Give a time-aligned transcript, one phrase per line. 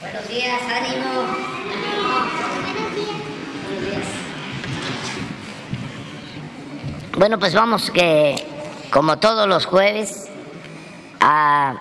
[0.00, 1.26] Buenos días, ánimo.
[7.18, 8.34] Bueno, pues vamos que,
[8.90, 10.30] como todos los jueves,
[11.20, 11.74] a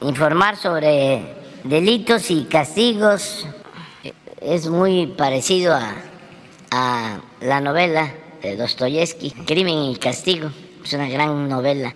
[0.00, 1.22] informar sobre
[1.62, 3.46] delitos y castigos.
[4.40, 5.78] Es muy parecido
[6.70, 8.12] a, la novela
[8.42, 10.50] de Dostoyevsky, Crimen y Castigo.
[10.84, 11.94] Es una gran novela.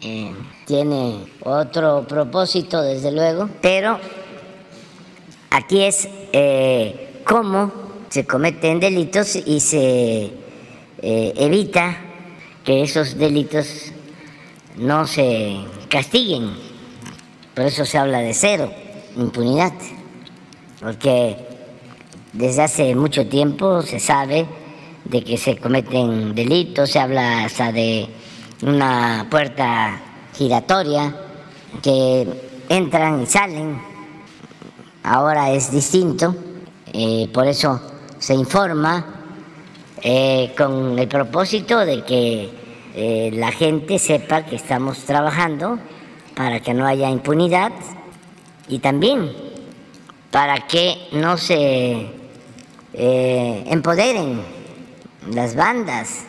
[0.00, 0.34] Eh,
[0.64, 4.00] tiene otro propósito, desde luego, pero
[5.56, 7.72] aquí es eh, cómo
[8.10, 10.30] se cometen delitos y se
[11.02, 11.96] eh, evita
[12.64, 13.92] que esos delitos
[14.76, 15.56] no se
[15.88, 16.50] castiguen.
[17.54, 18.70] Por eso se habla de cero,
[19.16, 19.72] impunidad,
[20.80, 21.36] porque
[22.34, 24.46] desde hace mucho tiempo se sabe
[25.04, 28.08] de que se cometen delitos, se habla hasta de
[28.62, 30.02] una puerta
[30.34, 31.16] giratoria
[31.82, 32.26] que
[32.68, 33.95] entran y salen.
[35.08, 36.34] Ahora es distinto,
[36.92, 37.80] eh, por eso
[38.18, 39.06] se informa
[40.02, 42.50] eh, con el propósito de que
[42.92, 45.78] eh, la gente sepa que estamos trabajando
[46.34, 47.70] para que no haya impunidad
[48.66, 49.30] y también
[50.32, 52.10] para que no se
[52.92, 54.40] empoderen
[55.30, 56.24] las bandas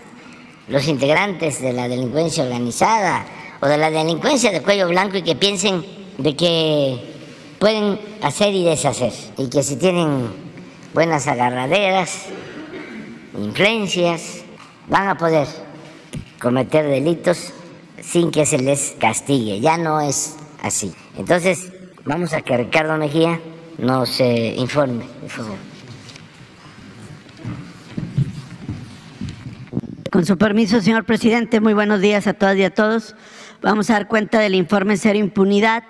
[0.68, 3.26] los integrantes de la delincuencia organizada
[3.60, 5.84] o de la delincuencia de cuello blanco y que piensen
[6.20, 7.17] de que
[7.60, 10.28] pueden hacer y deshacer y que si tienen
[10.94, 12.26] buenas agarraderas,
[13.38, 14.44] influencias,
[14.88, 15.48] van a poder
[16.40, 17.54] cometer delitos
[18.02, 19.60] sin que se les castigue.
[19.60, 20.94] Ya no es así.
[21.18, 21.72] Entonces,
[22.06, 23.40] vamos a que Ricardo Mejía
[23.78, 25.06] nos eh, informe.
[30.12, 33.16] Con su permiso, señor presidente, muy buenos días a todas y a todos.
[33.62, 35.84] Vamos a dar cuenta del informe Cero Impunidad.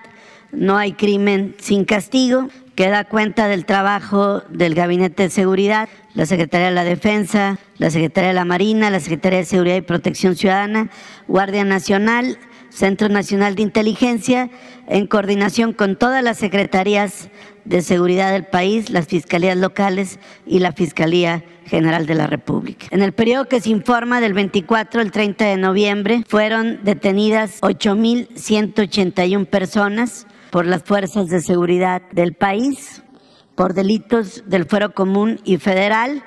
[0.57, 6.25] No hay crimen sin castigo, que da cuenta del trabajo del Gabinete de Seguridad, la
[6.25, 10.35] Secretaría de la Defensa, la Secretaría de la Marina, la Secretaría de Seguridad y Protección
[10.35, 10.89] Ciudadana,
[11.27, 14.49] Guardia Nacional, Centro Nacional de Inteligencia,
[14.87, 17.29] en coordinación con todas las secretarías
[17.63, 22.87] de seguridad del país, las fiscalías locales y la Fiscalía General de la República.
[22.89, 29.45] En el periodo que se informa del 24 al 30 de noviembre fueron detenidas 8.181
[29.45, 33.03] personas por las fuerzas de seguridad del país
[33.55, 36.23] por delitos del fuero común y federal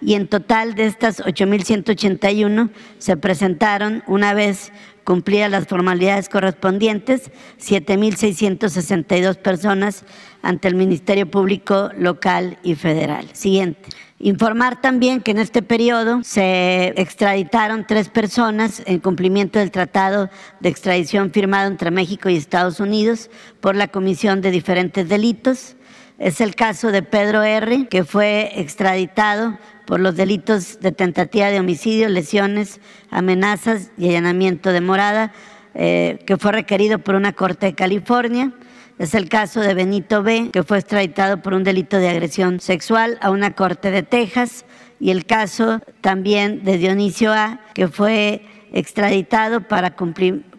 [0.00, 4.72] y en total de estas 8.181 se presentaron una vez
[5.10, 10.04] cumplidas las formalidades correspondientes 7.662 personas
[10.40, 13.26] ante el Ministerio Público local y federal.
[13.32, 13.88] Siguiente.
[14.20, 20.68] Informar también que en este periodo se extraditaron tres personas en cumplimiento del tratado de
[20.68, 25.74] extradición firmado entre México y Estados Unidos por la comisión de diferentes delitos.
[26.20, 29.58] Es el caso de Pedro R., que fue extraditado
[29.90, 32.78] por los delitos de tentativa de homicidio, lesiones,
[33.10, 35.32] amenazas y allanamiento de morada,
[35.74, 38.52] eh, que fue requerido por una corte de California.
[39.00, 43.18] Es el caso de Benito B., que fue extraditado por un delito de agresión sexual
[43.20, 44.64] a una corte de Texas,
[45.00, 48.42] y el caso también de Dionisio A., que fue
[48.72, 49.96] extraditado para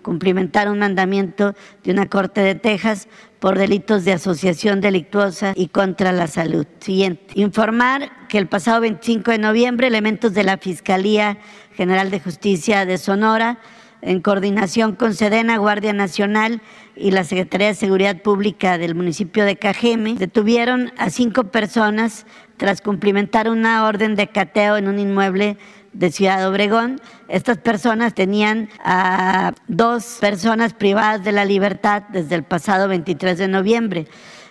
[0.02, 1.54] cumplimentar un mandamiento
[1.84, 3.08] de una corte de Texas
[3.40, 6.66] por delitos de asociación delictuosa y contra la salud.
[6.80, 7.34] Siguiente.
[7.36, 11.38] Informar que el pasado 25 de noviembre elementos de la Fiscalía
[11.76, 13.60] General de Justicia de Sonora
[14.02, 16.62] en coordinación con Sedena, Guardia Nacional
[16.96, 22.26] y la Secretaría de Seguridad Pública del municipio de Cajeme, detuvieron a cinco personas
[22.58, 25.58] tras cumplimentar una orden de cateo en un inmueble
[25.94, 27.00] de Ciudad Obregón.
[27.28, 33.47] Estas personas tenían a dos personas privadas de la libertad desde el pasado 23 de
[33.47, 34.07] noviembre.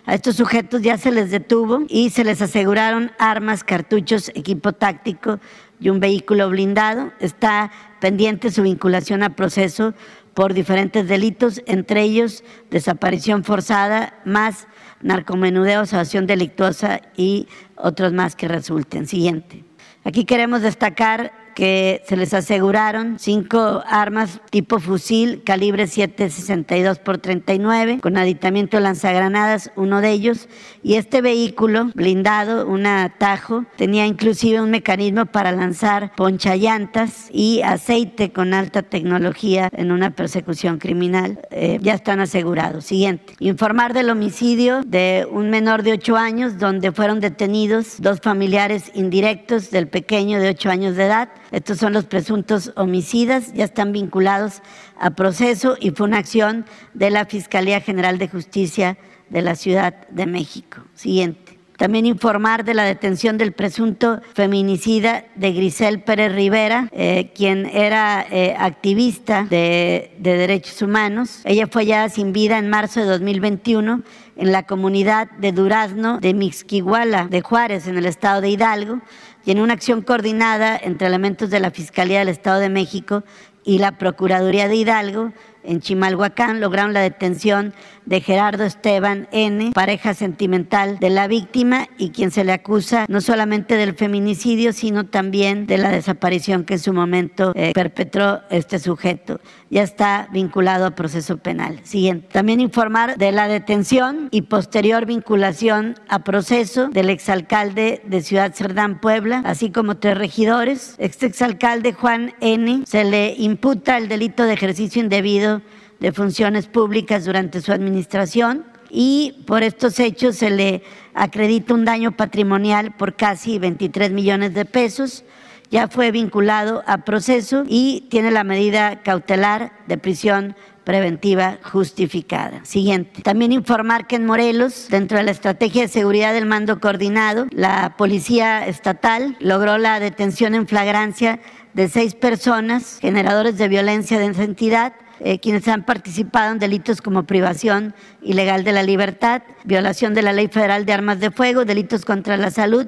[0.07, 5.39] A estos sujetos ya se les detuvo y se les aseguraron armas, cartuchos, equipo táctico
[5.79, 7.13] y un vehículo blindado.
[7.21, 7.71] Está
[8.01, 9.95] pendiente su vinculación a proceso
[10.35, 14.69] por diferentes delitos, entre ellos desaparición forzada, más
[15.03, 19.07] narcomenudeo, asociación delictuosa y otros más que resulten.
[19.07, 19.70] Siguiente.
[20.05, 27.99] Aquí queremos destacar que se les aseguraron cinco armas tipo fusil calibre 7.62 por 39
[28.01, 30.49] con aditamiento lanzagranadas, uno de ellos,
[30.83, 38.33] y este vehículo blindado, un atajo, tenía inclusive un mecanismo para lanzar ponchallantas y aceite
[38.33, 41.41] con alta tecnología en una persecución criminal.
[41.51, 42.87] Eh, ya están asegurados.
[42.87, 43.35] Siguiente.
[43.39, 49.71] Informar del homicidio de un menor de 8 años donde fueron detenidos dos familiares indirectos
[49.71, 54.63] del pequeño de 8 años de edad estos son los presuntos homicidas, ya están vinculados
[54.99, 56.65] a proceso y fue una acción
[56.95, 58.99] de la Fiscalía General de Justicia
[59.29, 60.83] de la Ciudad de México.
[60.95, 61.61] Siguiente.
[61.81, 68.27] También informar de la detención del presunto feminicida de Grisel Pérez Rivera, eh, quien era
[68.31, 71.41] eh, activista de, de, derechos humanos.
[71.47, 74.03] Ella fue hallada sin vida en marzo de 2021
[74.37, 79.01] en la comunidad de Durazno de Mixquihuala de Juárez, en el estado de Hidalgo,
[79.45, 83.25] y en una acción coordinada entre elementos de la Fiscalía del Estado de México
[83.65, 85.33] y la Procuraduría de Hidalgo,
[85.63, 87.75] en Chimalhuacán lograron la detención
[88.11, 93.21] de Gerardo Esteban N., pareja sentimental de la víctima y quien se le acusa no
[93.21, 98.81] solamente del feminicidio, sino también de la desaparición que en su momento eh, perpetró este
[98.81, 99.41] sujeto.
[99.71, 101.79] Ya está vinculado a proceso penal.
[101.85, 102.27] Siguiente.
[102.33, 109.01] También informar de la detención y posterior vinculación a proceso del exalcalde de Ciudad Cerdán,
[109.01, 110.97] Puebla, así como tres regidores.
[110.99, 112.83] Este exalcalde Juan N.
[112.87, 115.63] se le imputa el delito de ejercicio indebido
[116.01, 120.83] de funciones públicas durante su administración y por estos hechos se le
[121.15, 125.25] acredita un daño patrimonial por casi 23 millones de pesos.
[125.71, 132.65] Ya fue vinculado a proceso y tiene la medida cautelar de prisión preventiva justificada.
[132.65, 133.23] Siguiente.
[133.23, 137.95] También informar que en Morelos, dentro de la estrategia de seguridad del mando coordinado, la
[137.97, 141.39] Policía Estatal logró la detención en flagrancia
[141.75, 147.03] de seis personas generadores de violencia de esa entidad eh, quienes han participado en delitos
[147.03, 151.65] como privación ilegal de la libertad, violación de la ley federal de armas de fuego,
[151.65, 152.87] delitos contra la salud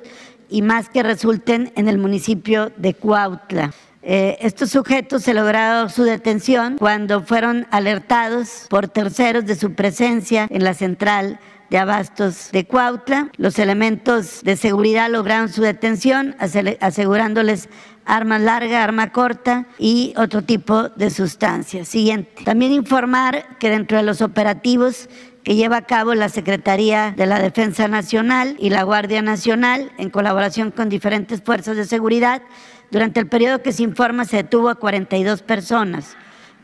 [0.49, 3.73] y más que resulten en el municipio de Cuautla.
[4.03, 10.49] Eh, estos sujetos se lograron su detención cuando fueron alertados por terceros de su presencia
[10.51, 11.39] en la central
[11.73, 13.31] de abastos de Cuautla.
[13.39, 17.71] Los elementos de seguridad lograron su detención, asegurándoles
[18.05, 21.89] arma larga, arma corta y otro tipo de sustancias.
[21.89, 22.45] Siguiente.
[22.45, 25.09] También informar que dentro de los operativos
[25.45, 30.11] que lleva a cabo la Secretaría de la Defensa Nacional y la Guardia Nacional en
[30.11, 32.43] colaboración con diferentes fuerzas de seguridad,
[32.91, 36.17] durante el periodo que se informa se detuvo a 42 personas.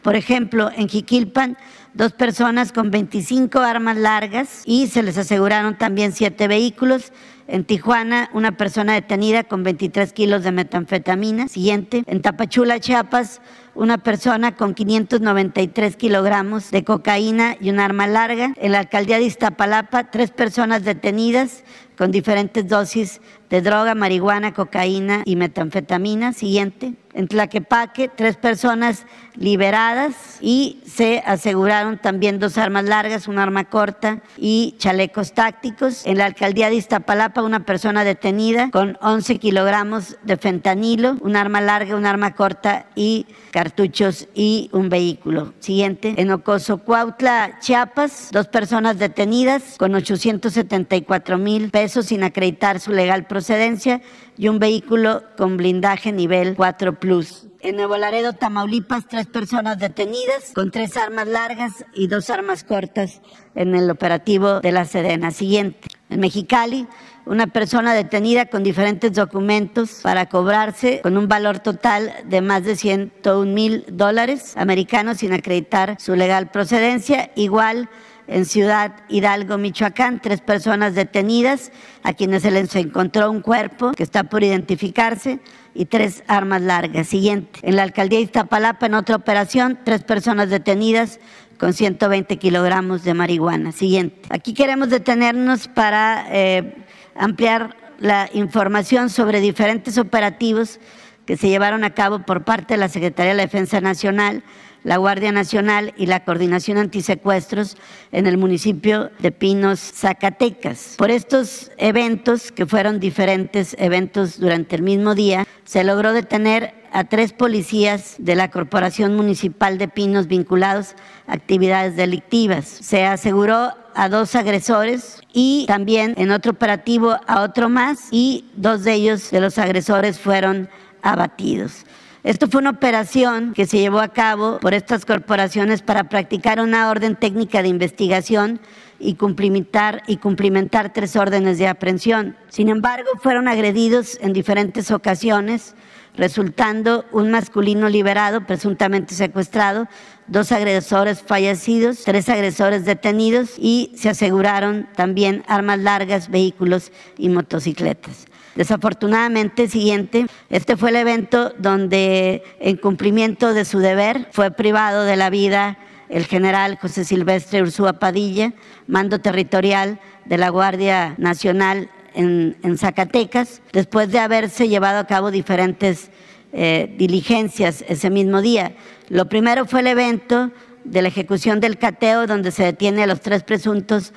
[0.03, 1.57] Por ejemplo, en Jiquilpan,
[1.99, 7.13] dos personas con 25 armas largas y se les aseguraron también siete vehículos
[7.49, 11.49] en Tijuana, una persona detenida con 23 kilos de metanfetamina.
[11.49, 12.05] Siguiente.
[12.07, 13.41] En Tapachula, Chiapas,
[13.79, 18.53] una persona con 593 kilogramos de cocaína y un arma larga.
[18.57, 21.63] En la alcaldía de Iztapalapa, tres personas detenidas
[21.97, 23.21] con diferentes dosis
[23.51, 26.33] de droga, marihuana, cocaína y metanfetamina.
[26.33, 26.95] Siguiente.
[27.15, 29.05] En Tlaquepaque, tres personas
[29.35, 36.07] liberadas y se aseguraron también dos armas largas, un arma corta y chalecos tácticos.
[36.07, 41.61] En la alcaldía de Iztapalapa, una persona detenida con 11 kilogramos de fentanilo, un arma
[41.61, 43.27] larga, un arma corta y
[43.69, 45.53] cartuchos y un vehículo.
[45.59, 46.15] Siguiente.
[46.17, 53.27] En Ocoso, Cuautla, Chiapas, dos personas detenidas con 874 mil pesos sin acreditar su legal
[53.27, 54.01] procedencia
[54.39, 57.47] y un vehículo con blindaje nivel 4 Plus.
[57.61, 63.21] En Nuevo Laredo, Tamaulipas, tres personas detenidas con tres armas largas y dos armas cortas
[63.55, 65.31] en el operativo de la Sedena.
[65.31, 65.89] Siguiente.
[66.09, 66.87] En Mexicali,
[67.29, 72.75] una persona detenida con diferentes documentos para cobrarse con un valor total de más de
[72.75, 77.31] 101 mil dólares americanos sin acreditar su legal procedencia.
[77.37, 77.91] Igual
[78.27, 81.71] en Ciudad Hidalgo, Michoacán, tres personas detenidas
[82.03, 85.41] a quienes se les encontró un cuerpo que está por identificarse
[85.75, 87.09] y tres armas largas.
[87.09, 91.21] Siguiente, en la alcaldía de Iztapalapa, en otra operación, tres personas detenidas
[91.59, 93.73] con 120 kilogramos de marihuana.
[93.73, 96.87] Siguiente, aquí queremos detenernos para eh,
[97.19, 100.79] ampliar la información sobre diferentes operativos
[101.27, 104.43] que se llevaron a cabo por parte de la Secretaría de la Defensa Nacional
[104.85, 107.77] la Guardia Nacional y la Coordinación Antisecuestros
[108.13, 110.95] en el municipio de Pinos, Zacatecas.
[110.97, 117.05] Por estos eventos, que fueron diferentes eventos durante el mismo día, se logró detener a
[117.05, 120.95] tres policías de la Corporación Municipal de Pinos vinculados
[121.27, 122.67] a actividades delictivas.
[122.67, 128.85] Se aseguró a dos agresores y también en otro operativo a otro más y dos
[128.85, 130.69] de ellos de los agresores fueron
[131.03, 131.85] abatidos.
[132.23, 136.91] Esto fue una operación que se llevó a cabo por estas corporaciones para practicar una
[136.91, 138.61] orden técnica de investigación
[139.01, 142.37] y cumplimentar, y cumplimentar tres órdenes de aprehensión.
[142.51, 145.75] Sin embargo, fueron agredidos en diferentes ocasiones,
[146.19, 149.89] resultando un masculino liberado, presuntamente secuestrado,
[150.27, 158.27] dos agresores fallecidos, tres agresores detenidos y se aseguraron también armas largas, vehículos y motocicletas.
[158.57, 165.17] Desafortunadamente, siguiente, este fue el evento donde en cumplimiento de su deber fue privado de
[165.17, 168.55] la vida el general José Silvestre Ursúa Padilla,
[168.87, 176.11] mando territorial de la Guardia Nacional en, Zacatecas, después de haberse llevado a cabo diferentes
[176.53, 178.73] eh, diligencias ese mismo día.
[179.09, 180.51] Lo primero fue el evento
[180.85, 184.13] de la ejecución del cateo, donde se detiene a los tres presuntos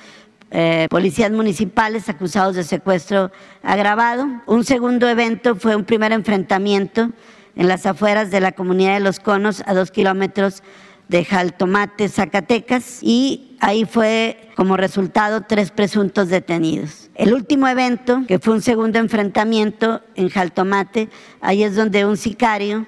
[0.50, 3.30] eh, policías municipales acusados de secuestro
[3.62, 4.26] agravado.
[4.46, 7.10] Un segundo evento fue un primer enfrentamiento
[7.54, 10.62] en las afueras de la comunidad de Los Conos, a dos kilómetros
[11.12, 17.10] de Jaltomate, Zacatecas, y ahí fue como resultado tres presuntos detenidos.
[17.14, 21.10] El último evento, que fue un segundo enfrentamiento en Jaltomate,
[21.42, 22.86] ahí es donde un sicario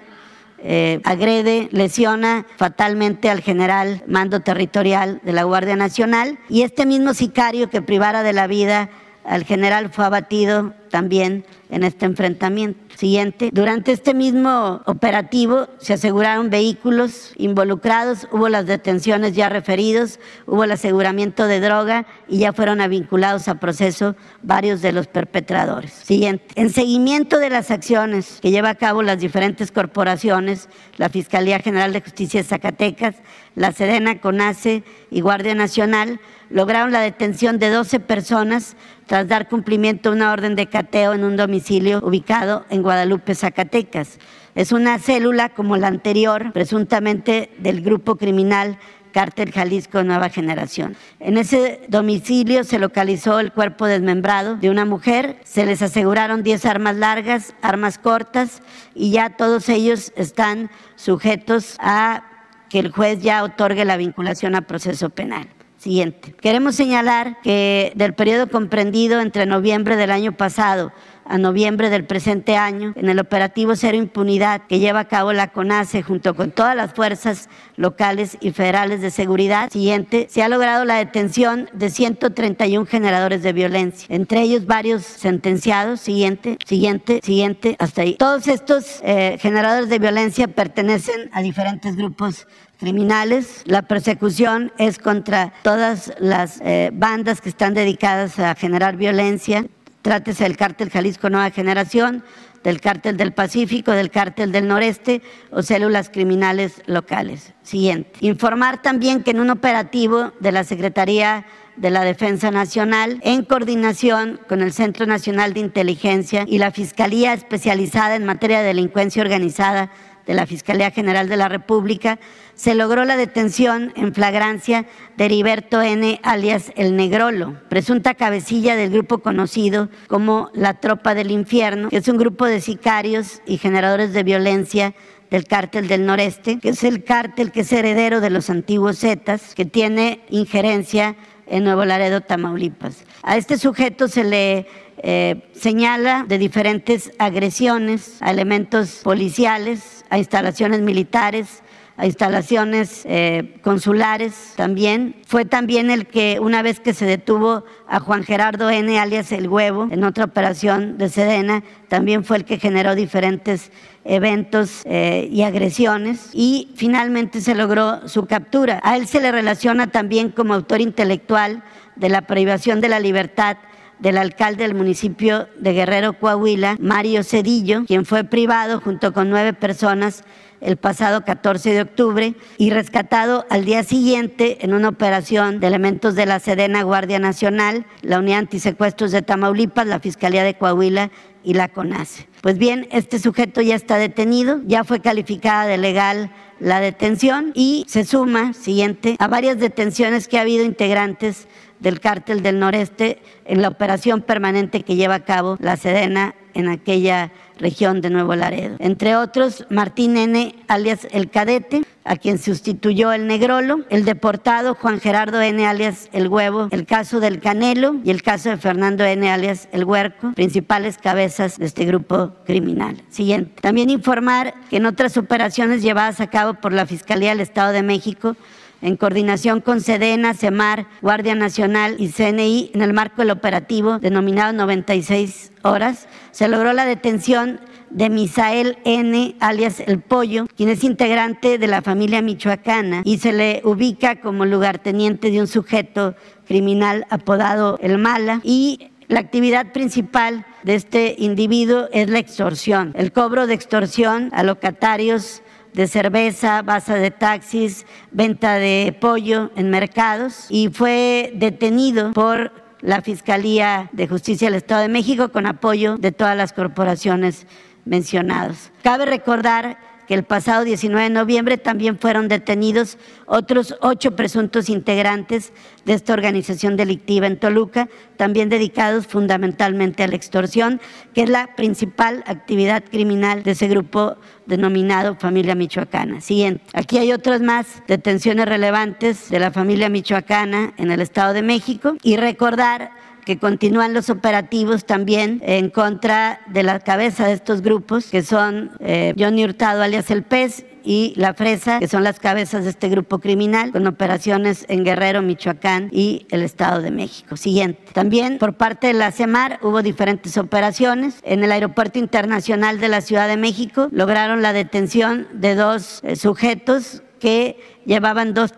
[0.58, 7.12] eh, agrede, lesiona fatalmente al general mando territorial de la Guardia Nacional y este mismo
[7.12, 8.88] sicario que privara de la vida
[9.24, 12.84] al general fue abatido también en este enfrentamiento.
[12.96, 13.50] Siguiente.
[13.52, 20.70] Durante este mismo operativo se aseguraron vehículos involucrados, hubo las detenciones ya referidos, hubo el
[20.70, 25.92] aseguramiento de droga y ya fueron vinculados a proceso varios de los perpetradores.
[25.92, 26.46] Siguiente.
[26.54, 31.92] En seguimiento de las acciones que lleva a cabo las diferentes corporaciones, la Fiscalía General
[31.92, 33.16] de Justicia de Zacatecas,
[33.56, 36.20] la Sedena, CONACE y Guardia Nacional,
[36.54, 41.24] lograron la detención de 12 personas tras dar cumplimiento a una orden de cateo en
[41.24, 44.20] un domicilio ubicado en Guadalupe, Zacatecas.
[44.54, 48.78] Es una célula como la anterior, presuntamente del grupo criminal
[49.10, 50.94] Cártel Jalisco Nueva Generación.
[51.18, 56.66] En ese domicilio se localizó el cuerpo desmembrado de una mujer, se les aseguraron 10
[56.66, 58.62] armas largas, armas cortas
[58.94, 62.22] y ya todos ellos están sujetos a
[62.68, 65.48] que el juez ya otorgue la vinculación a proceso penal.
[65.84, 66.34] Siguiente.
[66.40, 70.94] Queremos señalar que del periodo comprendido entre noviembre del año pasado
[71.26, 75.48] a noviembre del presente año, en el operativo Cero Impunidad que lleva a cabo la
[75.48, 80.84] CONACE junto con todas las fuerzas locales y federales de seguridad, siguiente, se ha logrado
[80.84, 88.02] la detención de 131 generadores de violencia, entre ellos varios sentenciados, siguiente, siguiente, siguiente, hasta
[88.02, 88.16] ahí.
[88.18, 92.46] Todos estos eh, generadores de violencia pertenecen a diferentes grupos
[92.78, 93.62] criminales.
[93.64, 99.66] La persecución es contra todas las eh, bandas que están dedicadas a generar violencia.
[100.02, 102.24] Trátese del cártel Jalisco Nueva Generación,
[102.62, 107.52] del cártel del Pacífico, del cártel del Noreste o células criminales locales.
[107.62, 108.10] Siguiente.
[108.20, 114.40] Informar también que en un operativo de la Secretaría de la Defensa Nacional, en coordinación
[114.48, 119.90] con el Centro Nacional de Inteligencia y la Fiscalía Especializada en Materia de Delincuencia Organizada
[120.26, 122.18] de la Fiscalía General de la República,
[122.54, 128.90] se logró la detención en flagrancia de Heriberto N., alias El Negrolo, presunta cabecilla del
[128.90, 134.12] grupo conocido como la Tropa del Infierno, que es un grupo de sicarios y generadores
[134.12, 134.94] de violencia
[135.30, 139.54] del cártel del noreste, que es el cártel que es heredero de los antiguos Zetas,
[139.54, 143.04] que tiene injerencia en Nuevo Laredo, Tamaulipas.
[143.22, 144.66] A este sujeto se le
[144.98, 151.63] eh, señala de diferentes agresiones a elementos policiales, a instalaciones militares,
[151.96, 155.16] a instalaciones eh, consulares también.
[155.26, 159.48] Fue también el que, una vez que se detuvo a Juan Gerardo N., alias El
[159.48, 163.70] Huevo, en otra operación de Sedena, también fue el que generó diferentes
[164.04, 168.80] eventos eh, y agresiones y finalmente se logró su captura.
[168.82, 171.62] A él se le relaciona también como autor intelectual
[171.96, 173.56] de la privación de la libertad
[174.00, 179.52] del alcalde del municipio de Guerrero, Coahuila, Mario Cedillo, quien fue privado junto con nueve
[179.52, 180.24] personas
[180.64, 186.14] el pasado 14 de octubre y rescatado al día siguiente en una operación de elementos
[186.14, 191.10] de la Sedena Guardia Nacional, la Unidad Antisecuestros de Tamaulipas, la Fiscalía de Coahuila
[191.44, 192.26] y la CONACE.
[192.40, 196.30] Pues bien, este sujeto ya está detenido, ya fue calificada de legal
[196.60, 201.46] la detención y se suma, siguiente, a varias detenciones que ha habido integrantes
[201.80, 206.68] del cártel del noreste en la operación permanente que lleva a cabo la Sedena en
[206.68, 208.76] aquella región de Nuevo Laredo.
[208.78, 215.00] Entre otros, Martín N., alias El Cadete, a quien sustituyó el Negrolo, el deportado Juan
[215.00, 219.30] Gerardo N., alias El Huevo, el caso del Canelo y el caso de Fernando N.,
[219.30, 223.02] alias El Huerco, principales cabezas de este grupo criminal.
[223.08, 223.60] Siguiente.
[223.62, 227.82] También informar que en otras operaciones llevadas a cabo por la Fiscalía del Estado de
[227.82, 228.36] México,
[228.84, 234.52] en coordinación con Sedena, CEMAR, Guardia Nacional y CNI, en el marco del operativo denominado
[234.52, 241.56] 96 horas, se logró la detención de Misael N., alias El Pollo, quien es integrante
[241.56, 246.14] de la familia michoacana y se le ubica como lugarteniente de un sujeto
[246.46, 253.12] criminal apodado El Mala y la actividad principal de este individuo es la extorsión, el
[253.12, 255.42] cobro de extorsión a locatarios
[255.74, 263.02] de cerveza, base de taxis, venta de pollo en mercados y fue detenido por la
[263.02, 267.46] Fiscalía de Justicia del Estado de México con apoyo de todas las corporaciones
[267.84, 268.70] mencionadas.
[268.82, 275.52] Cabe recordar que el pasado 19 de noviembre también fueron detenidos otros ocho presuntos integrantes
[275.84, 280.80] de esta organización delictiva en Toluca, también dedicados fundamentalmente a la extorsión,
[281.14, 286.20] que es la principal actividad criminal de ese grupo denominado familia michoacana.
[286.20, 286.64] Siguiente.
[286.72, 291.96] Aquí hay otras más detenciones relevantes de la familia michoacana en el Estado de México
[292.02, 298.06] y recordar que continúan los operativos también en contra de la cabeza de estos grupos,
[298.06, 302.64] que son eh, Johnny Hurtado alias El Pez y La Fresa, que son las cabezas
[302.64, 307.36] de este grupo criminal, con operaciones en Guerrero, Michoacán y el Estado de México.
[307.36, 307.80] Siguiente.
[307.92, 311.16] También por parte de la CEMAR hubo diferentes operaciones.
[311.22, 316.16] En el Aeropuerto Internacional de la Ciudad de México lograron la detención de dos eh,
[316.16, 318.52] sujetos que llevaban dos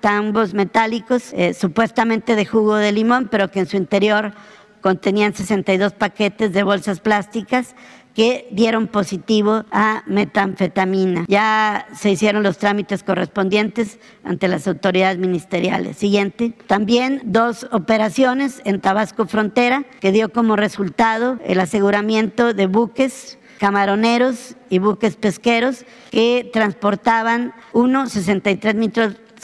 [0.00, 4.32] tambos metálicos, eh, supuestamente de jugo de limón, pero que en su interior
[4.80, 7.74] contenían 62 paquetes de bolsas plásticas
[8.14, 11.26] que dieron positivo a metanfetamina.
[11.28, 15.98] Ya se hicieron los trámites correspondientes ante las autoridades ministeriales.
[15.98, 16.54] Siguiente.
[16.66, 24.56] También dos operaciones en Tabasco Frontera que dio como resultado el aseguramiento de buques camaroneros
[24.70, 28.74] y buques pesqueros que transportaban uno 63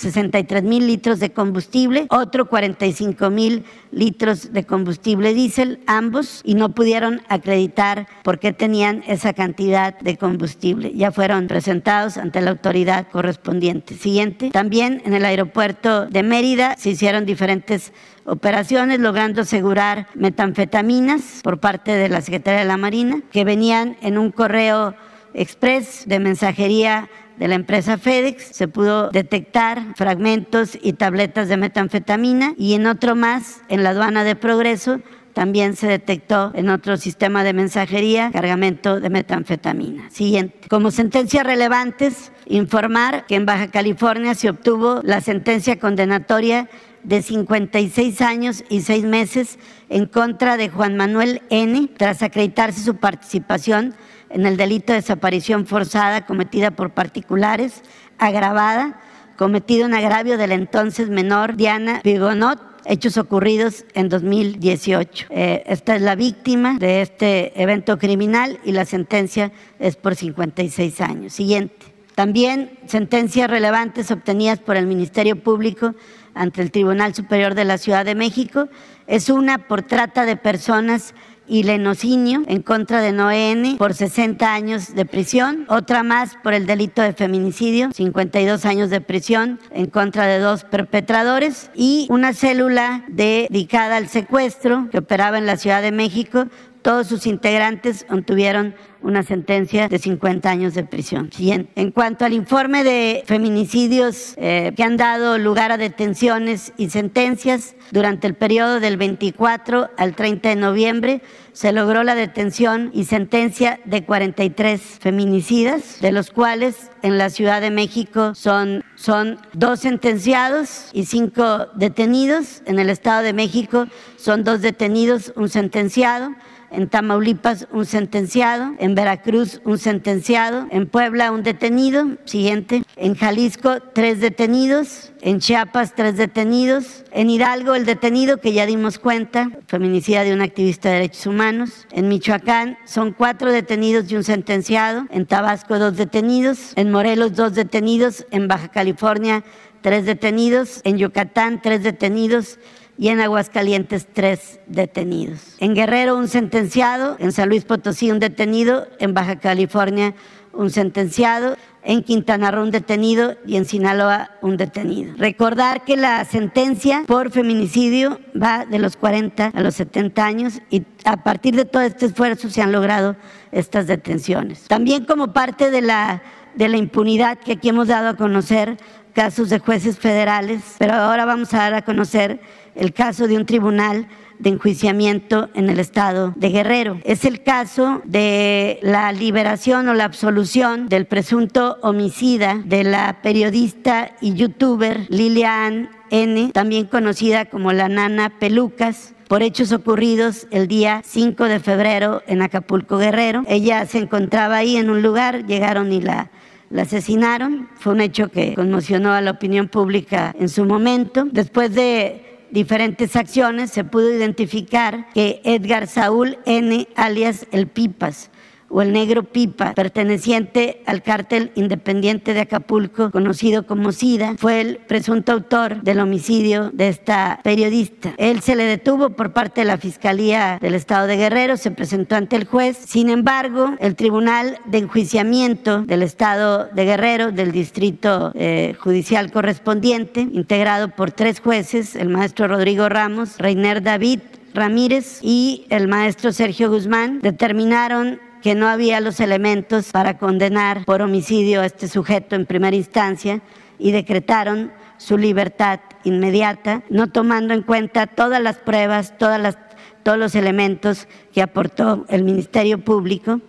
[0.03, 6.71] 63 mil litros de combustible, otro 45 mil litros de combustible diésel, ambos, y no
[6.71, 10.93] pudieron acreditar por qué tenían esa cantidad de combustible.
[10.95, 13.95] Ya fueron presentados ante la autoridad correspondiente.
[13.95, 14.51] Siguiente.
[14.51, 17.93] También en el aeropuerto de Mérida se hicieron diferentes
[18.25, 24.19] operaciones logrando asegurar metanfetaminas por parte de la Secretaría de la Marina que venían en
[24.19, 24.95] un correo
[25.35, 27.09] express de mensajería
[27.39, 33.15] de la empresa FedEx se pudo detectar fragmentos y tabletas de metanfetamina y en otro
[33.15, 35.01] más en la aduana de Progreso
[35.33, 40.11] también se detectó en otro sistema de mensajería cargamento de metanfetamina.
[40.11, 40.69] Siguiente.
[40.69, 46.69] Como sentencias relevantes, informar que en Baja California se obtuvo la sentencia condenatoria
[47.03, 51.89] de 56 años y 6 meses en contra de Juan Manuel N.
[51.97, 53.95] tras acreditarse su participación
[54.33, 57.83] en el delito de desaparición forzada cometida por particulares,
[58.19, 59.01] agravada,
[59.37, 65.27] cometido en agravio del entonces menor Diana Vigonot, hechos ocurridos en 2018.
[65.31, 71.01] Eh, esta es la víctima de este evento criminal y la sentencia es por 56
[71.01, 71.33] años.
[71.33, 71.87] Siguiente.
[72.15, 75.95] También sentencias relevantes obtenidas por el Ministerio Público
[76.35, 78.69] ante el Tribunal Superior de la Ciudad de México.
[79.07, 81.15] Es una por trata de personas
[81.53, 86.65] y lenocinio en contra de Noé por 60 años de prisión, otra más por el
[86.65, 93.05] delito de feminicidio, 52 años de prisión en contra de dos perpetradores y una célula
[93.09, 96.47] dedicada al secuestro que operaba en la Ciudad de México.
[96.83, 101.31] Todos sus integrantes obtuvieron una sentencia de 50 años de prisión.
[101.39, 107.75] En cuanto al informe de feminicidios eh, que han dado lugar a detenciones y sentencias,
[107.91, 113.79] durante el periodo del 24 al 30 de noviembre se logró la detención y sentencia
[113.85, 120.89] de 43 feminicidas, de los cuales en la Ciudad de México son, son dos sentenciados
[120.93, 122.63] y cinco detenidos.
[122.65, 126.31] En el Estado de México son dos detenidos, un sentenciado
[126.73, 133.79] en Tamaulipas un sentenciado, en Veracruz un sentenciado, en Puebla un detenido, siguiente, en Jalisco
[133.95, 140.25] tres detenidos, en Chiapas tres detenidos, en Hidalgo el detenido que ya dimos cuenta, feminicida
[140.25, 145.27] de un activista de derechos humanos, en Michoacán son cuatro detenidos y un sentenciado, en
[145.27, 149.45] Tabasco dos detenidos, en Morelos dos detenidos, en Baja California
[149.83, 152.59] tres detenidos, en Yucatán tres detenidos,
[152.99, 155.57] y en Aguascalientes tres detenidos.
[155.59, 160.15] En Guerrero un sentenciado, en San Luis Potosí un detenido, en Baja California
[160.53, 165.15] un sentenciado, en Quintana Roo un detenido y en Sinaloa un detenido.
[165.17, 170.85] Recordar que la sentencia por feminicidio va de los 40 a los 70 años y
[171.05, 173.17] a partir de todo este esfuerzo se han logrado
[173.51, 174.65] estas detenciones.
[174.69, 176.23] También como parte de la,
[176.55, 178.77] de la impunidad que aquí hemos dado a conocer
[179.13, 182.41] casos de jueces federales, pero ahora vamos a dar a conocer
[182.75, 186.99] el caso de un tribunal de enjuiciamiento en el estado de Guerrero.
[187.05, 194.17] Es el caso de la liberación o la absolución del presunto homicida de la periodista
[194.21, 201.01] y youtuber Lilian N., también conocida como la nana Pelucas, por hechos ocurridos el día
[201.07, 203.45] 5 de febrero en Acapulco Guerrero.
[203.47, 206.31] Ella se encontraba ahí en un lugar, llegaron y la
[206.73, 207.69] la asesinaron.
[207.77, 211.27] Fue un hecho que conmocionó a la opinión pública en su momento.
[211.31, 218.31] Después de diferentes acciones se pudo identificar que Edgar Saúl N., alias El Pipas,
[218.73, 224.77] o el negro Pipa, perteneciente al cártel independiente de Acapulco, conocido como SIDA, fue el
[224.79, 228.15] presunto autor del homicidio de esta periodista.
[228.17, 232.17] Él se le detuvo por parte de la Fiscalía del Estado de Guerrero, se presentó
[232.17, 232.79] ante el juez.
[232.79, 240.21] Sin embargo, el Tribunal de Enjuiciamiento del Estado de Guerrero, del Distrito eh, Judicial correspondiente,
[240.21, 244.21] integrado por tres jueces, el maestro Rodrigo Ramos, Reiner David,
[244.55, 251.01] Ramírez y el maestro Sergio Guzmán determinaron que no había los elementos para condenar por
[251.01, 253.41] homicidio a este sujeto en primera instancia
[253.79, 259.57] y decretaron su libertad inmediata, no tomando en cuenta todas las pruebas, todas las,
[260.03, 263.41] todos los elementos que aportó el Ministerio Público,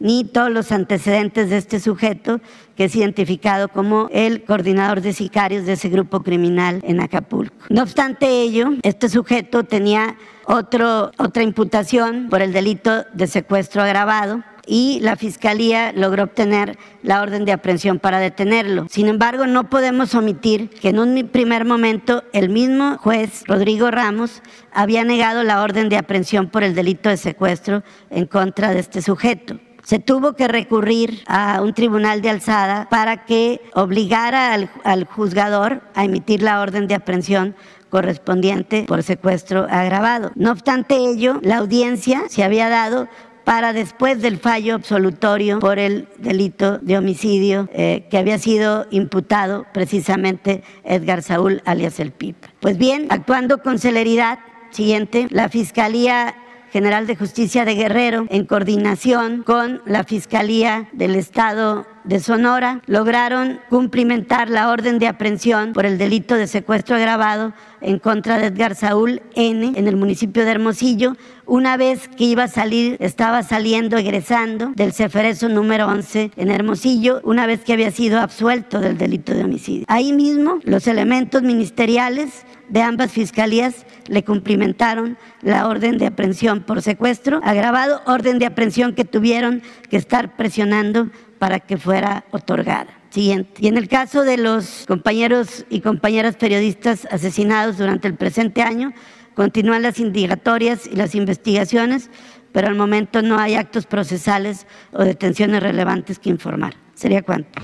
[0.00, 2.40] ni todos los antecedentes de este sujeto,
[2.76, 7.56] que es identificado como el coordinador de sicarios de ese grupo criminal en Acapulco.
[7.68, 14.42] No obstante ello, este sujeto tenía otro, otra imputación por el delito de secuestro agravado
[14.68, 18.86] y la Fiscalía logró obtener la orden de aprehensión para detenerlo.
[18.90, 24.42] Sin embargo, no podemos omitir que en un primer momento el mismo juez, Rodrigo Ramos,
[24.72, 29.00] había negado la orden de aprehensión por el delito de secuestro en contra de este
[29.00, 29.58] sujeto.
[29.88, 36.04] Se tuvo que recurrir a un tribunal de alzada para que obligara al, juzgador a
[36.04, 37.56] emitir la orden de aprehensión
[37.88, 40.30] correspondiente por secuestro agravado.
[40.34, 43.08] No obstante ello, la audiencia se había dado
[43.44, 49.64] para después del fallo absolutorio por el delito de homicidio eh, que había sido imputado
[49.72, 52.36] precisamente Edgar Saúl alias el PIP.
[52.60, 54.38] Pues bien, actuando con celeridad,
[54.70, 56.34] siguiente, la Fiscalía
[56.70, 63.60] General de Justicia de Guerrero, en coordinación con la Fiscalía del Estado de Sonora, lograron
[63.68, 68.74] cumplimentar la orden de aprehensión por el delito de secuestro agravado en contra de Edgar
[68.74, 69.72] Saúl N.
[69.76, 74.94] en el municipio de Hermosillo, una vez que iba a salir, estaba saliendo, egresando del
[74.94, 79.84] Ceferezo número 11 en Hermosillo, una vez que había sido absuelto del delito de homicidio.
[79.88, 86.82] Ahí mismo, los elementos ministeriales de ambas fiscalías le cumplimentaron la orden de aprehensión por
[86.82, 92.88] secuestro agravado, orden de aprehensión que tuvieron que estar presionando para que fuera otorgada.
[93.10, 93.54] Siguiente.
[93.60, 98.92] Y en el caso de los compañeros y compañeras periodistas asesinados durante el presente año,
[99.34, 102.10] continúan las indagatorias y las investigaciones,
[102.52, 106.74] pero al momento no hay actos procesales o detenciones relevantes que informar.
[106.94, 107.62] ¿Sería cuánto?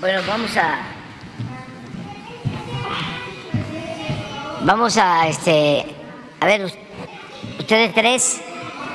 [0.00, 0.98] Bueno, vamos a
[4.64, 5.84] Vamos a, este,
[6.40, 6.70] a ver,
[7.58, 8.40] ustedes tres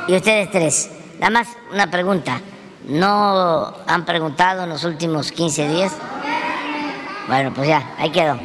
[0.08, 0.92] y ustedes tres.
[1.20, 2.42] Nada más una pregunta.
[2.86, 5.93] ¿No han preguntado en los últimos 15 días?
[7.28, 8.38] Bueno, pues ya, ahí quedó.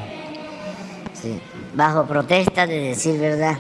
[1.74, 3.59] Bajo protesta de decir verdad.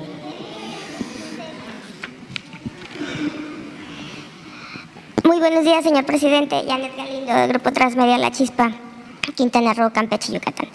[5.24, 6.64] Muy buenos días, señor presidente.
[6.66, 8.70] Janet Galindo, del Grupo Transmedia La Chispa,
[9.34, 10.68] Quintana Roo, Campeche, Yucatán.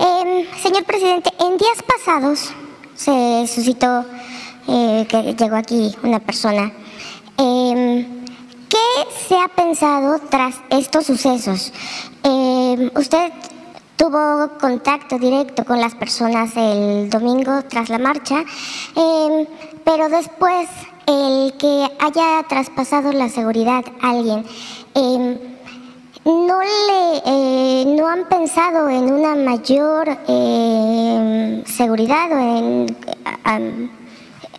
[0.00, 2.50] Eh, señor presidente, en días pasados
[2.94, 4.04] se suscitó
[4.68, 6.72] eh, que llegó aquí una persona.
[7.36, 8.13] Eh,
[8.68, 11.72] ¿Qué se ha pensado tras estos sucesos?
[12.22, 13.32] Em, usted
[13.96, 18.44] tuvo contacto directo con las personas el domingo tras la marcha,
[18.96, 19.46] em,
[19.84, 20.68] pero después
[21.06, 24.44] el que haya traspasado la seguridad a alguien
[26.24, 32.86] no le eh, no han pensado en una mayor eh, seguridad o en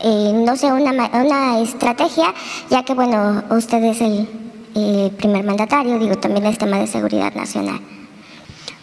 [0.05, 2.33] no sé una, una estrategia
[2.69, 7.79] ya que bueno usted es el primer mandatario digo también es tema de seguridad nacional.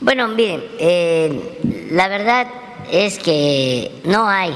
[0.01, 2.47] Bueno miren eh, la verdad
[2.91, 4.55] es que no hay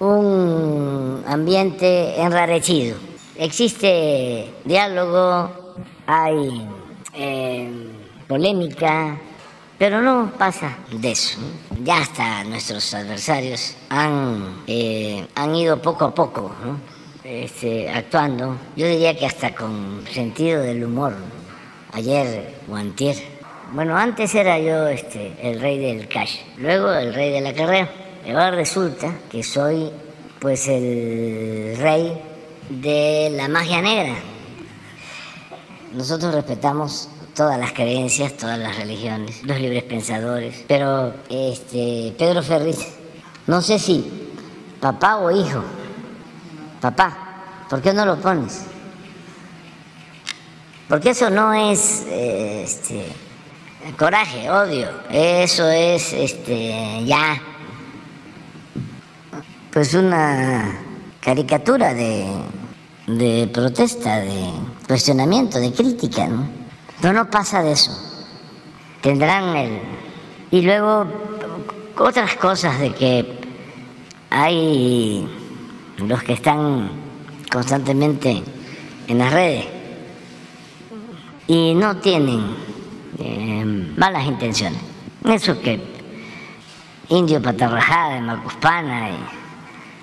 [0.00, 2.96] un ambiente enrarecido.
[3.36, 5.50] Existe diálogo
[6.06, 6.66] hay
[7.14, 7.70] eh,
[8.28, 9.18] polémica,
[9.80, 11.38] pero no pasa de eso.
[11.82, 16.52] Ya hasta nuestros adversarios han, eh, han ido poco a poco
[17.24, 21.14] este, actuando, yo diría que hasta con sentido del humor,
[21.94, 23.16] ayer o antier.
[23.72, 27.90] Bueno, antes era yo este, el rey del cash, luego el rey de la carrera.
[28.26, 29.90] Ahora resulta que soy
[30.40, 32.20] pues el rey
[32.68, 34.14] de la magia negra.
[35.94, 37.08] Nosotros respetamos
[37.40, 42.86] todas las creencias, todas las religiones, los libres pensadores, pero este Pedro Ferriz,
[43.46, 44.28] no sé si
[44.78, 45.64] papá o hijo,
[46.82, 47.16] papá,
[47.70, 48.64] ¿por qué no lo pones?
[50.86, 53.06] Porque eso no es este,
[53.98, 57.40] coraje, odio, eso es este, ya
[59.72, 60.78] pues una
[61.20, 64.50] caricatura de protesta, de
[64.86, 66.59] cuestionamiento, de crítica, ¿no?
[67.02, 67.90] No, no pasa de eso.
[69.00, 69.80] Tendrán el...
[70.50, 71.06] Y luego
[71.96, 73.40] otras cosas de que
[74.30, 75.28] hay
[75.98, 76.90] los que están
[77.50, 78.42] constantemente
[79.06, 79.66] en las redes
[81.46, 82.54] y no tienen
[83.18, 84.80] eh, malas intenciones.
[85.24, 85.80] Eso que
[87.08, 89.18] indio patarrajada de Macuspana, y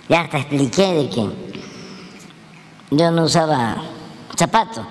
[0.09, 1.29] ya hasta expliqué de que
[2.91, 3.77] yo no usaba
[4.35, 4.85] zapatos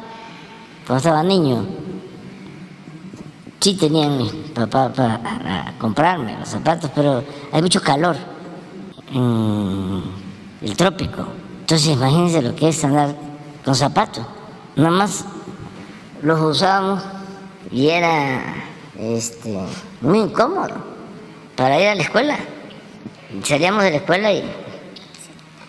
[0.87, 1.66] cuando estaba niño.
[3.61, 8.16] Sí tenían mi papá para comprarme los zapatos, pero hay mucho calor
[9.12, 10.03] en
[10.62, 11.27] el trópico.
[11.61, 13.14] Entonces imagínense lo que es andar
[13.64, 14.25] con zapatos.
[14.77, 15.25] Nada más
[16.23, 17.03] los usábamos
[17.71, 18.40] y era
[18.99, 19.59] este,
[20.01, 20.75] muy incómodo
[21.57, 22.38] para ir a la escuela.
[23.42, 24.45] Salíamos de la escuela y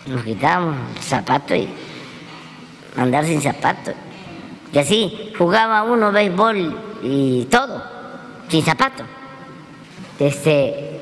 [0.06, 1.68] nos quitábamos el zapato y
[2.96, 3.92] andar sin zapato.
[4.72, 7.82] Y así jugaba uno béisbol y todo,
[8.48, 9.04] sin zapato.
[10.18, 11.00] Este,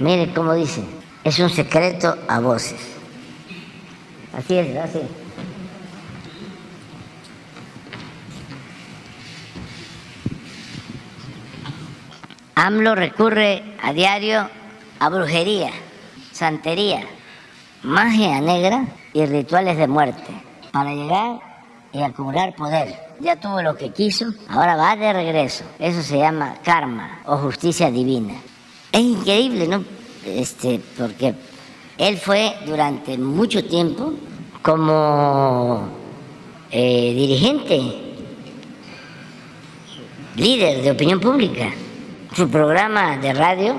[0.00, 0.84] mire cómo dice,
[1.22, 2.80] es un secreto a voces.
[4.36, 5.00] Así es, así.
[12.56, 14.48] AMLO recurre a diario
[14.98, 15.70] a brujería,
[16.32, 17.04] santería,
[17.82, 20.32] magia negra y rituales de muerte
[20.72, 21.53] para llegar
[21.94, 22.94] y acumular poder.
[23.20, 25.64] Ya tuvo lo que quiso, ahora va de regreso.
[25.78, 28.34] Eso se llama karma o justicia divina.
[28.92, 29.82] Es increíble, ¿no?
[30.26, 31.34] Este, porque
[31.96, 34.12] él fue durante mucho tiempo
[34.60, 35.88] como
[36.70, 37.80] eh, dirigente,
[40.36, 41.72] líder de opinión pública
[42.34, 43.76] su programa de radio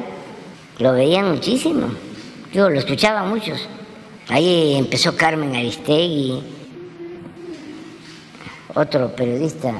[0.79, 1.87] lo veían muchísimo.
[2.53, 3.67] Yo lo escuchaba muchos.
[4.29, 6.41] Ahí empezó Carmen Aristegui,
[8.75, 9.73] otro periodista,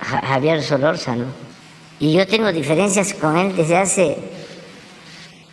[0.00, 1.26] Javier Solórzano.
[2.00, 4.18] Y yo tengo diferencias con él desde hace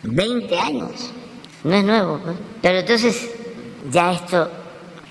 [0.02, 1.12] 20 años.
[1.64, 2.36] No es nuevo, pues.
[2.60, 3.30] pero entonces
[3.90, 4.50] ya esto,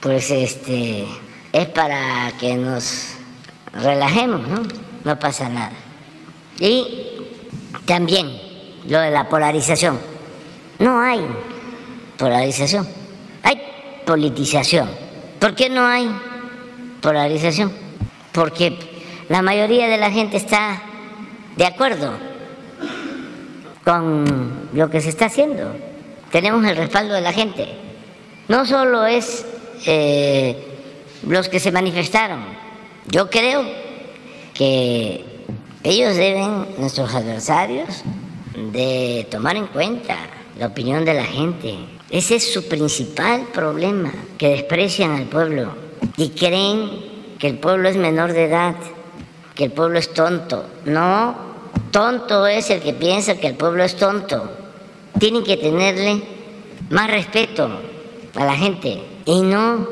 [0.01, 1.05] pues este,
[1.53, 3.13] es para que nos
[3.73, 4.61] relajemos, ¿no?
[5.03, 5.71] No pasa nada.
[6.59, 7.29] Y
[7.85, 8.29] también
[8.87, 9.97] lo de la polarización.
[10.79, 11.25] No hay
[12.17, 12.87] polarización,
[13.43, 13.61] hay
[14.05, 15.10] politización.
[15.41, 16.07] ¿Por qué no hay
[17.01, 17.71] polarización?
[18.31, 18.77] Porque
[19.27, 20.79] la mayoría de la gente está
[21.57, 22.11] de acuerdo
[23.83, 25.75] con lo que se está haciendo.
[26.31, 27.75] Tenemos el respaldo de la gente.
[28.49, 29.43] No solo es
[29.87, 30.77] eh,
[31.27, 32.45] los que se manifestaron.
[33.07, 33.65] Yo creo
[34.53, 35.25] que
[35.83, 38.03] ellos deben, nuestros adversarios,
[38.71, 40.17] de tomar en cuenta
[40.59, 41.79] la opinión de la gente.
[42.11, 45.71] Ese es su principal problema, que desprecian al pueblo
[46.17, 46.89] y creen
[47.39, 48.75] que el pueblo es menor de edad,
[49.55, 50.65] que el pueblo es tonto.
[50.83, 51.35] No,
[51.91, 54.43] tonto es el que piensa que el pueblo es tonto.
[55.19, 56.21] Tienen que tenerle
[56.89, 57.79] más respeto
[58.35, 59.87] a la gente y no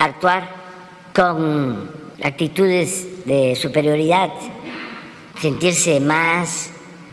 [0.00, 0.50] actuar
[1.14, 1.88] con
[2.24, 4.30] actitudes de superioridad
[5.40, 6.70] sentirse más.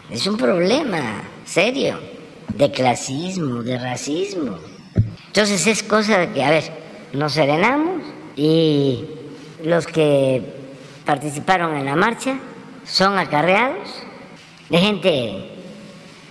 [0.09, 2.12] Es un problema serio
[2.55, 4.57] de clasismo, de racismo.
[5.27, 6.63] Entonces es cosa de que, a ver,
[7.13, 8.03] nos serenamos
[8.35, 9.05] y
[9.63, 10.41] los que
[11.05, 12.39] participaron en la marcha
[12.85, 13.89] son acarreados
[14.69, 15.49] de gente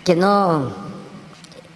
[0.04, 0.72] que no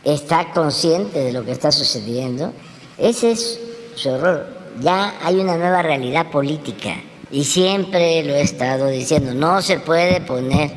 [0.04, 2.52] está consciente de lo que está sucediendo.
[2.98, 3.60] Ese es
[3.94, 4.46] su error.
[4.80, 6.96] Ya hay una nueva realidad política
[7.30, 10.70] y siempre lo he estado diciendo, no se puede poner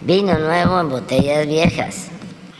[0.00, 2.08] vino nuevo en botellas viejas.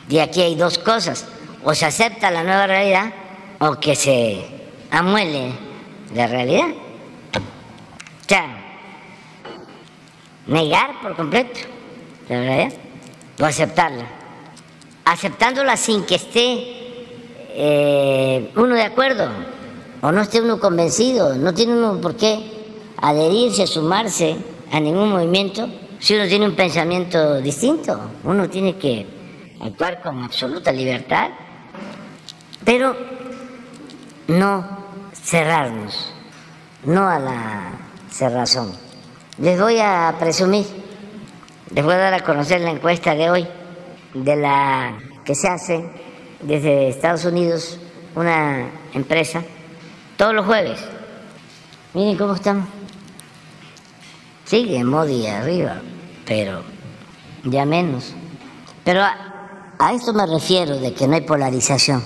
[0.08, 1.26] Y aquí hay dos cosas,
[1.64, 3.12] o se acepta la nueva realidad
[3.58, 4.44] o que se
[4.90, 5.52] amuele
[6.14, 6.68] la realidad.
[7.34, 8.46] O sea,
[10.46, 11.60] negar por completo
[12.28, 12.78] la realidad
[13.40, 14.06] o aceptarla.
[15.04, 16.78] Aceptándola sin que esté
[17.50, 19.28] eh, uno de acuerdo
[20.00, 22.38] o no esté uno convencido, no tiene uno por qué
[22.98, 24.36] adherirse, sumarse
[24.70, 25.68] a ningún movimiento
[25.98, 27.98] si uno tiene un pensamiento distinto.
[28.24, 29.17] Uno tiene que
[29.60, 31.30] actuar con absoluta libertad,
[32.64, 32.96] pero
[34.28, 34.66] no
[35.12, 36.12] cerrarnos,
[36.84, 37.72] no a la
[38.10, 38.72] cerrazón.
[39.38, 40.66] Les voy a presumir,
[41.74, 43.48] les voy a dar a conocer la encuesta de hoy,
[44.14, 45.90] de la que se hace
[46.40, 47.78] desde Estados Unidos
[48.14, 49.42] una empresa
[50.16, 50.80] todos los jueves.
[51.94, 52.68] Miren cómo estamos.
[54.44, 55.80] Sigue Modi arriba,
[56.24, 56.62] pero
[57.44, 58.14] ya menos.
[58.84, 59.02] Pero
[59.78, 62.02] a, esto me refiero de que no hay polarización.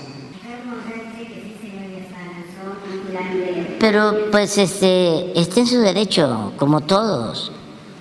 [3.79, 7.51] Pero pues este, está en su derecho, como todos.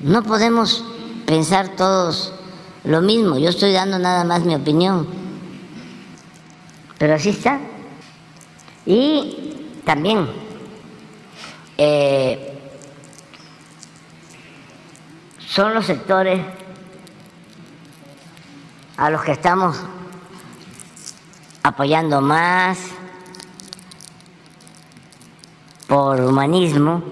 [0.01, 0.85] No podemos
[1.27, 2.33] pensar todos
[2.85, 3.39] lo mismo.
[3.39, 5.07] Yo estoy dando nada más mi opinión.
[6.99, 7.61] Pero así está.
[8.87, 10.29] Y también
[11.79, 12.59] eh,
[15.39, 16.41] son los sectores
[18.97, 19.77] a los que estamos
[21.63, 22.79] apoyando más
[25.87, 27.03] por humanismo,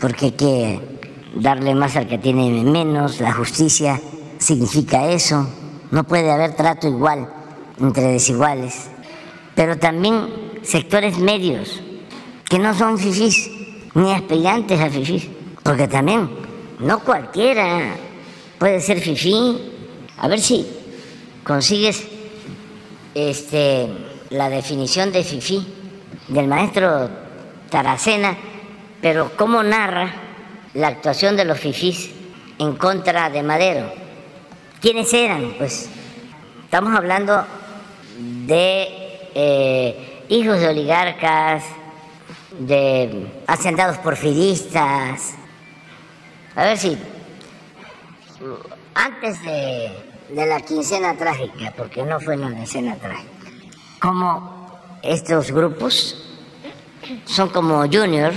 [0.00, 0.98] porque hay que
[1.36, 4.00] darle más al que tiene menos, la justicia
[4.38, 5.48] significa eso,
[5.90, 7.28] no puede haber trato igual
[7.78, 8.88] entre desiguales,
[9.54, 11.80] pero también sectores medios
[12.48, 13.50] que no son fifís
[13.94, 15.28] ni aspirantes a fifís,
[15.62, 16.28] porque también
[16.78, 17.94] no cualquiera
[18.58, 19.72] puede ser fifí.
[20.18, 20.66] A ver si
[21.44, 22.06] consigues
[23.14, 23.88] este,
[24.30, 25.66] la definición de fifí
[26.28, 27.08] del maestro
[27.70, 28.36] Taracena,
[29.00, 30.14] pero cómo narra
[30.74, 32.10] la actuación de los fifís
[32.58, 33.92] en contra de Madero.
[34.80, 35.54] ¿Quiénes eran?
[35.58, 35.88] Pues
[36.64, 37.44] estamos hablando
[38.46, 38.88] de
[39.34, 41.64] eh, hijos de oligarcas,
[42.58, 45.34] de hacendados porfiristas.
[46.54, 46.96] A ver si
[48.94, 49.92] antes de,
[50.28, 53.30] de la quincena trágica, porque no fue la decena trágica,
[54.00, 56.22] como estos grupos
[57.24, 58.32] son como junior,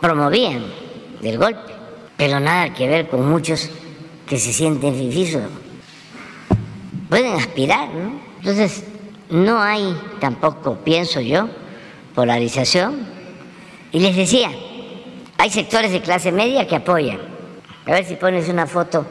[0.00, 0.64] promovían
[1.20, 1.72] del golpe,
[2.16, 3.70] pero nada que ver con muchos
[4.26, 5.42] que se sienten fifisos.
[7.08, 8.20] Pueden aspirar, ¿no?
[8.38, 8.84] Entonces,
[9.30, 11.48] no hay tampoco, pienso yo,
[12.14, 13.06] polarización.
[13.92, 14.50] Y les decía,
[15.38, 17.20] hay sectores de clase media que apoyan.
[17.86, 19.06] A ver si pones una foto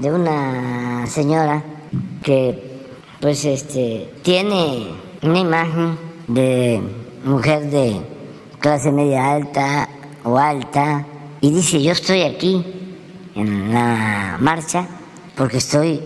[0.00, 1.62] de una señora
[2.22, 2.80] que
[3.20, 4.88] pues este tiene
[5.22, 6.80] una imagen de
[7.24, 8.00] mujer de
[8.58, 9.88] clase media alta
[10.24, 11.06] o alta
[11.40, 12.64] y dice yo estoy aquí
[13.34, 14.86] en la marcha
[15.36, 16.00] porque estoy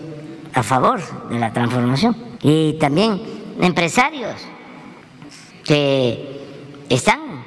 [0.53, 2.15] a favor de la transformación.
[2.41, 3.21] Y también
[3.59, 4.35] empresarios
[5.63, 6.41] que
[6.89, 7.43] están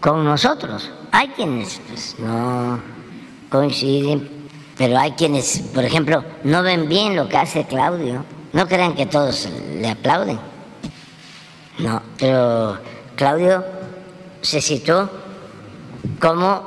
[0.00, 0.90] con nosotros.
[1.12, 2.80] Hay quienes pues, no
[3.48, 4.28] coinciden,
[4.78, 8.24] pero hay quienes, por ejemplo, no ven bien lo que hace Claudio.
[8.52, 10.38] No crean que todos le aplauden.
[11.80, 12.78] No, pero
[13.16, 13.64] Claudio
[14.40, 15.10] se citó
[16.20, 16.62] como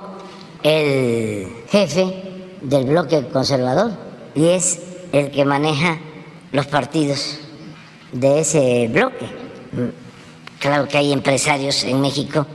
[0.61, 3.91] el jefe del bloque conservador
[4.35, 4.81] y es
[5.13, 5.97] el que maneja
[6.51, 7.39] los partidos
[8.11, 9.25] de ese bloque.
[10.59, 12.45] Claro que hay empresarios en México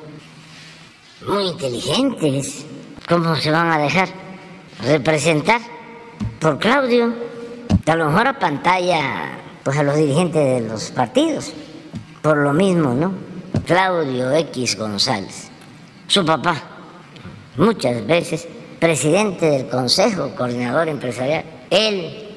[1.26, 2.66] muy inteligentes.
[3.08, 4.25] ¿Cómo se van a dejar
[4.82, 5.60] representar
[6.40, 7.12] por Claudio?
[7.86, 11.52] A lo mejor a pantalla, pues a los dirigentes de los partidos.
[12.22, 13.12] Por lo mismo, ¿no?
[13.64, 15.48] Claudio X González,
[16.06, 16.62] su papá,
[17.56, 18.46] muchas veces
[18.78, 22.28] presidente del Consejo Coordinador Empresarial, él,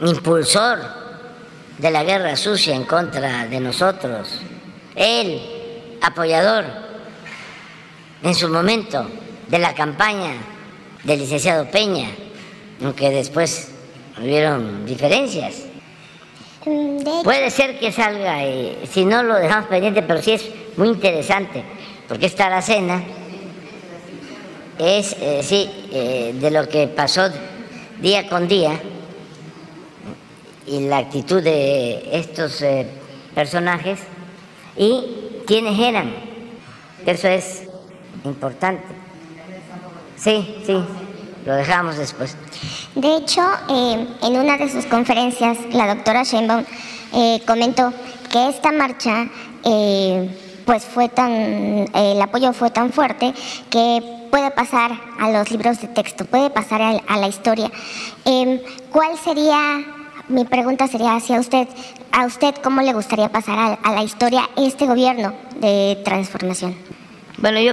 [0.00, 0.78] impulsor
[1.78, 4.40] de la guerra sucia en contra de nosotros,
[4.94, 5.40] él,
[6.02, 6.64] apoyador
[8.22, 9.08] en su momento
[9.48, 10.34] de la campaña
[11.06, 12.08] del licenciado Peña,
[12.82, 13.68] aunque después
[14.20, 15.62] hubieron diferencias.
[17.22, 20.44] Puede ser que salga, y, si no lo dejamos pendiente, pero sí es
[20.76, 21.62] muy interesante,
[22.08, 23.04] porque esta la cena
[24.78, 27.30] es, eh, sí, eh, de lo que pasó
[28.00, 28.78] día con día
[30.66, 32.84] y la actitud de estos eh,
[33.32, 34.00] personajes
[34.76, 35.04] y
[35.46, 36.12] quiénes eran.
[37.06, 37.62] Eso es
[38.24, 39.05] importante.
[40.16, 40.76] Sí, sí,
[41.44, 42.36] lo dejamos después.
[42.94, 46.64] De hecho, eh, en una de sus conferencias, la doctora Sheinbaum
[47.12, 47.92] eh, comentó
[48.32, 49.28] que esta marcha,
[49.64, 50.28] eh,
[50.64, 51.32] pues fue tan,
[51.94, 53.34] el apoyo fue tan fuerte
[53.70, 57.70] que puede pasar a los libros de texto, puede pasar a, la historia.
[58.24, 59.84] Em, ¿Cuál sería,
[60.28, 61.68] mi pregunta sería hacia usted,
[62.10, 66.74] a usted cómo le gustaría pasar a, a la historia este gobierno de transformación?
[67.38, 67.72] Bueno, yo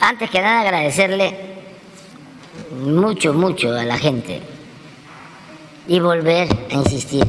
[0.00, 1.55] antes que nada agradecerle
[2.76, 4.40] mucho, mucho a la gente
[5.88, 7.24] y volver a insistir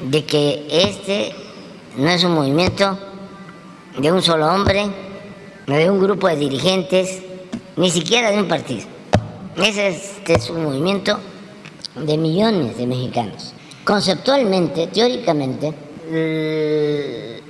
[0.00, 1.32] de que este
[1.96, 2.98] no es un movimiento
[3.98, 4.86] de un solo hombre,
[5.66, 7.22] no de un grupo de dirigentes,
[7.76, 8.86] ni siquiera de un partido.
[9.56, 11.18] Este es un movimiento
[11.96, 13.54] de millones de mexicanos.
[13.84, 15.74] Conceptualmente, teóricamente,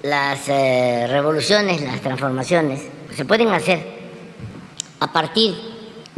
[0.03, 2.83] las eh, revoluciones, las transformaciones,
[3.14, 3.99] se pueden hacer
[5.01, 5.67] a partir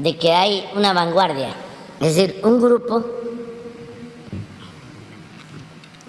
[0.02, 1.54] de que hay una vanguardia,
[2.00, 3.04] es decir, un grupo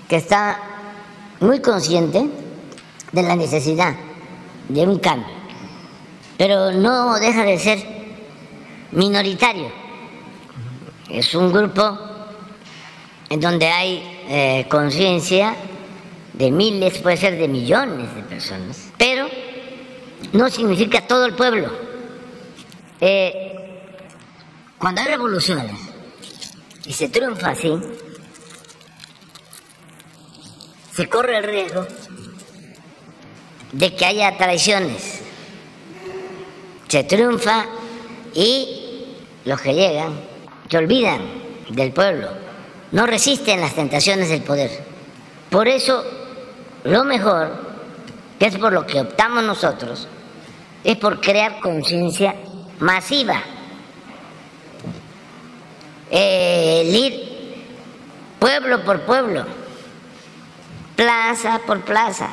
[0.07, 0.59] que está
[1.41, 2.29] muy consciente
[3.11, 3.93] de la necesidad
[4.69, 5.33] de un cambio,
[6.37, 7.79] pero no deja de ser
[8.91, 9.69] minoritario.
[11.09, 11.97] Es un grupo
[13.29, 15.55] en donde hay eh, conciencia
[16.31, 19.27] de miles, puede ser de millones de personas, pero
[20.31, 21.69] no significa todo el pueblo.
[23.01, 23.60] Eh,
[24.81, 25.79] cuando hay revoluciones
[26.85, 27.71] y se triunfa así,
[30.93, 31.87] se corre el riesgo
[33.71, 35.21] de que haya traiciones.
[36.87, 37.67] Se triunfa
[38.33, 39.05] y
[39.45, 40.31] los que llegan
[40.71, 41.19] se olvidan
[41.69, 42.29] del pueblo,
[42.93, 44.71] no resisten las tentaciones del poder.
[45.49, 46.01] Por eso,
[46.85, 47.51] lo mejor,
[48.39, 50.07] que es por lo que optamos nosotros,
[50.85, 52.35] es por crear conciencia
[52.79, 53.43] masiva.
[56.11, 57.31] El ir
[58.37, 59.45] pueblo por pueblo,
[60.95, 62.29] plaza por plaza,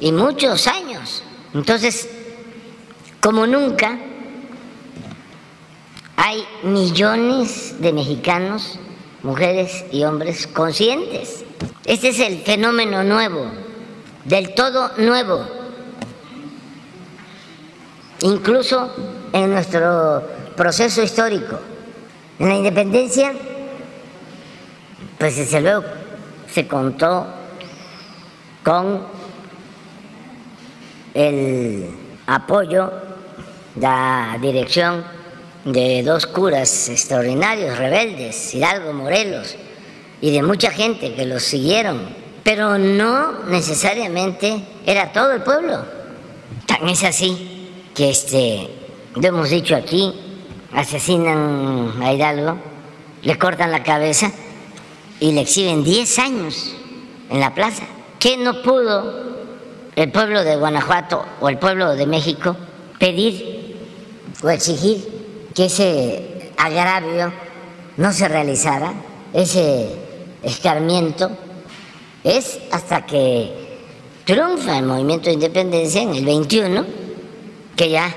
[0.00, 1.22] y muchos años.
[1.52, 2.08] Entonces,
[3.20, 3.98] como nunca,
[6.16, 8.78] hay millones de mexicanos,
[9.22, 11.44] mujeres y hombres conscientes.
[11.84, 13.50] Este es el fenómeno nuevo,
[14.24, 15.46] del todo nuevo.
[18.20, 18.90] Incluso
[19.32, 20.22] en nuestro
[20.56, 21.58] proceso histórico.
[22.44, 23.32] En la independencia,
[25.16, 25.82] pues desde luego
[26.46, 27.26] se contó
[28.62, 29.00] con
[31.14, 31.88] el
[32.26, 32.92] apoyo,
[33.80, 35.02] la dirección
[35.64, 39.56] de dos curas extraordinarios, rebeldes, Hidalgo, Morelos,
[40.20, 41.98] y de mucha gente que los siguieron,
[42.42, 45.82] pero no necesariamente era todo el pueblo.
[46.66, 48.68] Tan es así que este,
[49.14, 50.23] lo hemos dicho aquí,
[50.74, 52.58] asesinan a Hidalgo,
[53.22, 54.30] le cortan la cabeza
[55.20, 56.74] y le exhiben 10 años
[57.30, 57.84] en la plaza.
[58.18, 59.34] ¿Qué no pudo
[59.96, 62.56] el pueblo de Guanajuato o el pueblo de México
[62.98, 63.76] pedir
[64.42, 65.06] o exigir
[65.54, 67.32] que ese agravio
[67.96, 68.92] no se realizara,
[69.32, 69.88] ese
[70.42, 71.30] escarmiento,
[72.24, 73.78] es hasta que
[74.24, 76.84] triunfa el movimiento de independencia en el 21
[77.76, 78.14] que ya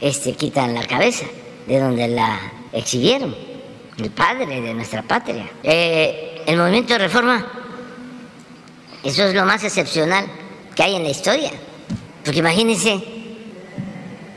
[0.00, 1.26] este, quitan la cabeza
[1.70, 2.40] de donde la
[2.72, 3.32] exhibieron,
[3.96, 5.48] el padre de nuestra patria.
[5.62, 7.46] Eh, el movimiento de reforma,
[9.04, 10.26] eso es lo más excepcional
[10.74, 11.52] que hay en la historia.
[12.24, 13.00] Porque imagínense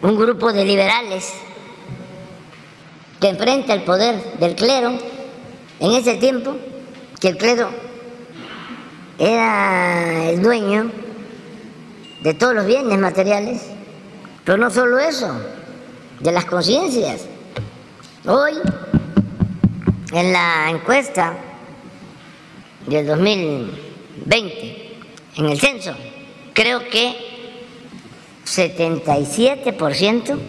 [0.03, 1.33] un grupo de liberales
[3.19, 4.95] que enfrenta el poder del clero
[5.79, 6.55] en ese tiempo,
[7.19, 7.71] que el clero
[9.17, 10.91] era el dueño
[12.21, 13.63] de todos los bienes materiales,
[14.45, 15.33] pero no solo eso,
[16.23, 17.25] de las conciencias.
[18.25, 18.53] Hoy,
[20.13, 21.33] en la encuesta
[22.87, 24.97] del 2020,
[25.35, 25.93] en el censo,
[26.53, 27.13] creo que
[28.45, 30.39] 77%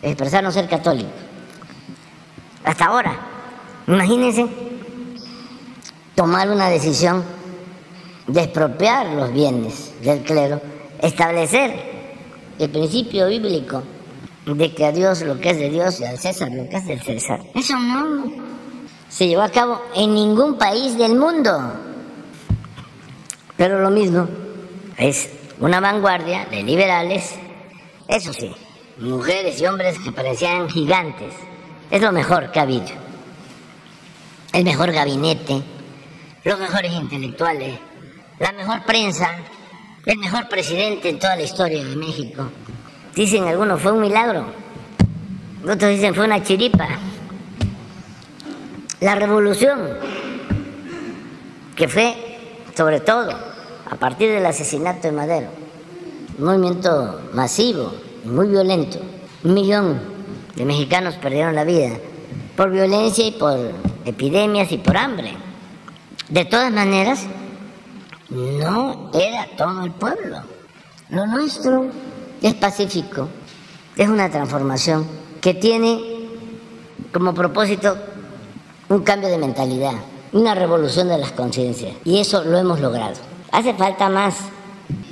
[0.00, 1.10] expresaron ser católicos.
[2.62, 3.18] Hasta ahora,
[3.88, 4.46] imagínense
[6.14, 7.24] tomar una decisión
[8.28, 10.62] de expropiar los bienes del clero,
[11.02, 11.94] establecer
[12.60, 13.82] el principio bíblico
[14.46, 16.86] de que a Dios lo que es de Dios y al César lo que es
[16.86, 17.40] del César.
[17.54, 18.24] Eso no
[19.08, 21.50] se llevó a cabo en ningún país del mundo.
[23.56, 24.28] Pero lo mismo
[24.98, 25.30] es
[25.60, 27.36] una vanguardia de liberales,
[28.08, 28.52] eso sí,
[28.98, 31.32] mujeres y hombres que parecían gigantes.
[31.90, 32.88] Es lo mejor que ha habido.
[34.52, 35.62] El mejor gabinete,
[36.42, 37.78] los mejores intelectuales,
[38.38, 39.30] la mejor prensa,
[40.06, 42.50] el mejor presidente en toda la historia de México.
[43.14, 44.46] Dicen algunos, fue un milagro.
[45.62, 46.88] Otros dicen, fue una chiripa.
[49.00, 49.80] La revolución,
[51.76, 52.16] que fue
[52.74, 53.30] sobre todo
[53.90, 55.48] a partir del asesinato de Madero,
[56.38, 57.94] un movimiento masivo,
[58.24, 58.98] muy violento,
[59.44, 60.00] un millón
[60.56, 61.90] de mexicanos perdieron la vida
[62.56, 63.58] por violencia y por
[64.04, 65.34] epidemias y por hambre.
[66.28, 67.26] De todas maneras,
[68.30, 70.38] no era todo el pueblo.
[71.10, 71.90] Lo nuestro
[72.42, 73.28] es pacífico,
[73.96, 75.06] es una transformación
[75.40, 76.00] que tiene
[77.12, 77.96] como propósito
[78.88, 79.92] un cambio de mentalidad,
[80.32, 81.94] una revolución de las conciencias.
[82.04, 83.14] Y eso lo hemos logrado.
[83.52, 84.36] Hace falta más.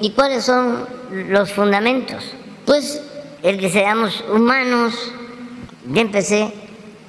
[0.00, 0.86] ¿Y cuáles son
[1.28, 2.24] los fundamentos?
[2.66, 3.00] Pues
[3.42, 4.94] el que seamos humanos.
[5.92, 6.52] Ya empecé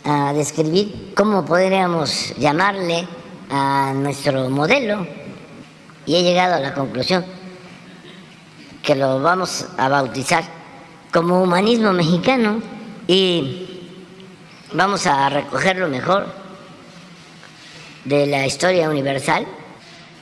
[0.04, 3.08] a describir cómo podríamos llamarle
[3.50, 5.08] a nuestro modelo.
[6.06, 7.24] y he llegado a la conclusión
[8.84, 10.44] que lo vamos a bautizar
[11.12, 12.62] como humanismo mexicano
[13.08, 13.82] y
[14.74, 16.28] vamos a recoger lo mejor
[18.04, 19.48] de la historia universal,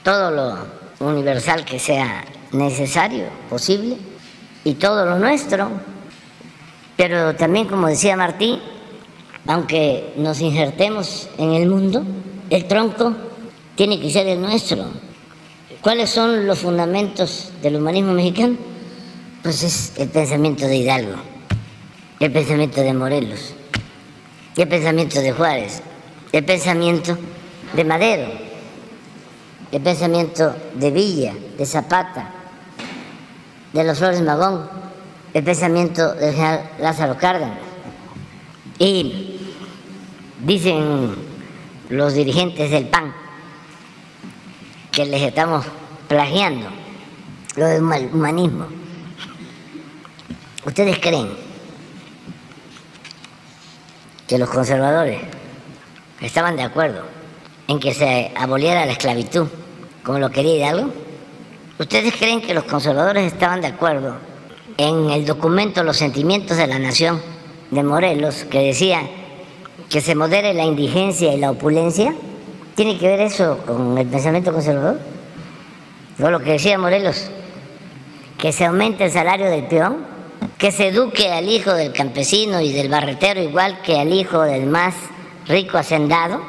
[0.04, 0.58] todo lo
[1.00, 3.98] universal que sea necesario, posible,
[4.64, 5.68] y todo lo nuestro.
[6.96, 8.62] Pero también, como decía Martí,
[9.48, 12.04] aunque nos injertemos en el mundo,
[12.52, 13.16] el tronco
[13.76, 14.86] tiene que ser el nuestro.
[15.82, 18.56] ¿Cuáles son los fundamentos del humanismo mexicano?
[19.42, 21.16] Pues es el pensamiento de Hidalgo,
[22.20, 23.56] el pensamiento de Morelos,
[24.58, 25.82] el pensamiento de Juárez,
[26.32, 27.18] el pensamiento
[27.74, 28.32] de Madero,
[29.72, 32.32] el pensamiento de Villa, de Zapata,
[33.74, 34.70] de los Flores Magón,
[35.34, 37.58] el pensamiento del general Lázaro Cárdenas.
[38.78, 39.40] Y
[40.46, 41.16] dicen
[41.90, 43.21] los dirigentes del PAN
[44.92, 45.66] que les estamos
[46.08, 46.68] plagiando
[47.56, 48.68] lo del humanismo.
[50.66, 51.30] ¿Ustedes creen
[54.28, 55.22] que los conservadores
[56.22, 57.04] estaban de acuerdo
[57.68, 59.48] en que se aboliera la esclavitud,
[60.04, 60.94] como lo quería Hidalgo?
[61.80, 64.18] ¿Ustedes creen que los conservadores estaban de acuerdo
[64.78, 67.22] en el documento Los sentimientos de la nación
[67.72, 69.02] de Morelos, que decía
[69.90, 72.14] que se modere la indigencia y la opulencia?
[72.76, 75.00] ¿Tiene que ver eso con el pensamiento conservador?
[76.18, 77.30] ¿No lo que decía Morelos?
[78.38, 80.06] Que se aumente el salario del peón,
[80.58, 84.68] que se eduque al hijo del campesino y del barretero igual que al hijo del
[84.68, 84.96] más
[85.48, 86.42] rico hacendado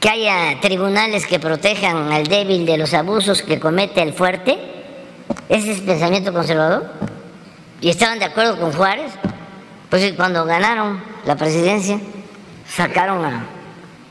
[0.00, 4.56] que haya tribunales que protejan al débil de los abusos que comete el fuerte.
[5.48, 6.92] Ese es el pensamiento conservador.
[7.80, 9.12] Y estaban de acuerdo con Juárez.
[9.90, 11.98] Pues cuando ganaron la presidencia,
[12.68, 13.46] sacaron a,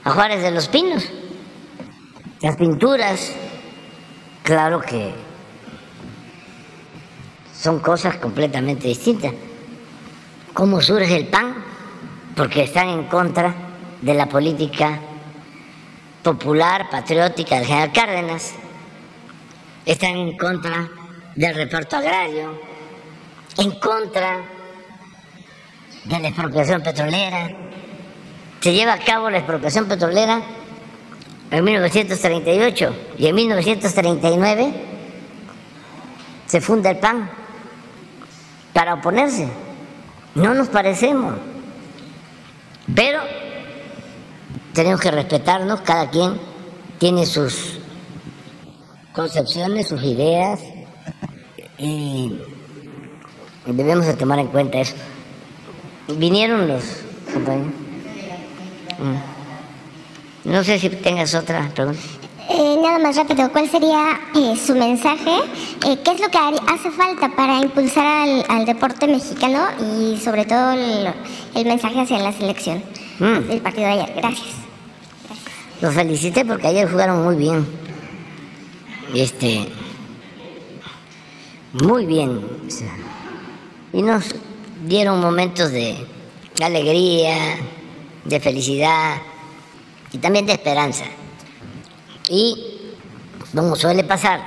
[0.06, 1.04] a Juárez de los Pinos.
[2.42, 3.34] Las pinturas,
[4.44, 5.14] claro que
[7.60, 9.34] son cosas completamente distintas.
[10.54, 11.56] ¿Cómo surge el PAN?
[12.36, 13.54] Porque están en contra
[14.02, 15.00] de la política
[16.22, 18.54] popular, patriótica del general Cárdenas,
[19.86, 20.88] están en contra
[21.36, 22.62] del reparto agrario,
[23.58, 24.42] en contra
[26.04, 27.65] de la expropiación petrolera.
[28.66, 30.42] Se lleva a cabo la expropiación petrolera
[31.52, 34.74] en 1938 y en 1939
[36.48, 37.30] se funda el PAN
[38.74, 39.48] para oponerse.
[40.34, 41.36] No nos parecemos,
[42.96, 43.20] pero
[44.74, 46.42] tenemos que respetarnos, cada quien
[46.98, 47.78] tiene sus
[49.14, 50.60] concepciones, sus ideas
[51.78, 52.36] y
[53.68, 54.96] debemos de tomar en cuenta eso.
[56.08, 56.84] Vinieron los
[57.32, 57.85] compañeros.
[59.00, 60.52] Mm.
[60.52, 62.00] No sé si tengas otra pregunta.
[62.48, 65.32] Eh, nada más rápido, ¿cuál sería eh, su mensaje?
[65.88, 68.06] Eh, ¿Qué es lo que hace falta para impulsar
[68.48, 72.84] al, deporte mexicano y sobre todo el, mensaje hacia la selección
[73.20, 73.48] mm.
[73.48, 74.14] del partido de ayer?
[74.16, 74.54] Gracias.
[75.82, 77.66] Los felicité porque ayer jugaron muy bien.
[79.16, 79.68] Este.
[81.74, 82.42] Muy bien.
[83.92, 84.36] Y nos
[84.86, 85.98] dieron momentos de
[86.62, 87.36] alegría,
[88.26, 89.22] de felicidad
[90.12, 91.06] y también de esperanza.
[92.28, 92.94] Y,
[93.56, 94.42] como suele pasar,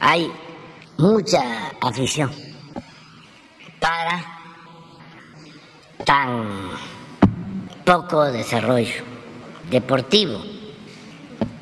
[0.00, 0.30] hay
[0.98, 2.30] mucha afición
[3.80, 4.24] para
[6.04, 6.70] tan
[7.84, 9.04] poco desarrollo
[9.70, 10.42] deportivo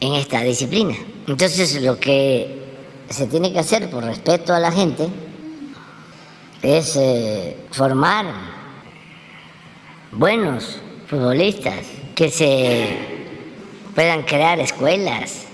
[0.00, 0.94] en esta disciplina.
[1.26, 2.64] Entonces lo que
[3.10, 5.08] se tiene que hacer por respeto a la gente
[6.62, 8.55] es eh, formar
[10.12, 12.98] buenos futbolistas, que se
[13.94, 15.46] puedan crear escuelas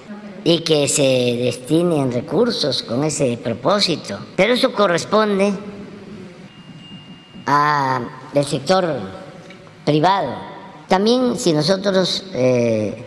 [0.44, 1.02] y que se
[1.44, 4.18] destinen recursos con ese propósito.
[4.36, 5.52] Pero eso corresponde
[7.46, 9.00] al sector
[9.84, 10.52] privado
[10.92, 13.02] también si nosotros eh,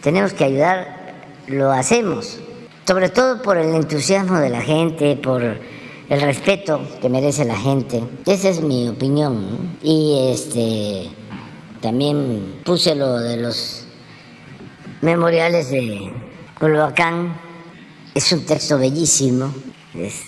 [0.00, 1.14] tenemos que ayudar,
[1.46, 2.40] lo hacemos,
[2.84, 5.60] sobre todo por el entusiasmo de la gente, por
[6.08, 8.02] el respeto que merece la gente.
[8.26, 9.76] Esa es mi opinión.
[9.82, 11.10] Y este
[11.80, 13.86] también puse lo de los
[15.00, 16.12] memoriales de
[16.58, 17.36] Culhuacán.
[18.14, 19.52] Es un texto bellísimo.
[19.94, 20.24] Es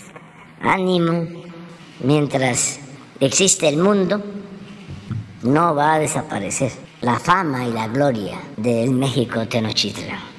[0.61, 1.27] ánimo.
[2.01, 2.79] Mientras
[3.21, 4.23] existe el mundo,
[5.43, 10.37] no va a desaparecer la fama y la gloria del México Tenochtitlan.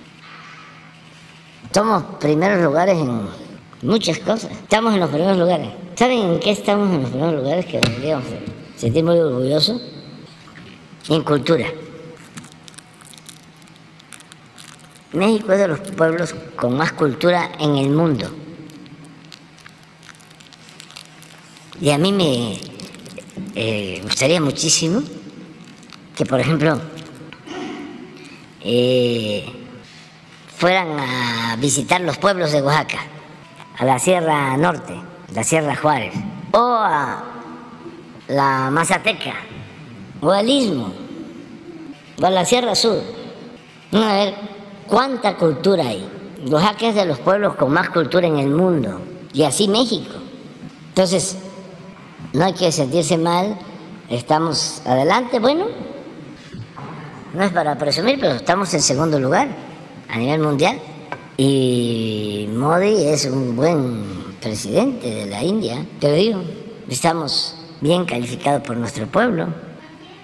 [1.73, 3.47] Somos primeros lugares en
[3.82, 4.51] muchas cosas.
[4.51, 5.69] Estamos en los primeros lugares.
[5.95, 8.25] ¿Saben en qué estamos en los primeros lugares que deberíamos
[8.75, 9.82] sentir muy orgullosos?
[11.09, 11.67] En cultura.
[15.13, 18.30] México es de los pueblos con más cultura en el mundo.
[21.80, 22.59] Y a mí me
[23.55, 25.01] eh, gustaría muchísimo
[26.15, 26.80] que, por ejemplo,
[28.61, 29.45] eh,
[30.57, 32.99] fueran a visitar los pueblos de Oaxaca,
[33.78, 34.95] a la Sierra Norte,
[35.34, 36.13] la Sierra Juárez,
[36.51, 37.23] o a
[38.28, 39.34] la Mazateca,
[40.21, 40.91] o al Istmo,
[42.21, 43.01] o a la Sierra Sur.
[43.93, 44.34] A ver
[44.88, 46.09] cuánta cultura hay.
[46.49, 48.99] Oaxaca es de los pueblos con más cultura en el mundo,
[49.34, 50.15] y así México.
[50.89, 51.38] Entonces,
[52.34, 53.57] no hay que sentirse mal,
[54.09, 55.65] estamos adelante, bueno,
[57.34, 59.47] no es para presumir, pero estamos en segundo lugar
[60.09, 60.80] a nivel mundial.
[61.39, 66.41] Y Modi es un buen presidente de la India, te lo digo,
[66.89, 69.45] estamos bien calificados por nuestro pueblo.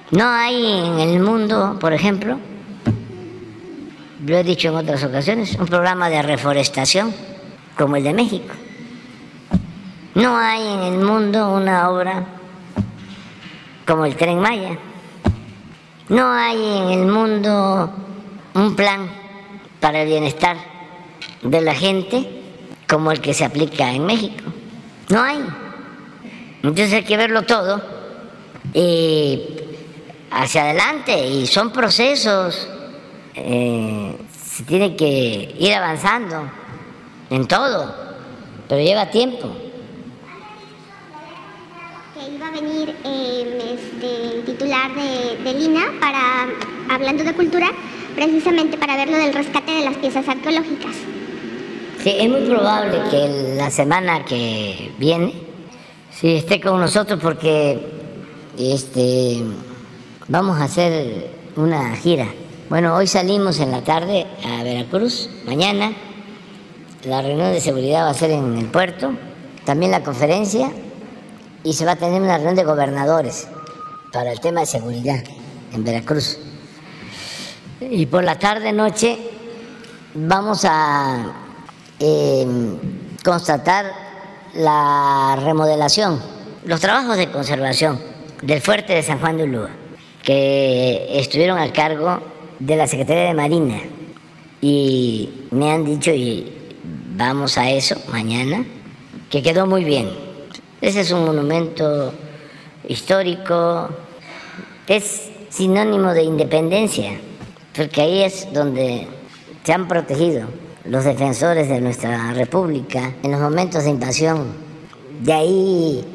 [0.09, 2.39] No hay en el mundo, por ejemplo,
[4.25, 7.13] lo he dicho en otras ocasiones, un programa de reforestación
[7.77, 8.51] como el de México.
[10.15, 12.25] No hay en el mundo una obra
[13.85, 14.79] como el tren Maya.
[16.09, 17.91] No hay en el mundo
[18.55, 19.11] un plan
[19.79, 20.72] para el bienestar
[21.43, 22.27] de la gente
[22.87, 24.43] como el que se aplica en México.
[25.09, 25.43] No hay.
[26.61, 27.81] Entonces hay que verlo todo
[28.73, 29.41] y
[30.31, 32.67] hacia adelante y son procesos.
[33.35, 36.49] Eh, se tiene que ir avanzando
[37.29, 37.93] en todo,
[38.67, 39.49] pero lleva tiempo
[42.35, 46.47] iba a venir eh, este, titular de, de, Lina para,
[46.89, 47.71] hablando de cultura,
[48.15, 50.95] precisamente para ver lo del rescate de las piezas arqueológicas.
[52.05, 55.33] Es muy probable que la semana que viene
[56.11, 57.79] sí, esté con nosotros porque
[58.59, 59.41] este,
[60.27, 62.27] vamos a hacer una gira.
[62.67, 65.93] Bueno, hoy salimos en la tarde a Veracruz, mañana
[67.05, 69.13] la reunión de seguridad va a ser en el puerto,
[69.63, 70.73] también la conferencia
[71.63, 73.47] y se va a tener una reunión de gobernadores
[74.11, 75.23] para el tema de seguridad
[75.71, 76.37] en Veracruz.
[77.79, 79.17] Y por la tarde noche
[80.15, 81.42] vamos a
[82.03, 82.77] em,
[83.23, 83.85] constatar
[84.55, 86.19] la remodelación,
[86.65, 87.99] los trabajos de conservación
[88.41, 89.69] del fuerte de San Juan de Ulúa,
[90.21, 92.19] que estuvieron a cargo
[92.59, 93.77] de la Secretaría de Marina.
[94.61, 96.51] Y me han dicho, y
[97.15, 98.65] vamos a eso mañana,
[99.29, 100.23] que quedó muy bien
[100.83, 102.13] ese es un monumento
[102.89, 103.87] histórico,
[104.85, 107.21] es sinónimo de independencia,
[107.73, 109.07] porque ahí es donde
[109.63, 110.45] se han protegido
[110.85, 114.47] los defensores de nuestra república en los momentos de invasión.
[115.21, 116.05] De ahí,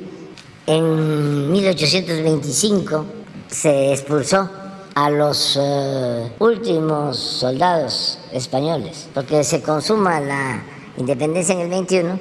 [0.66, 3.05] en 1825,
[3.49, 4.51] se expulsó
[4.95, 10.62] a los eh, últimos soldados españoles, porque se consuma la
[10.97, 12.19] independencia en el 21,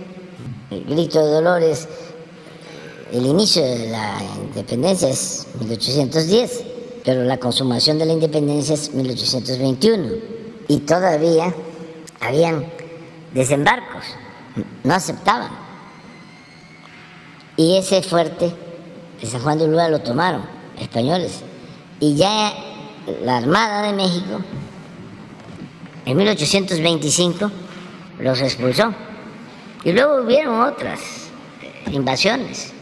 [0.72, 1.88] el grito de Dolores
[3.12, 6.64] el inicio de la independencia es 1810,
[7.06, 10.10] pero la consumación de la independencia es 1821.
[10.68, 11.56] Y todavía
[12.20, 12.66] habían
[13.34, 14.04] desembarcos,
[14.84, 15.52] no aceptaban.
[17.56, 18.54] Y ese fuerte
[19.20, 20.44] de San Juan de Ulúa lo tomaron
[20.80, 21.44] españoles.
[22.00, 22.54] Y ya
[23.24, 24.42] la Armada de México,
[26.06, 27.52] en 1825,
[28.20, 28.94] los expulsó.
[29.84, 31.00] Y luego hubieron otras
[31.92, 32.74] invasiones.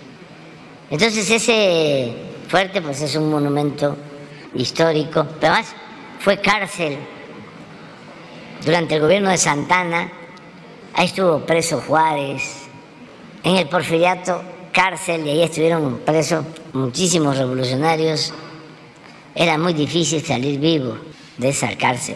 [0.89, 2.13] Entonces ese
[2.47, 3.97] fuerte pues es un monumento
[4.53, 5.73] histórico, pero además
[6.19, 6.97] fue cárcel
[8.65, 10.11] durante el gobierno de Santana,
[10.95, 12.65] ahí estuvo preso Juárez,
[13.43, 14.41] en el porfiriato
[14.71, 16.43] cárcel y ahí estuvieron presos
[16.73, 18.33] muchísimos revolucionarios,
[19.35, 20.97] era muy difícil salir vivo
[21.37, 22.15] de esa cárcel.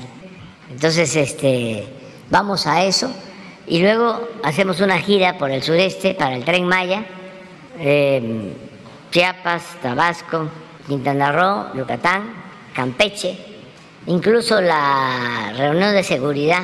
[0.72, 1.88] Entonces este,
[2.30, 3.12] vamos a eso
[3.68, 7.06] y luego hacemos una gira por el sureste para el tren Maya
[7.80, 8.54] eh,
[9.12, 10.50] Chiapas, Tabasco,
[10.88, 12.34] Quintana Roo, Yucatán,
[12.74, 13.38] Campeche,
[14.08, 16.64] incluso la reunión de seguridad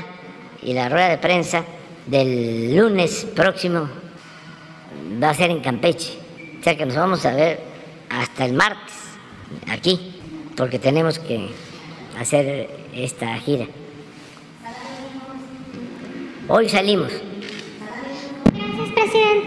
[0.61, 1.63] y la rueda de prensa
[2.07, 3.89] del lunes próximo
[5.21, 6.17] va a ser en Campeche.
[6.59, 7.59] O sea que nos vamos a ver
[8.09, 8.95] hasta el martes
[9.69, 10.19] aquí,
[10.55, 11.49] porque tenemos que
[12.19, 13.67] hacer esta gira.
[16.47, 17.11] Hoy salimos.
[18.53, 19.44] Gracias, presidente.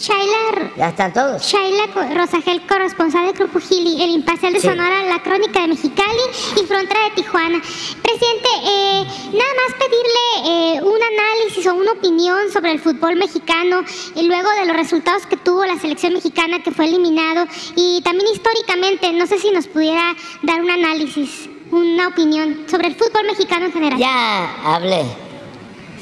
[0.00, 1.42] Shaila, ya están todos.
[1.42, 6.22] Shaila Rosagel, corresponsal de Grupo Gili, El Imparcial de Sonora, La Crónica de Mexicali
[6.54, 7.60] y Frontera de Tijuana.
[7.60, 13.82] Presidente, eh, nada más pedirle eh, un análisis o una opinión sobre el fútbol mexicano
[14.14, 18.32] y luego de los resultados que tuvo la selección mexicana que fue eliminado y también
[18.32, 23.66] históricamente, no sé si nos pudiera dar un análisis una opinión sobre el fútbol mexicano
[23.66, 23.98] en general.
[23.98, 25.02] Ya hablé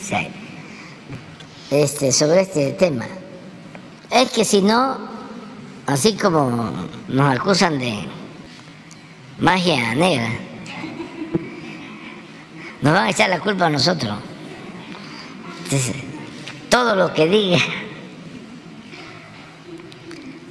[0.01, 0.29] sí,
[1.71, 3.07] este, sobre este tema.
[4.11, 4.99] Es que si no,
[5.87, 6.73] así como
[7.09, 8.07] nos acusan de
[9.39, 10.29] magia negra,
[12.83, 14.17] nos van a echar la culpa a nosotros.
[15.65, 15.97] Entonces,
[16.69, 17.59] todo lo que diga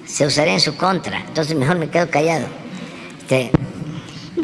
[0.06, 1.20] se usará en su contra.
[1.20, 2.48] Entonces mejor me quedo callado.
[3.20, 3.52] Este,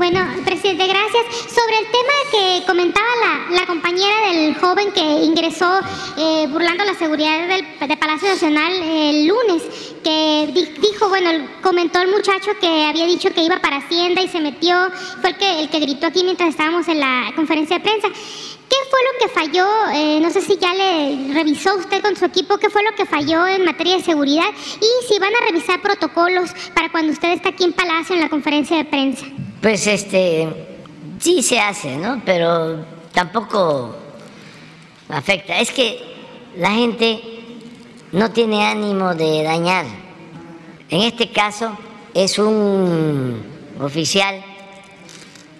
[0.02, 1.54] bueno, presidente, gracias.
[1.54, 5.80] Sobre el tema que comentaba la, la compañera del joven que ingresó
[6.18, 9.62] eh, burlando la seguridad del, de Palacio Nacional el lunes,
[10.04, 14.42] que dijo, bueno, comentó el muchacho que había dicho que iba para Hacienda y se
[14.42, 14.76] metió,
[15.22, 18.08] fue el que, el que gritó aquí mientras estábamos en la conferencia de prensa.
[18.72, 19.68] ¿Qué fue lo que falló?
[19.94, 23.06] Eh, no sé si ya le revisó usted con su equipo qué fue lo que
[23.06, 24.46] falló en materia de seguridad
[24.80, 28.30] y si van a revisar protocolos para cuando usted está aquí en Palacio en la
[28.30, 29.26] conferencia de prensa.
[29.62, 30.48] Pues este,
[31.20, 32.22] sí se hace, ¿no?
[32.24, 33.94] Pero tampoco
[35.10, 35.60] afecta.
[35.60, 36.00] Es que
[36.56, 37.20] la gente
[38.14, 39.86] no tiene ánimo de dañar.
[40.88, 41.78] En este caso
[42.14, 43.44] es un
[43.82, 44.42] oficial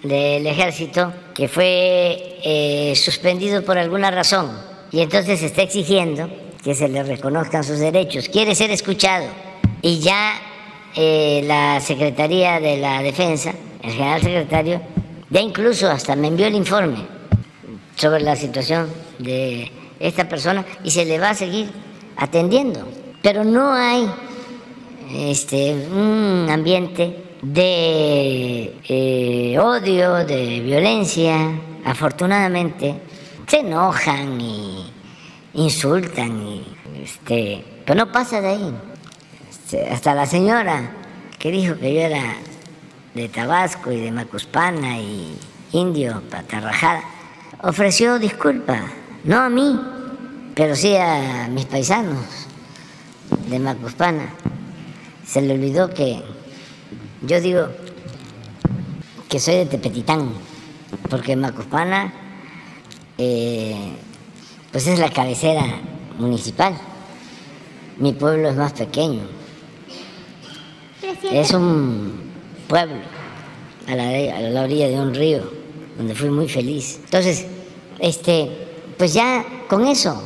[0.02, 4.50] del ejército que fue eh, suspendido por alguna razón
[4.90, 6.28] y entonces está exigiendo
[6.62, 8.28] que se le reconozcan sus derechos.
[8.28, 9.26] Quiere ser escuchado
[9.80, 10.34] y ya
[10.94, 13.52] eh, la Secretaría de la Defensa
[13.82, 14.80] el general secretario
[15.30, 16.98] ya incluso hasta me envió el informe
[17.96, 21.70] sobre la situación de esta persona y se le va a seguir
[22.16, 22.86] atendiendo.
[23.22, 24.08] Pero no hay
[25.14, 31.36] este, un ambiente de eh, odio, de violencia.
[31.84, 32.94] Afortunadamente
[33.46, 34.90] se enojan y
[35.54, 36.64] insultan, y,
[37.02, 38.74] este, pero no pasa de ahí.
[39.50, 40.90] Este, hasta la señora
[41.38, 42.36] que dijo que yo era
[43.14, 45.36] de Tabasco y de Macuspana y
[45.72, 47.02] Indio, Patarrajada,
[47.62, 48.80] ofreció disculpa,
[49.24, 49.78] no a mí,
[50.54, 52.24] pero sí a mis paisanos
[53.48, 54.30] de Macuspana.
[55.26, 56.22] Se le olvidó que
[57.26, 57.68] yo digo
[59.28, 60.32] que soy de Tepetitán,
[61.08, 62.12] porque Macuspana
[63.16, 63.92] eh,
[64.70, 65.64] pues es la cabecera
[66.18, 66.74] municipal.
[67.98, 69.22] Mi pueblo es más pequeño.
[71.30, 72.32] Es un
[72.68, 72.96] pueblo,
[73.86, 75.42] a la, a la orilla de un río,
[75.96, 77.00] donde fui muy feliz.
[77.04, 77.46] Entonces,
[77.98, 78.50] este,
[78.98, 80.22] pues ya con eso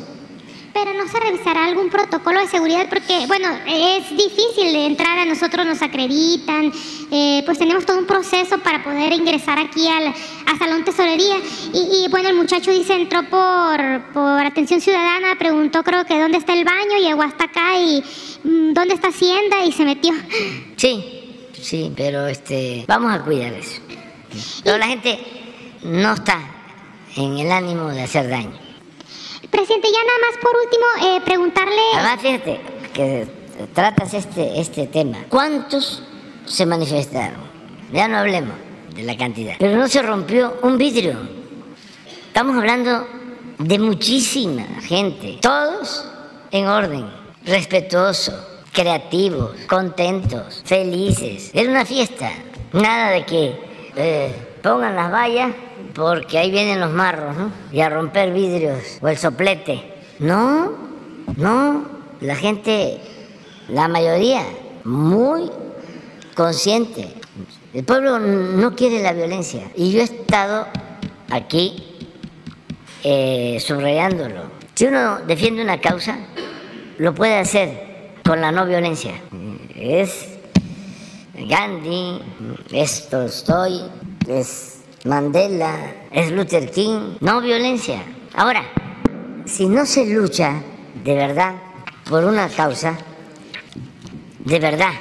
[1.07, 5.65] no se revisará algún protocolo de seguridad porque, bueno, es difícil de entrar, a nosotros
[5.65, 6.73] nos acreditan,
[7.13, 10.13] eh, pues tenemos todo un proceso para poder ingresar aquí al,
[10.59, 11.37] Salón Tesorería.
[11.75, 16.55] Y, bueno, el muchacho dice, entró por, por atención ciudadana, preguntó creo que dónde está
[16.55, 18.03] el baño, llegó hasta acá y
[18.43, 20.13] mm, dónde está Hacienda y se metió.
[20.77, 23.81] Sí, sí, pero este, vamos a cuidar eso.
[24.65, 25.19] Pero la gente
[25.83, 26.41] no está
[27.17, 28.66] en el ánimo de hacer daño.
[29.51, 31.81] Presidente, ya nada más por último eh, preguntarle...
[31.95, 32.61] Además, fíjate
[32.93, 33.27] que
[33.75, 35.25] tratas este, este tema.
[35.29, 36.03] ¿Cuántos
[36.45, 37.41] se manifestaron?
[37.93, 38.55] Ya no hablemos
[38.95, 39.55] de la cantidad.
[39.59, 41.17] Pero no se rompió un vidrio.
[42.27, 43.07] Estamos hablando
[43.59, 45.39] de muchísima gente.
[45.41, 46.05] Todos
[46.51, 47.09] en orden,
[47.45, 51.51] respetuoso creativos, contentos, felices.
[51.55, 52.31] Era una fiesta.
[52.75, 53.59] Nada de que
[53.97, 55.53] eh, pongan las vallas
[55.95, 57.37] porque ahí vienen los marros.
[57.71, 59.95] Y a romper vidrios o el soplete.
[60.19, 60.73] No,
[61.37, 61.85] no.
[62.21, 62.99] La gente,
[63.69, 64.43] la mayoría,
[64.85, 65.51] muy
[66.35, 67.09] consciente.
[67.73, 69.71] El pueblo no quiere la violencia.
[69.77, 70.67] Y yo he estado
[71.31, 71.97] aquí
[73.05, 74.51] eh, subrayándolo.
[74.75, 76.19] Si uno defiende una causa,
[76.99, 79.13] lo puede hacer con la no violencia.
[79.77, 80.27] Es
[81.35, 82.19] Gandhi,
[82.73, 83.83] es Tolstoy,
[84.29, 88.03] es Mandela, es Luther King, no violencia.
[88.35, 88.65] Ahora,
[89.45, 90.63] si no se lucha
[91.05, 91.55] de verdad
[92.09, 92.97] por una causa,
[94.41, 94.93] de verdad,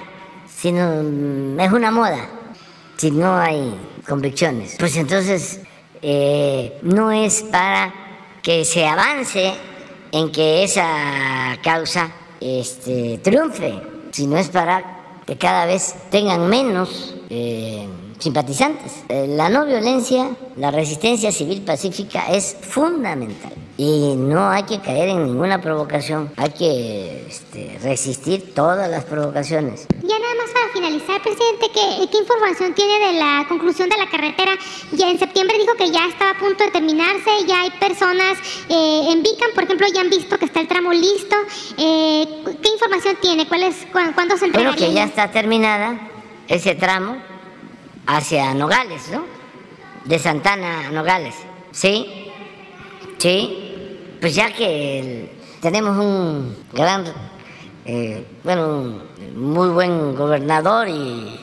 [0.47, 2.30] si no es una moda,
[2.97, 3.73] si no hay
[4.07, 5.59] convicciones, pues entonces
[6.01, 7.93] eh, no es para
[8.41, 9.53] que se avance
[10.11, 13.73] en que esa causa este, triunfe,
[14.11, 17.88] sino es para que cada vez tengan menos eh,
[18.20, 19.03] simpatizantes.
[19.09, 25.09] Eh, la no violencia, la resistencia civil pacífica es fundamental y no hay que caer
[25.09, 29.88] en ninguna provocación, hay que este, resistir todas las provocaciones.
[30.01, 34.09] Ya nada más para finalizar, presidente, ¿qué, ¿qué, información tiene de la conclusión de la
[34.09, 34.51] carretera?
[34.93, 38.38] Ya en septiembre dijo que ya estaba a punto de terminarse, ya hay personas
[38.70, 41.36] eh, en Vican, por ejemplo, ya han visto que está el tramo listo.
[41.78, 42.28] Eh,
[42.61, 43.47] ¿Qué información tiene?
[43.47, 44.72] ¿Cuál es, ¿Cuándo se entregaría?
[44.72, 45.99] Bueno, que ya está terminada
[46.47, 47.34] ese tramo
[48.07, 49.45] hacia Nogales, ¿no?
[50.05, 51.35] de Santana Nogales.
[51.71, 52.29] ¿Sí?
[53.17, 54.17] Sí.
[54.21, 55.29] Pues ya que
[55.61, 57.05] tenemos un gran,
[57.85, 59.01] eh, bueno,
[59.35, 61.39] muy buen gobernador y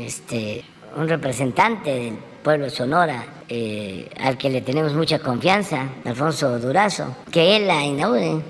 [0.00, 0.64] este,
[0.96, 7.16] un representante del pueblo de Sonora, eh, al que le tenemos mucha confianza, Alfonso Durazo,
[7.30, 8.42] que él la inaugure.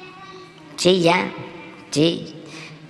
[0.76, 1.32] Sí, ya,
[1.90, 2.42] sí.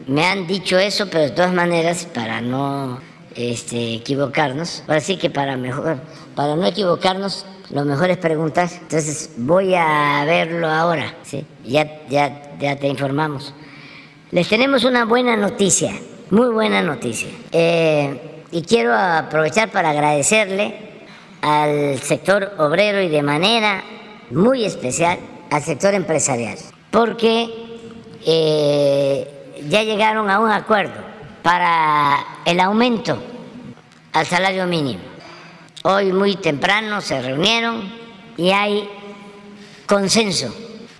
[0.07, 2.99] Me han dicho eso, pero de todas maneras, para no
[3.35, 5.99] este, equivocarnos, ahora sí que para mejor,
[6.35, 8.69] para no equivocarnos, lo mejor es preguntar.
[8.73, 11.45] Entonces voy a verlo ahora, ¿sí?
[11.65, 13.55] Ya, ya, ya te informamos.
[14.31, 15.93] Les tenemos una buena noticia,
[16.31, 17.29] muy buena noticia.
[17.53, 20.75] Eh, y quiero aprovechar para agradecerle
[21.43, 23.83] al sector obrero y de manera
[24.31, 25.19] muy especial
[25.51, 26.59] al sector empresarial,
[26.91, 27.49] porque
[28.27, 31.14] eh, ya llegaron a un acuerdo
[31.45, 33.19] para el aumento
[34.15, 35.03] al salario mínimo.
[35.83, 37.93] Hoy muy temprano se reunieron
[38.39, 38.89] y hay
[39.85, 40.47] consenso.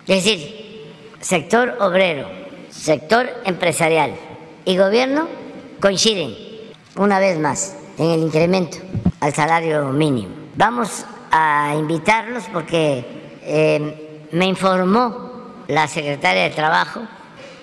[0.07, 2.29] Es decir, sector obrero,
[2.69, 4.17] sector empresarial
[4.67, 5.29] y gobierno
[5.81, 6.37] coinciden
[6.97, 8.77] una vez más en el incremento
[9.21, 10.35] al salario mínimo.
[10.57, 17.01] Vamos a invitarlos porque eh, me informó la secretaria de Trabajo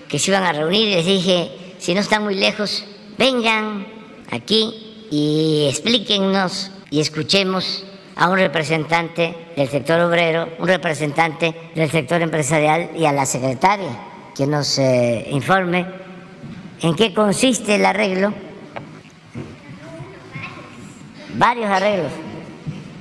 [0.08, 2.84] que se iban a reunir y les dije, si no están muy lejos,
[3.18, 3.84] vengan
[4.30, 12.22] aquí y explíquennos y escuchemos a un representante del sector obrero, un representante del sector
[12.22, 13.98] empresarial y a la secretaria
[14.32, 15.84] que nos eh, informe
[16.82, 18.32] en qué consiste el arreglo.
[21.34, 22.12] Varios arreglos.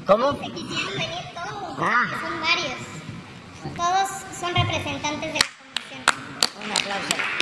[0.07, 0.31] ¿Cómo?
[0.31, 1.77] Se quisieron venir todos.
[1.77, 2.05] Ah.
[2.19, 3.77] Son varios.
[3.77, 4.09] Todos
[4.39, 6.65] son representantes de la comisión.
[6.65, 7.40] Un aplauso.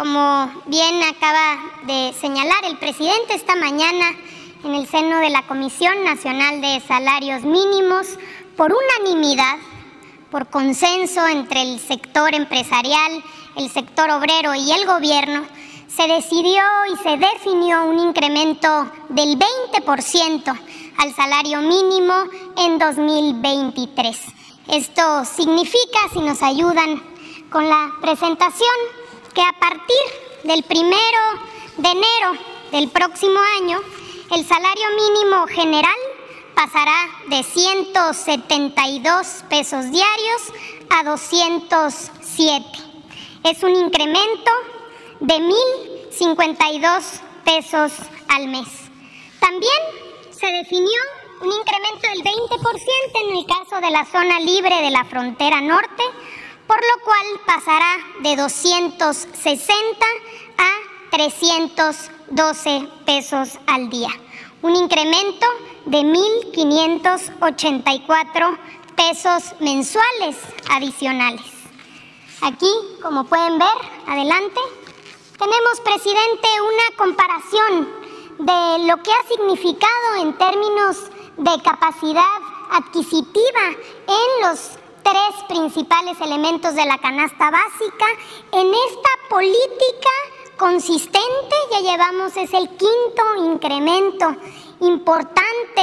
[0.00, 4.06] Como bien acaba de señalar el presidente esta mañana
[4.64, 8.06] en el seno de la Comisión Nacional de Salarios Mínimos,
[8.56, 9.58] por unanimidad,
[10.30, 13.22] por consenso entre el sector empresarial,
[13.56, 15.44] el sector obrero y el gobierno,
[15.86, 16.62] se decidió
[16.94, 20.60] y se definió un incremento del 20%
[20.96, 22.14] al salario mínimo
[22.56, 24.18] en 2023.
[24.66, 27.02] Esto significa, si nos ayudan
[27.50, 28.99] con la presentación,
[29.34, 29.96] que a partir
[30.44, 31.18] del primero
[31.76, 32.32] de enero
[32.72, 33.80] del próximo año,
[34.32, 35.94] el salario mínimo general
[36.54, 40.42] pasará de 172 pesos diarios
[40.90, 42.64] a 207.
[43.44, 44.50] Es un incremento
[45.20, 47.92] de 1.052 pesos
[48.28, 48.68] al mes.
[49.40, 49.72] También
[50.30, 51.00] se definió
[51.40, 52.32] un incremento del 20%
[53.24, 56.02] en el caso de la zona libre de la frontera norte,
[56.70, 60.06] por lo cual pasará de 260
[60.56, 60.70] a
[61.10, 64.10] 312 pesos al día.
[64.62, 65.48] Un incremento
[65.86, 68.58] de 1.584
[68.94, 70.36] pesos mensuales
[70.70, 71.42] adicionales.
[72.40, 72.70] Aquí,
[73.02, 74.60] como pueden ver, adelante,
[75.40, 77.88] tenemos, presidente, una comparación
[78.38, 82.22] de lo que ha significado en términos de capacidad
[82.70, 83.74] adquisitiva
[84.06, 88.06] en los tres principales elementos de la canasta básica.
[88.52, 90.10] En esta política
[90.56, 94.36] consistente ya llevamos, es el quinto incremento
[94.80, 95.82] importante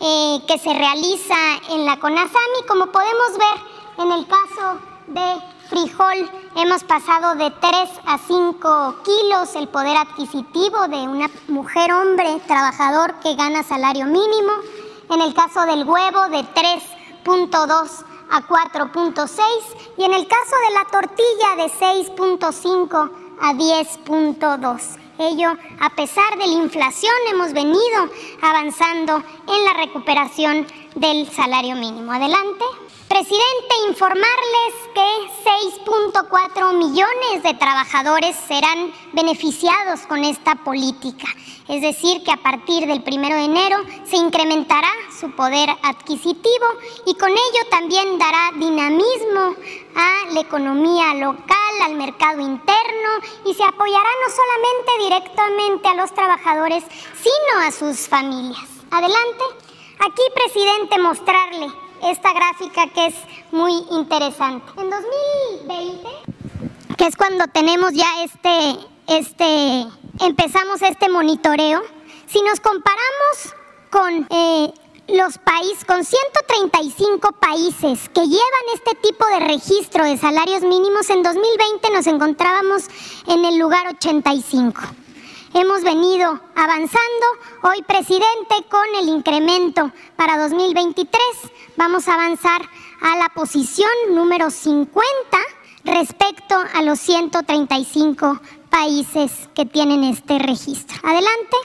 [0.00, 1.36] eh, que se realiza
[1.70, 7.90] en la CONASAMI, como podemos ver en el caso de frijol hemos pasado de 3
[8.06, 14.52] a 5 kilos el poder adquisitivo de una mujer hombre trabajador que gana salario mínimo.
[15.10, 16.44] En el caso del huevo de
[17.24, 19.38] 3.2 a 4.6
[19.98, 23.10] y en el caso de la tortilla de 6.5
[23.40, 24.98] a 10.2.
[25.18, 28.08] Ello, a pesar de la inflación, hemos venido
[28.40, 32.10] avanzando en la recuperación del salario mínimo.
[32.10, 32.64] Adelante.
[33.12, 35.04] Presidente, informarles que
[35.84, 41.26] 6.4 millones de trabajadores serán beneficiados con esta política.
[41.68, 44.88] Es decir, que a partir del 1 de enero se incrementará
[45.20, 46.66] su poder adquisitivo
[47.04, 49.56] y con ello también dará dinamismo
[49.94, 53.10] a la economía local, al mercado interno
[53.44, 56.82] y se apoyará no solamente directamente a los trabajadores,
[57.20, 58.66] sino a sus familias.
[58.90, 59.44] Adelante.
[59.98, 63.14] Aquí, presidente, mostrarle esta gráfica que es
[63.50, 64.66] muy interesante.
[64.80, 66.08] En 2020,
[66.96, 68.76] que es cuando tenemos ya este,
[69.06, 69.86] este,
[70.20, 71.82] empezamos este monitoreo,
[72.26, 73.54] si nos comparamos
[73.90, 74.72] con eh,
[75.08, 81.22] los países, con 135 países que llevan este tipo de registro de salarios mínimos, en
[81.22, 82.84] 2020 nos encontrábamos
[83.26, 84.80] en el lugar 85
[85.54, 87.26] hemos venido avanzando.
[87.62, 91.20] Hoy, presidente, con el incremento para 2023,
[91.76, 92.62] vamos a avanzar
[93.00, 95.02] a la posición número 50
[95.84, 98.40] respecto a los 135
[98.70, 100.96] países que tienen este registro.
[101.02, 101.56] Adelante.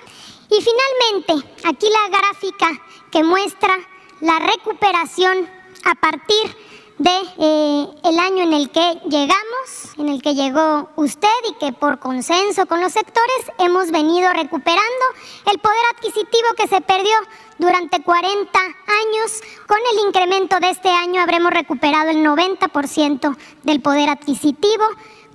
[0.49, 2.67] Y finalmente, aquí la gráfica
[3.11, 3.75] que muestra
[4.21, 5.49] la recuperación
[5.83, 6.55] a partir
[6.97, 11.71] de eh, el año en el que llegamos, en el que llegó usted y que
[11.71, 15.05] por consenso con los sectores hemos venido recuperando
[15.51, 17.13] el poder adquisitivo que se perdió
[17.59, 19.41] durante 40 años.
[19.67, 24.85] Con el incremento de este año habremos recuperado el 90% del poder adquisitivo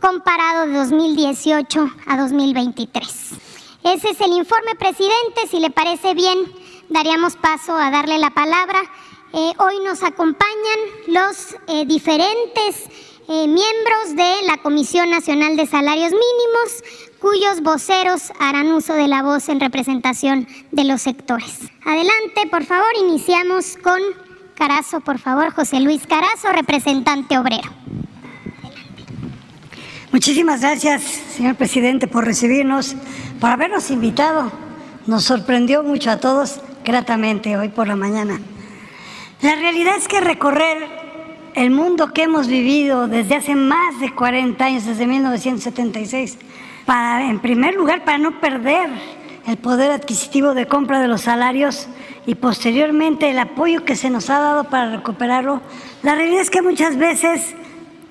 [0.00, 3.30] comparado de 2018 a 2023.
[3.84, 5.46] Ese es el informe, presidente.
[5.48, 6.38] Si le parece bien,
[6.88, 8.80] daríamos paso a darle la palabra
[9.34, 12.86] eh, hoy nos acompañan los eh, diferentes
[13.28, 16.84] eh, miembros de la Comisión Nacional de Salarios Mínimos,
[17.18, 21.60] cuyos voceros harán uso de la voz en representación de los sectores.
[21.84, 24.00] Adelante, por favor, iniciamos con
[24.54, 27.70] Carazo, por favor, José Luis Carazo, representante obrero.
[30.12, 31.02] Muchísimas gracias,
[31.34, 32.96] señor presidente, por recibirnos,
[33.40, 34.52] por habernos invitado.
[35.06, 38.38] Nos sorprendió mucho a todos gratamente hoy por la mañana.
[39.42, 40.88] La realidad es que recorrer
[41.54, 46.38] el mundo que hemos vivido desde hace más de 40 años, desde 1976,
[46.86, 48.88] para, en primer lugar, para no perder
[49.48, 51.88] el poder adquisitivo de compra de los salarios
[52.24, 55.60] y posteriormente el apoyo que se nos ha dado para recuperarlo,
[56.04, 57.56] la realidad es que muchas veces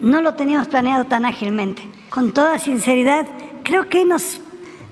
[0.01, 1.81] no lo teníamos planeado tan ágilmente.
[2.09, 3.25] Con toda sinceridad,
[3.63, 4.41] creo que nos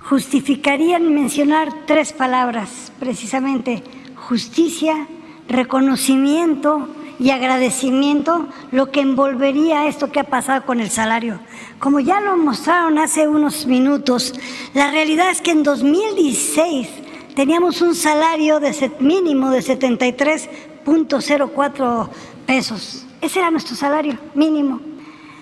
[0.03, 3.83] justificarían mencionar tres palabras, precisamente
[4.15, 5.05] justicia,
[5.49, 6.87] reconocimiento
[7.19, 11.41] y agradecimiento lo que envolvería esto que ha pasado con el salario.
[11.79, 14.33] Como ya lo mostraron hace unos minutos,
[14.73, 16.87] la realidad es que en 2016
[17.35, 22.09] teníamos un salario de mínimo de 73.04
[22.45, 23.05] pesos.
[23.21, 24.79] Ese era nuestro salario mínimo.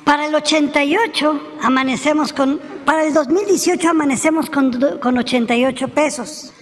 [0.04, 6.54] Para el 88 amanecemos con, para el 2018 amanecemos con, con 88 pesos.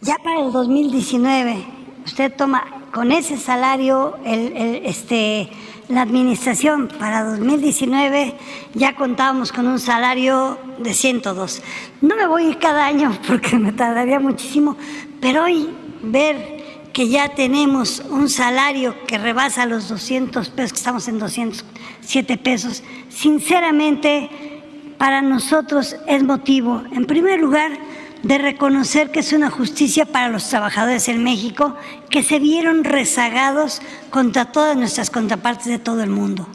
[0.00, 5.48] Ya para el 2019 usted toma con ese salario, este,
[5.88, 8.34] la administración para 2019
[8.74, 11.62] ya contábamos con un salario de 102.
[12.00, 14.76] No me voy a ir cada año porque me tardaría muchísimo,
[15.20, 15.68] pero hoy
[16.02, 22.36] ver que ya tenemos un salario que rebasa los 200 pesos, que estamos en 207
[22.36, 24.28] pesos, sinceramente
[24.98, 27.72] para nosotros es motivo, en primer lugar,
[28.22, 31.76] de reconocer que es una justicia para los trabajadores en México
[32.08, 36.46] que se vieron rezagados contra todas nuestras contrapartes de todo el mundo.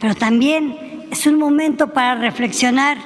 [0.00, 2.98] Pero también es un momento para reflexionar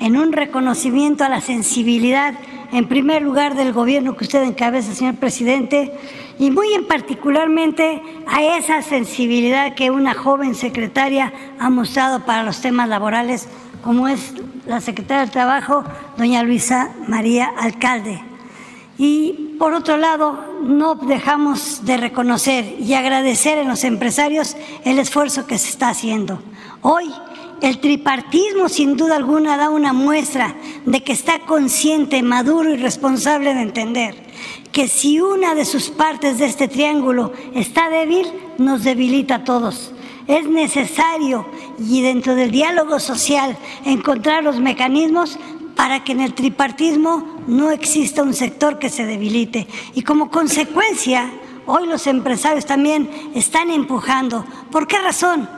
[0.00, 2.34] en un reconocimiento a la sensibilidad,
[2.72, 5.92] en primer lugar, del gobierno que usted encabeza, señor presidente,
[6.38, 12.60] y muy en particularmente a esa sensibilidad que una joven secretaria ha mostrado para los
[12.60, 13.48] temas laborales,
[13.82, 14.32] como es
[14.66, 15.84] la secretaria del Trabajo,
[16.16, 18.22] doña Luisa María Alcalde.
[18.98, 25.46] Y por otro lado, no dejamos de reconocer y agradecer en los empresarios el esfuerzo
[25.46, 26.42] que se está haciendo.
[26.82, 27.12] Hoy
[27.60, 30.54] el tripartismo sin duda alguna da una muestra
[30.84, 34.14] de que está consciente, maduro y responsable de entender
[34.72, 38.26] que si una de sus partes de este triángulo está débil,
[38.58, 39.92] nos debilita a todos
[40.28, 41.46] es necesario
[41.78, 45.38] y dentro del diálogo social encontrar los mecanismos
[45.74, 49.66] para que en el tripartismo no exista un sector que se debilite.
[49.94, 51.30] Y como consecuencia,
[51.66, 54.44] hoy los empresarios también están empujando.
[54.70, 55.48] ¿Por qué razón?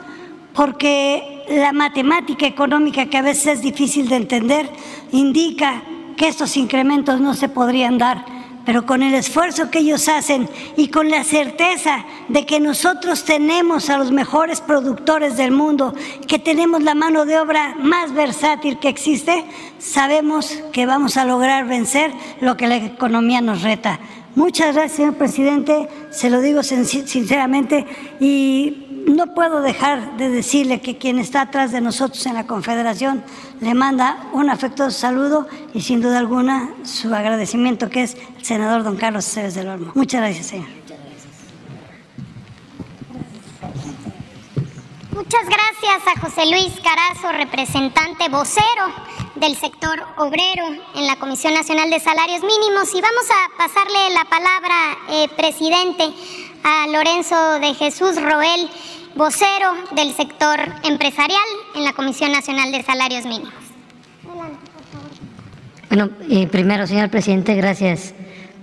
[0.53, 4.69] Porque la matemática económica, que a veces es difícil de entender,
[5.11, 5.83] indica
[6.15, 10.89] que estos incrementos no se podrían dar pero con el esfuerzo que ellos hacen y
[10.89, 15.93] con la certeza de que nosotros tenemos a los mejores productores del mundo,
[16.27, 19.43] que tenemos la mano de obra más versátil que existe,
[19.79, 23.99] sabemos que vamos a lograr vencer lo que la economía nos reta.
[24.35, 27.85] Muchas gracias, señor presidente, se lo digo sinceramente
[28.21, 33.23] y no puedo dejar de decirle que quien está atrás de nosotros en la Confederación
[33.59, 38.83] le manda un afectuoso saludo y sin duda alguna su agradecimiento que es el senador
[38.83, 39.91] don Carlos César del Olmo.
[39.95, 40.67] Muchas gracias, señor.
[45.13, 48.85] Muchas gracias a José Luis Carazo, representante vocero
[49.35, 52.93] del sector obrero en la Comisión Nacional de Salarios Mínimos.
[52.93, 56.13] Y vamos a pasarle la palabra, eh, presidente,
[56.63, 58.69] a Lorenzo de Jesús Roel,
[59.15, 61.39] vocero del sector empresarial
[61.75, 63.53] en la Comisión Nacional de Salarios Mínimos.
[65.89, 68.13] Bueno, eh, primero, señor presidente, gracias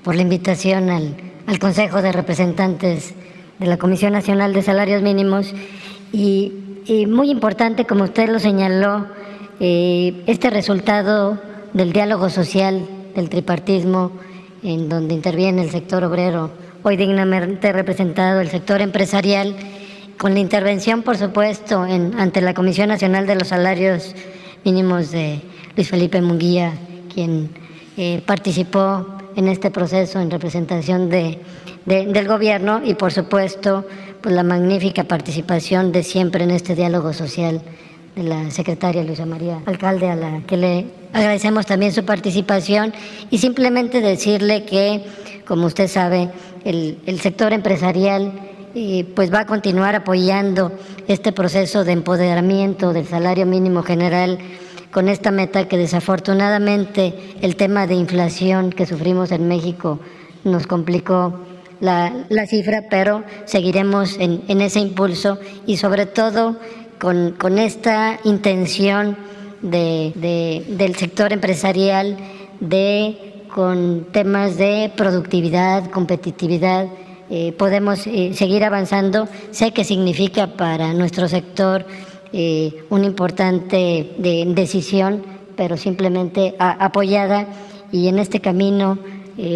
[0.02, 3.14] por la invitación al, Consejo de Representantes
[3.58, 5.54] de la Comisión Nacional de Salarios Mínimos.
[6.12, 6.52] Y,
[7.06, 9.06] muy importante, como usted lo señaló,
[9.60, 11.38] eh, este resultado
[11.74, 14.12] del diálogo social, del tripartismo,
[14.62, 16.50] en donde interviene el sector obrero,
[16.82, 19.56] hoy dignamente representado el sector empresarial,
[20.16, 24.14] con la intervención, por supuesto, en, ante la Comisión Nacional de los Salarios
[24.64, 25.40] Mínimos de
[25.76, 26.72] Luis Felipe Munguía,
[27.12, 27.50] quien
[27.96, 29.06] eh, participó
[29.36, 31.38] en este proceso en representación de,
[31.86, 33.86] del gobierno y, por supuesto,
[34.20, 37.62] pues la magnífica participación de siempre en este diálogo social
[38.22, 42.92] la secretaria Luisa María Alcalde, a la que le agradecemos también su participación
[43.30, 45.04] y simplemente decirle que,
[45.46, 46.30] como usted sabe,
[46.64, 48.32] el, el sector empresarial
[49.14, 50.72] pues va a continuar apoyando
[51.08, 54.38] este proceso de empoderamiento del salario mínimo general
[54.90, 59.98] con esta meta que desafortunadamente el tema de inflación que sufrimos en México
[60.44, 61.40] nos complicó
[61.80, 62.12] la,
[62.46, 66.56] cifra, pero seguiremos en, ese impulso y sobre todo
[66.98, 69.16] con, con esta intención
[69.62, 72.16] de, del sector empresarial
[72.60, 76.86] de con temas de productividad, competitividad,
[77.30, 79.28] eh, podemos eh, seguir avanzando.
[79.50, 81.86] Sé que significa para nuestro sector
[82.32, 85.24] eh, una importante decisión,
[85.56, 87.46] pero simplemente apoyada
[87.90, 88.98] y en este camino,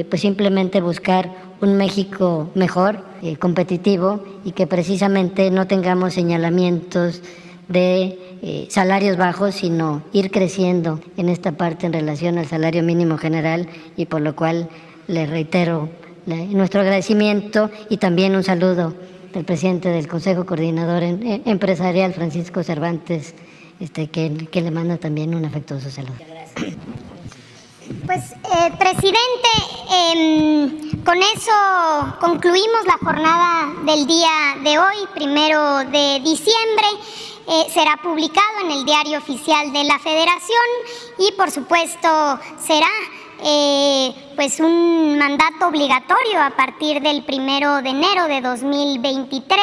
[0.08, 1.30] pues simplemente buscar
[1.62, 3.04] un México mejor,
[3.38, 7.22] competitivo y que precisamente no tengamos señalamientos
[7.68, 13.68] de salarios bajos, sino ir creciendo en esta parte en relación al salario mínimo general
[13.96, 14.68] y por lo cual
[15.06, 15.88] le reitero
[16.26, 18.94] nuestro agradecimiento y también un saludo
[19.32, 23.34] del presidente del Consejo Coordinador Empresarial, Francisco Cervantes,
[23.80, 26.14] este, que, le manda también un afectuoso saludo.
[28.06, 29.48] Pues, eh, presidente,
[29.90, 31.52] em, con eso
[32.20, 36.86] concluimos la jornada del día de hoy, primero de diciembre.
[37.48, 40.66] Eh, será publicado en el diario oficial de la Federación
[41.18, 42.90] y, por supuesto, será
[43.44, 49.58] eh, pues un mandato obligatorio a partir del primero de enero de 2023.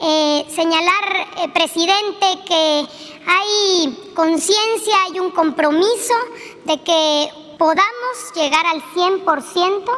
[0.00, 2.86] Eh, señalar, eh, presidente, que
[3.26, 6.14] hay conciencia, hay un compromiso
[6.64, 7.28] de que
[7.58, 9.90] podamos llegar al 100%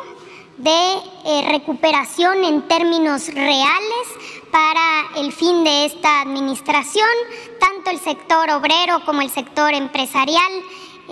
[0.56, 4.06] de recuperación en términos reales
[4.50, 7.08] para el fin de esta administración,
[7.58, 10.52] tanto el sector obrero como el sector empresarial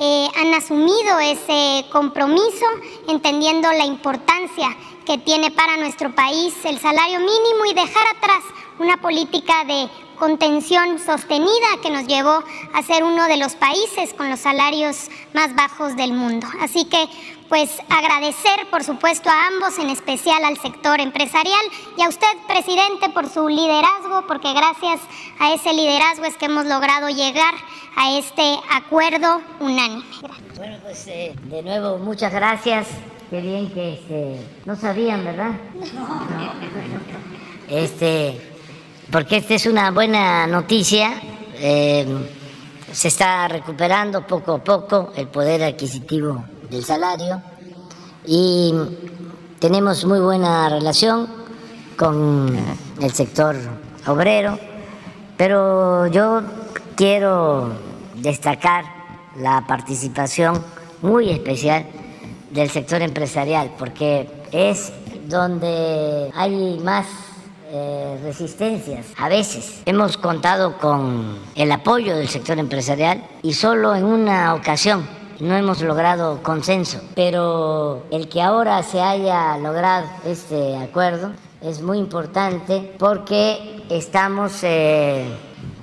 [0.00, 2.66] eh, han asumido ese compromiso,
[3.08, 4.68] entendiendo la importancia
[5.04, 8.44] que tiene para nuestro país el salario mínimo y dejar atrás
[8.78, 12.42] una política de contención sostenida que nos llevó
[12.74, 16.46] a ser uno de los países con los salarios más bajos del mundo.
[16.60, 17.08] Así que
[17.48, 21.60] pues agradecer por supuesto a ambos, en especial al sector empresarial
[21.96, 25.00] y a usted, presidente, por su liderazgo, porque gracias
[25.38, 27.54] a ese liderazgo es que hemos logrado llegar
[27.96, 30.04] a este acuerdo unánime.
[30.56, 32.88] Bueno, pues eh, de nuevo muchas gracias.
[33.30, 35.52] Qué bien que este, no sabían, ¿verdad?
[37.68, 38.57] Este,
[39.10, 41.20] porque esta es una buena noticia.
[41.54, 42.06] Eh,
[42.92, 47.42] se está recuperando poco a poco el poder adquisitivo del salario
[48.26, 48.72] y
[49.58, 51.28] tenemos muy buena relación
[51.96, 52.56] con
[53.00, 53.56] el sector
[54.06, 54.58] obrero,
[55.36, 56.42] pero yo
[56.94, 57.72] quiero
[58.14, 58.84] destacar
[59.36, 60.62] la participación
[61.02, 61.86] muy especial
[62.50, 64.92] del sector empresarial, porque es
[65.28, 67.06] donde hay más
[67.70, 69.06] eh, resistencias.
[69.16, 75.06] A veces hemos contado con el apoyo del sector empresarial y solo en una ocasión
[75.40, 81.98] no hemos logrado consenso, pero el que ahora se haya logrado este acuerdo es muy
[81.98, 85.24] importante porque estamos eh,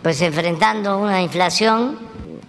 [0.02, 1.98] pues enfrentando una inflación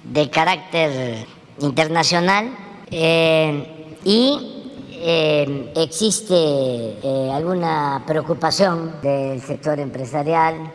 [0.04, 1.26] de carácter
[1.60, 2.50] internacional
[2.90, 4.55] eh, y
[5.08, 6.98] eh, existe
[7.32, 10.72] alguna preocupación del sector empresarial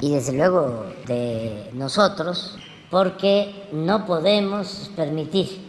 [0.00, 2.58] y desde luego de nosotros
[2.90, 5.68] porque no podemos permitir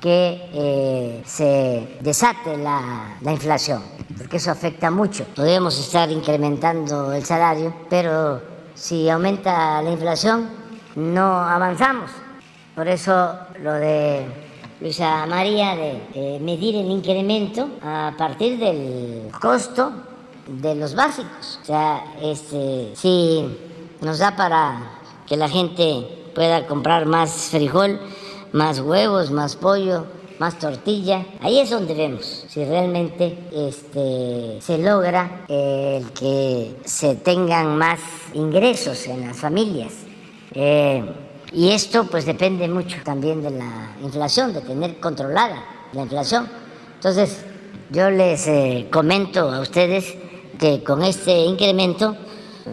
[0.00, 5.24] que se desate la inflación porque eso afecta mucho.
[5.34, 8.40] Podríamos estar incrementando el salario, pero
[8.74, 10.48] si aumenta la inflación,
[10.94, 12.10] no avanzamos.
[12.74, 14.43] Por eso lo de
[14.84, 19.90] Luisa María de, medir el incremento a partir del costo
[20.46, 21.58] de los básicos.
[21.62, 23.46] O sea, este, si
[24.02, 27.98] nos da para que la gente pueda comprar más frijol,
[28.52, 30.04] más huevos, más pollo,
[30.38, 31.24] más tortilla.
[31.40, 38.00] Ahí es donde vemos si realmente este, se logra el que se tengan más
[38.34, 39.94] ingresos en las familias.
[40.52, 41.02] Eh,
[41.54, 46.48] y esto pues depende mucho también de la inflación, de tener controlada la inflación.
[46.94, 47.44] Entonces,
[47.90, 50.14] yo les eh, comento a ustedes
[50.58, 52.16] que con este incremento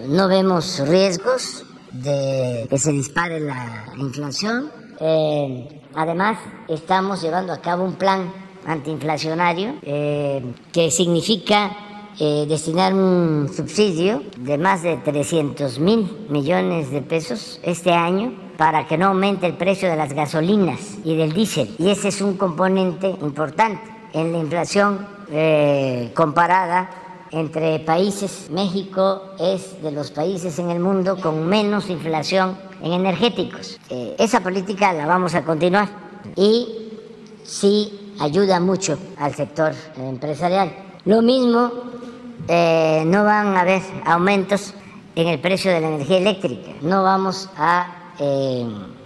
[0.08, 4.72] no vemos riesgos de que se dispare la inflación.
[5.00, 6.38] Eh, Además,
[6.70, 8.32] estamos llevando a cabo un plan
[8.66, 10.42] antiinflacionario eh,
[10.72, 11.76] que significa
[12.20, 18.86] eh, destinar un subsidio de más de 300 mil millones de pesos este año para
[18.86, 21.74] que no aumente el precio de las gasolinas y del diésel.
[21.80, 23.82] Y ese es un componente importante
[24.14, 26.90] en la inflación eh, comparada
[27.32, 28.50] entre países.
[28.52, 33.80] México es de los países en el mundo con menos inflación en energéticos.
[33.90, 35.90] Eh, esa política la vamos a continuar
[36.36, 36.68] y
[37.44, 40.74] sí ayuda mucho al sector empresarial.
[41.06, 41.72] Lo mismo,
[42.48, 44.74] eh, no van a haber aumentos
[45.16, 48.66] en el precio de la energía eléctrica, no vamos a eh,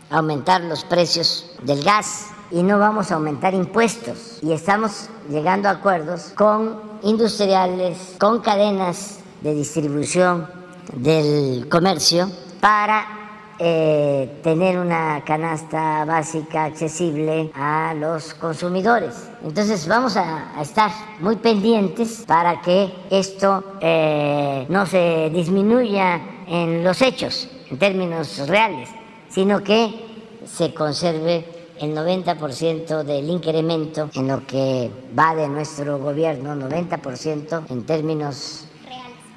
[0.09, 4.39] aumentar los precios del gas y no vamos a aumentar impuestos.
[4.41, 10.47] Y estamos llegando a acuerdos con industriales, con cadenas de distribución
[10.93, 12.29] del comercio
[12.61, 13.24] para
[13.59, 19.29] eh, tener una canasta básica accesible a los consumidores.
[19.43, 27.01] Entonces vamos a, estar muy pendientes para que esto eh, no se disminuya en los
[27.01, 28.89] hechos, en términos reales,
[29.29, 31.45] sino que se conserve
[31.79, 38.67] el 90% del incremento en lo que va de nuestro gobierno, 90% en términos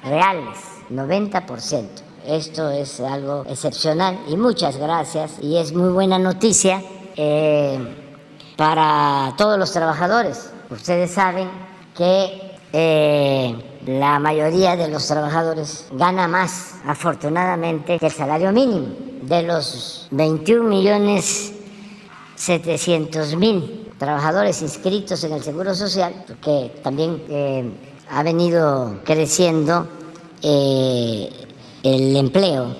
[0.03, 0.57] reales,
[0.89, 2.08] 90%.
[2.25, 6.81] Esto es algo excepcional y muchas gracias y es muy buena noticia
[7.15, 7.79] eh,
[8.55, 10.51] para todos los trabajadores.
[10.69, 11.49] Ustedes saben
[11.95, 18.87] que eh, la mayoría de los trabajadores gana más, afortunadamente, que el salario mínimo.
[19.21, 21.53] De los 21 millones
[22.35, 27.69] 700 mil trabajadores inscritos en el Seguro Social, que también eh,
[28.09, 29.87] ha venido creciendo
[31.83, 32.75] el empleo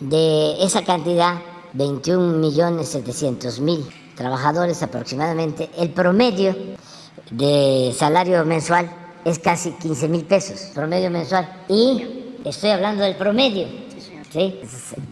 [0.00, 1.36] de esa cantidad,
[1.72, 6.54] 21 millones 700 mil trabajadores aproximadamente, el promedio
[7.30, 8.90] de salario mensual
[9.24, 11.64] es casi 15 mil pesos, promedio mensual.
[11.68, 13.66] Y estoy hablando del promedio.
[14.30, 14.60] ¿sí?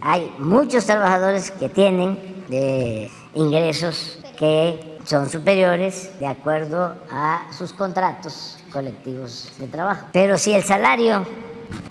[0.01, 8.57] Hay muchos trabajadores que tienen de ingresos que son superiores de acuerdo a sus contratos
[8.71, 10.07] colectivos de trabajo.
[10.11, 11.25] Pero si el salario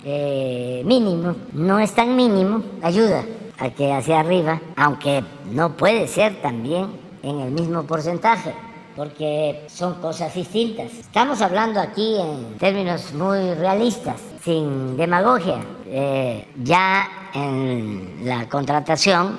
[0.03, 3.23] eh, mínimo, no es tan mínimo, ayuda
[3.57, 6.87] a que hacia arriba, aunque no puede ser también
[7.23, 8.53] en el mismo porcentaje,
[8.95, 10.91] porque son cosas distintas.
[10.93, 15.59] Estamos hablando aquí en términos muy realistas, sin demagogia.
[15.87, 19.37] Eh, ya en la contratación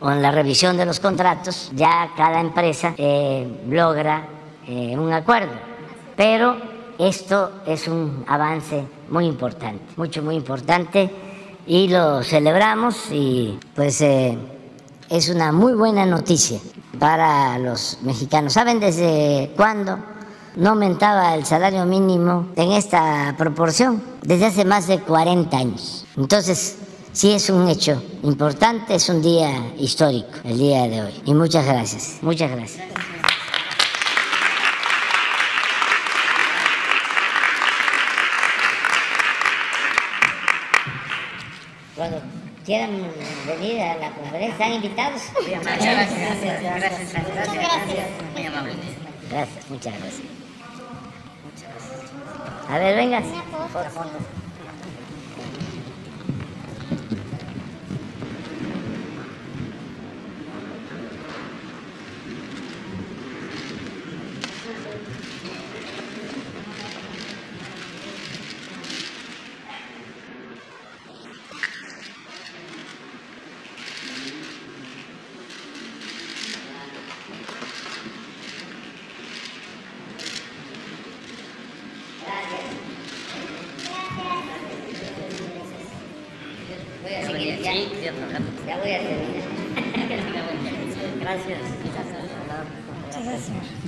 [0.00, 4.28] o en la revisión de los contratos, ya cada empresa eh, logra
[4.68, 5.52] un acuerdo,
[6.16, 6.56] pero
[6.98, 11.10] esto es un avance muy importante, mucho, muy importante
[11.66, 14.36] y lo celebramos y pues eh,
[15.08, 16.58] es una muy buena noticia
[16.98, 18.54] para los mexicanos.
[18.54, 19.98] ¿Saben desde cuándo
[20.56, 24.02] no aumentaba el salario mínimo en esta proporción?
[24.22, 26.06] Desde hace más de 40 años.
[26.16, 26.78] Entonces,
[27.12, 31.22] sí es un hecho importante, es un día histórico el día de hoy.
[31.26, 33.31] Y muchas gracias, muchas gracias.
[42.64, 43.10] Quieran
[43.46, 45.22] venir a la conferencia, están invitados.
[45.34, 46.40] Muchas gracias.
[46.42, 48.06] Gracias, gracias, Muchas gracias.
[48.34, 48.72] Muy amable.
[49.30, 50.42] Gracias, muchas gracias.
[52.68, 53.24] A ver, vengas.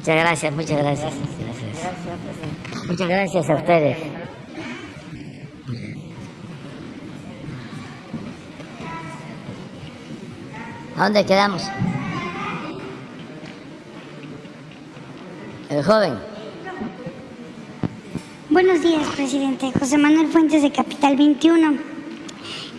[0.05, 1.15] Muchas gracias, muchas gracias.
[2.87, 3.97] Muchas gracias a ustedes.
[10.95, 11.63] ¿A dónde quedamos?
[15.71, 16.19] El joven.
[18.51, 19.73] Buenos días, presidente.
[19.73, 21.79] José Manuel Fuentes de Capital 21.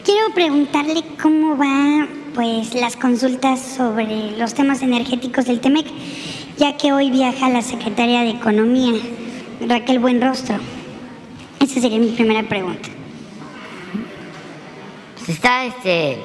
[0.03, 5.87] Quiero preguntarle cómo va pues las consultas sobre los temas energéticos del TEMEC,
[6.57, 8.93] ya que hoy viaja la secretaria de Economía,
[9.67, 10.57] Raquel Buenrostro.
[11.59, 12.89] Esa sería mi primera pregunta.
[15.25, 16.17] se está este,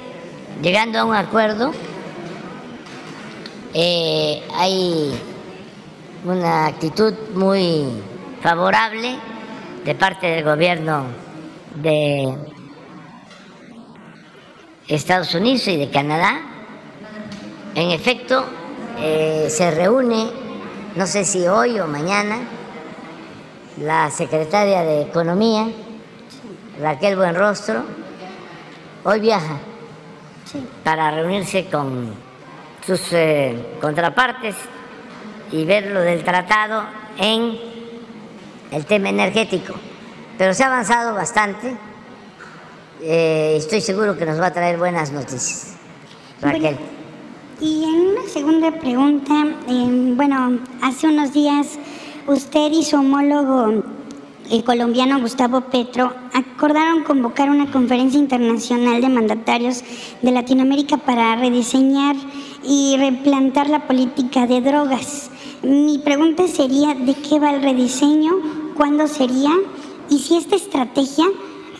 [0.62, 1.72] llegando a un acuerdo.
[3.74, 5.12] Eh, hay
[6.24, 7.86] una actitud muy
[8.42, 9.16] favorable
[9.84, 11.04] de parte del gobierno
[11.76, 12.34] de
[14.86, 16.40] Estados Unidos y de Canadá.
[17.74, 18.44] En efecto,
[19.02, 20.30] eh, se reúne,
[20.96, 22.38] no sé si hoy o mañana,
[23.78, 25.68] la secretaria de Economía,
[26.80, 27.82] Raquel Buenrostro,
[29.04, 29.58] hoy viaja
[30.84, 32.12] para reunirse con
[32.84, 34.56] sus eh, contrapartes
[35.50, 36.84] y ver lo del tratado
[37.18, 37.58] en
[38.70, 39.74] el tema energético.
[40.36, 41.76] Pero se ha avanzado bastante.
[43.02, 45.76] Eh, estoy seguro que nos va a traer buenas noticias.
[46.40, 46.99] Raquel.
[47.60, 49.34] Y en una segunda pregunta,
[49.68, 51.78] eh, bueno, hace unos días
[52.26, 53.82] usted y su homólogo
[54.50, 59.84] el colombiano Gustavo Petro acordaron convocar una conferencia internacional de mandatarios
[60.22, 62.16] de Latinoamérica para rediseñar
[62.64, 65.30] y replantar la política de drogas.
[65.62, 68.32] Mi pregunta sería, ¿de qué va el rediseño?
[68.74, 69.50] ¿Cuándo sería?
[70.08, 71.26] Y si esta estrategia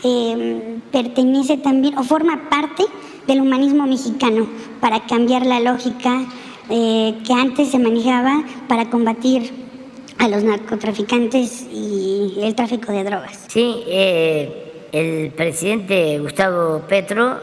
[0.03, 2.85] eh, pertenece también o forma parte
[3.27, 4.47] del humanismo mexicano
[4.79, 6.25] para cambiar la lógica
[6.69, 9.51] eh, que antes se manejaba para combatir
[10.19, 13.45] a los narcotraficantes y el tráfico de drogas.
[13.47, 17.39] Sí, eh, el presidente Gustavo Petro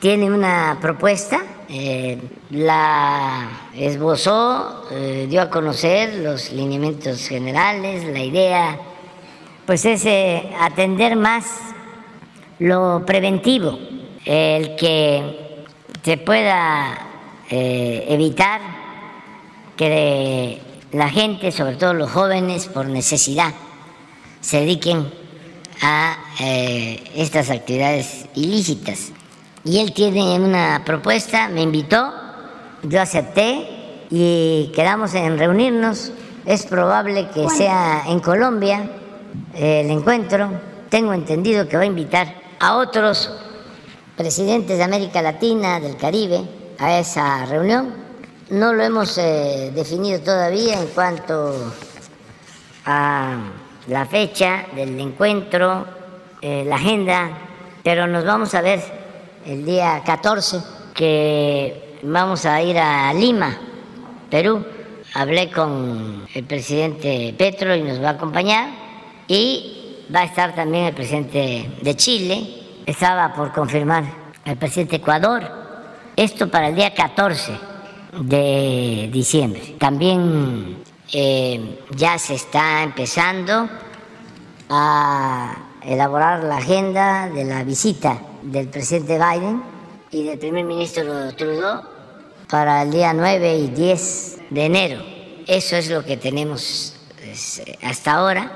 [0.00, 2.18] tiene una propuesta, eh,
[2.50, 4.84] la esbozó,
[5.28, 8.78] dio a conocer los lineamientos generales, la idea,
[9.64, 10.06] pues es
[10.60, 11.46] atender más
[12.58, 13.78] lo preventivo,
[14.26, 15.64] el que
[16.02, 16.98] se pueda
[17.48, 18.60] eh, evitar
[19.76, 23.54] que de la gente, sobre todo los jóvenes, por necesidad,
[24.40, 25.10] se dediquen
[25.82, 29.12] a eh, estas actividades ilícitas.
[29.64, 32.12] Y él tiene una propuesta, me invitó,
[32.82, 36.12] yo acepté y quedamos en reunirnos.
[36.44, 38.90] Es probable que sea en Colombia
[39.54, 40.50] eh, el encuentro.
[40.88, 43.30] Tengo entendido que va a invitar a otros
[44.16, 46.40] presidentes de América Latina, del Caribe,
[46.78, 47.94] a esa reunión.
[48.48, 51.72] No lo hemos eh, definido todavía en cuanto
[52.86, 53.36] a
[53.88, 55.86] la fecha del encuentro,
[56.40, 57.30] eh, la agenda,
[57.82, 58.80] pero nos vamos a ver
[59.44, 60.60] el día 14,
[60.94, 63.58] que vamos a ir a Lima,
[64.30, 64.64] Perú.
[65.14, 68.68] Hablé con el presidente Petro y nos va a acompañar
[69.28, 72.55] y va a estar también el presidente de Chile.
[72.86, 74.04] Estaba por confirmar
[74.44, 75.42] el presidente de Ecuador.
[76.14, 77.58] Esto para el día 14
[78.20, 79.74] de diciembre.
[79.76, 83.68] También eh, ya se está empezando
[84.70, 89.62] a elaborar la agenda de la visita del presidente Biden
[90.12, 91.82] y del primer ministro Trudeau
[92.48, 95.02] para el día 9 y 10 de enero.
[95.48, 98.52] Eso es lo que tenemos pues, hasta ahora.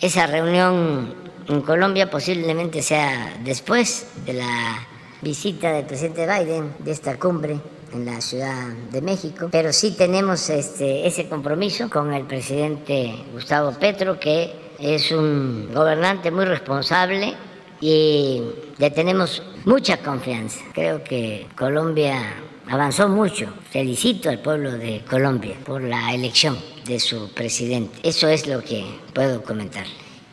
[0.00, 4.86] Esa reunión en Colombia posiblemente sea después de la
[5.20, 7.58] visita del presidente Biden de esta cumbre
[7.92, 13.72] en la Ciudad de México, pero sí tenemos este, ese compromiso con el presidente Gustavo
[13.72, 17.34] Petro, que es un gobernante muy responsable
[17.80, 18.42] y
[18.78, 20.60] le tenemos mucha confianza.
[20.72, 22.20] Creo que Colombia
[22.68, 23.52] avanzó mucho.
[23.70, 26.56] Felicito al pueblo de Colombia por la elección
[26.86, 27.98] de su presidente.
[28.02, 29.84] Eso es lo que puedo comentar.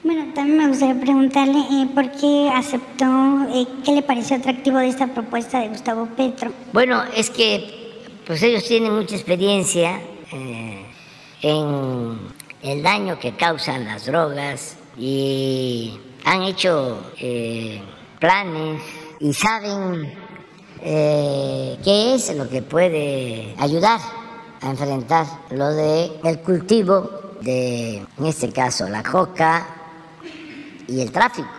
[0.02, 3.06] Bueno, también me gustaría preguntarle eh, por qué aceptó,
[3.54, 6.54] eh, qué le pareció atractivo de esta propuesta de Gustavo Petro.
[6.72, 10.00] Bueno, es que pues ellos tienen mucha experiencia
[10.32, 10.86] eh,
[11.42, 12.18] en
[12.62, 17.12] el daño que causan las drogas y han hecho
[18.20, 18.82] planes
[19.20, 20.14] y saben
[20.82, 24.00] qué es lo que puede ayudar
[24.62, 29.79] a enfrentar lo de el cultivo de, en este caso, la coca,
[30.90, 31.50] y el tráfico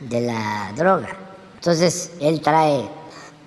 [0.00, 1.08] de la droga.
[1.54, 2.88] Entonces, él trae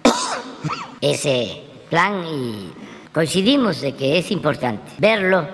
[1.01, 2.73] ese plan y
[3.13, 5.47] coincidimos de que es importante verlo,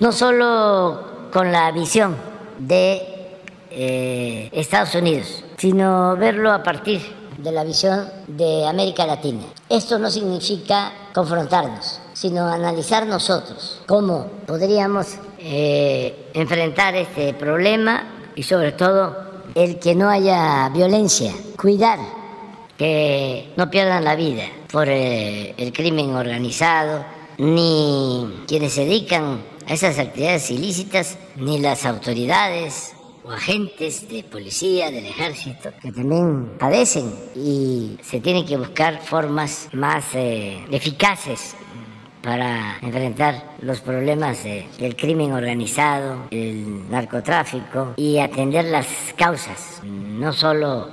[0.00, 2.16] no solo con la visión
[2.58, 3.38] de
[3.70, 7.00] eh, Estados Unidos, sino verlo a partir
[7.38, 9.42] de la visión de América Latina.
[9.68, 18.72] Esto no significa confrontarnos, sino analizar nosotros cómo podríamos eh, enfrentar este problema y sobre
[18.72, 19.14] todo
[19.54, 21.98] el que no haya violencia, cuidar
[22.78, 27.04] que no pierdan la vida por eh, el crimen organizado,
[27.36, 32.94] ni quienes se dedican a esas actividades ilícitas, ni las autoridades
[33.24, 39.68] o agentes de policía, del ejército, que también padecen y se tienen que buscar formas
[39.74, 41.54] más eh, eficaces
[42.22, 48.86] para enfrentar los problemas del crimen organizado, el narcotráfico y atender las
[49.16, 50.88] causas, no solo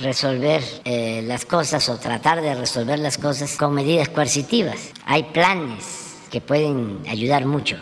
[0.00, 4.92] resolver eh, las cosas o tratar de resolver las cosas con medidas coercitivas.
[5.06, 7.78] Hay planes que pueden ayudar mucho.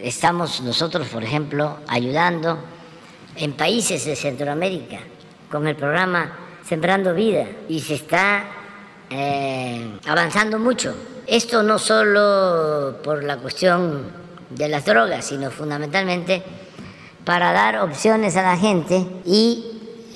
[0.00, 2.58] Estamos nosotros, por ejemplo, ayudando
[3.36, 4.98] en países de Centroamérica
[5.50, 6.32] con el programa
[6.64, 8.44] Sembrando Vida y se está
[9.10, 10.94] eh, avanzando mucho
[11.30, 14.10] esto no solo por la cuestión
[14.50, 16.42] de las drogas, sino fundamentalmente
[17.24, 19.64] para dar opciones a la gente y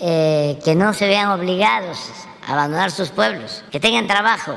[0.01, 2.01] eh, que no se vean obligados
[2.45, 4.57] a abandonar sus pueblos, que tengan trabajo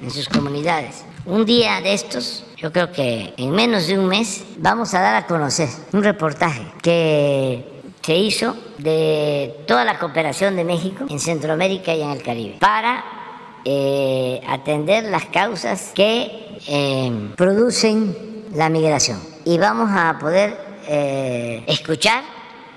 [0.00, 1.04] en sus comunidades.
[1.24, 5.14] Un día de estos, yo creo que en menos de un mes, vamos a dar
[5.14, 11.94] a conocer un reportaje que se hizo de toda la cooperación de México en Centroamérica
[11.94, 13.21] y en el Caribe para
[13.64, 19.20] eh, atender las causas que eh, producen la migración.
[19.44, 20.56] Y vamos a poder
[20.88, 22.24] eh, escuchar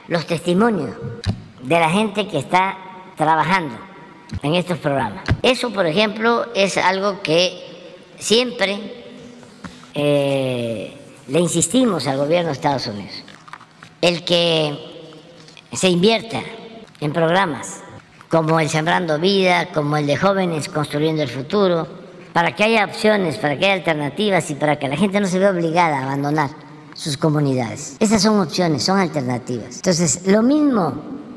[0.08, 0.92] los testimonios
[1.64, 2.78] de la gente que está
[3.18, 3.76] trabajando
[4.44, 5.24] en estos programas.
[5.42, 9.04] Eso, por ejemplo, es algo que siempre
[9.96, 13.24] le insistimos al gobierno de Estados Unidos.
[14.02, 14.78] El que
[15.74, 16.42] se invierta
[17.00, 17.85] en programas
[18.30, 21.88] como el Sembrando Vida, como el de Jóvenes Construyendo el Futuro,
[22.34, 25.40] para que haya opciones, para que haya alternativas y para que la gente no se
[25.40, 26.50] vea obligada a abandonar
[26.94, 27.98] sus comunidades.
[28.00, 29.78] Esas son opciones, son alternativas.
[29.78, 30.94] Entonces, lo mismo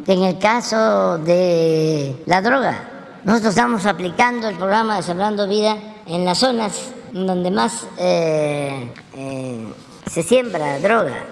[0.08, 3.20] en el caso de la droga.
[3.24, 9.68] Nosotros estamos aplicando el programa de Sembrando Vida en las zonas donde más eh, eh,
[10.10, 11.24] se siembra droga,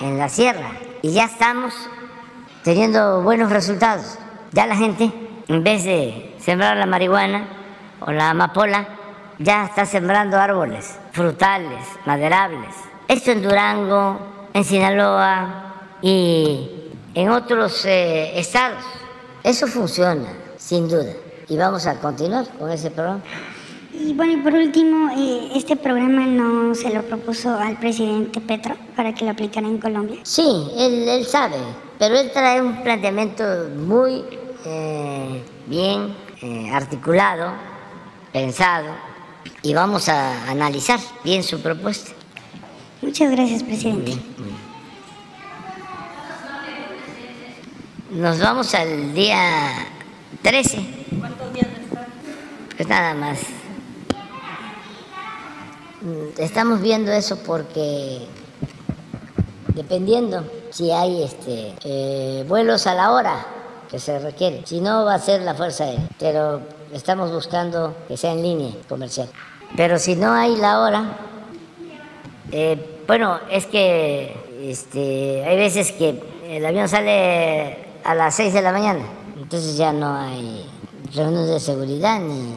[0.00, 0.72] en la sierra,
[1.02, 1.74] y ya estamos
[2.64, 4.18] teniendo buenos resultados.
[4.52, 5.10] Ya la gente,
[5.48, 7.48] en vez de sembrar la marihuana
[8.00, 8.86] o la amapola,
[9.38, 12.74] ya está sembrando árboles frutales, maderables.
[13.08, 14.18] Esto en Durango,
[14.52, 16.68] en Sinaloa y
[17.14, 18.82] en otros eh, estados.
[19.42, 21.12] Eso funciona, sin duda.
[21.48, 23.22] Y vamos a continuar con ese programa.
[23.92, 28.74] Y bueno, y por último, eh, ¿este programa no se lo propuso al presidente Petro
[28.96, 30.20] para que lo aplicara en Colombia?
[30.24, 31.56] Sí, él, él sabe,
[31.98, 33.44] pero él trae un planteamiento
[33.76, 34.24] muy
[34.64, 37.52] eh, bien eh, articulado,
[38.32, 38.88] pensado,
[39.62, 42.12] y vamos a analizar bien su propuesta.
[43.00, 44.16] Muchas gracias, presidente.
[48.10, 49.86] Nos vamos al día
[50.42, 51.06] 13.
[51.18, 51.66] ¿Cuántos días
[52.76, 53.40] Pues nada más.
[56.36, 58.26] Estamos viendo eso porque
[59.74, 63.46] dependiendo si hay este, eh, vuelos a la hora,
[63.92, 64.62] que se requiere.
[64.64, 66.08] Si no, va a ser la Fuerza Aérea.
[66.18, 66.62] Pero
[66.94, 69.28] estamos buscando que sea en línea comercial.
[69.76, 71.04] Pero si no hay la hora,
[72.50, 78.62] eh, bueno, es que este, hay veces que el avión sale a las 6 de
[78.62, 79.04] la mañana,
[79.36, 80.66] entonces ya no hay
[81.14, 82.54] reuniones de seguridad ni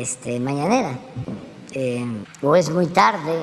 [0.00, 0.98] este, mañanera.
[1.72, 2.04] Eh,
[2.42, 3.38] o es muy tarde,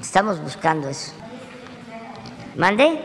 [0.00, 1.12] estamos buscando eso.
[2.56, 3.00] ¿Mande?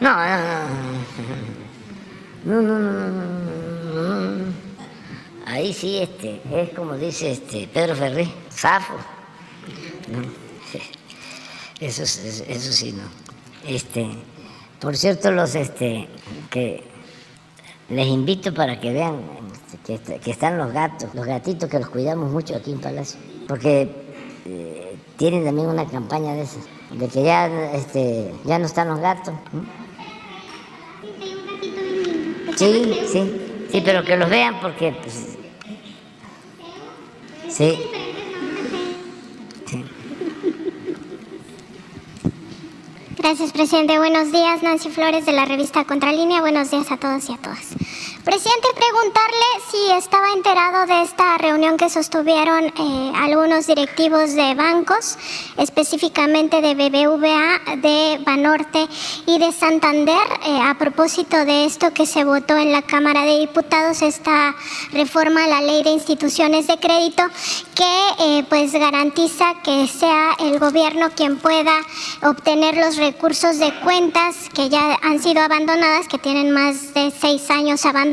[0.00, 1.59] No, no, no.
[2.44, 4.44] No, no, no, no, no,
[5.46, 8.94] Ahí sí, este, es como dice este Pedro Ferré, zafo.
[11.80, 13.04] Eso, eso sí, no.
[13.66, 14.06] Este,
[14.78, 16.08] por cierto, los este,
[16.50, 16.84] que
[17.88, 19.22] les invito para que vean
[19.88, 23.18] este, que, están los gatos, los gatitos que los cuidamos mucho aquí en Palacio,
[23.48, 23.90] porque
[24.44, 29.00] eh, tienen también una campaña de esas, de que ya, este, ya no están los
[29.00, 29.34] gatos.
[32.60, 33.22] Sí, sí,
[33.72, 34.92] sí, pero que los vean porque...
[34.92, 35.38] Pues,
[37.48, 37.78] sí.
[43.16, 43.96] Gracias, presidente.
[43.96, 46.42] Buenos días, Nancy Flores de la revista Contralínea.
[46.42, 47.66] Buenos días a todos y a todas.
[48.24, 55.16] Presidente, preguntarle si estaba enterado de esta reunión que sostuvieron eh, algunos directivos de bancos,
[55.56, 58.86] específicamente de BBVA, de Banorte
[59.24, 63.38] y de Santander, eh, a propósito de esto que se votó en la Cámara de
[63.38, 64.54] Diputados, esta
[64.92, 67.22] reforma a la ley de instituciones de crédito
[67.74, 71.74] que eh, pues garantiza que sea el gobierno quien pueda
[72.22, 77.50] obtener los recursos de cuentas que ya han sido abandonadas, que tienen más de seis
[77.50, 78.09] años abandonadas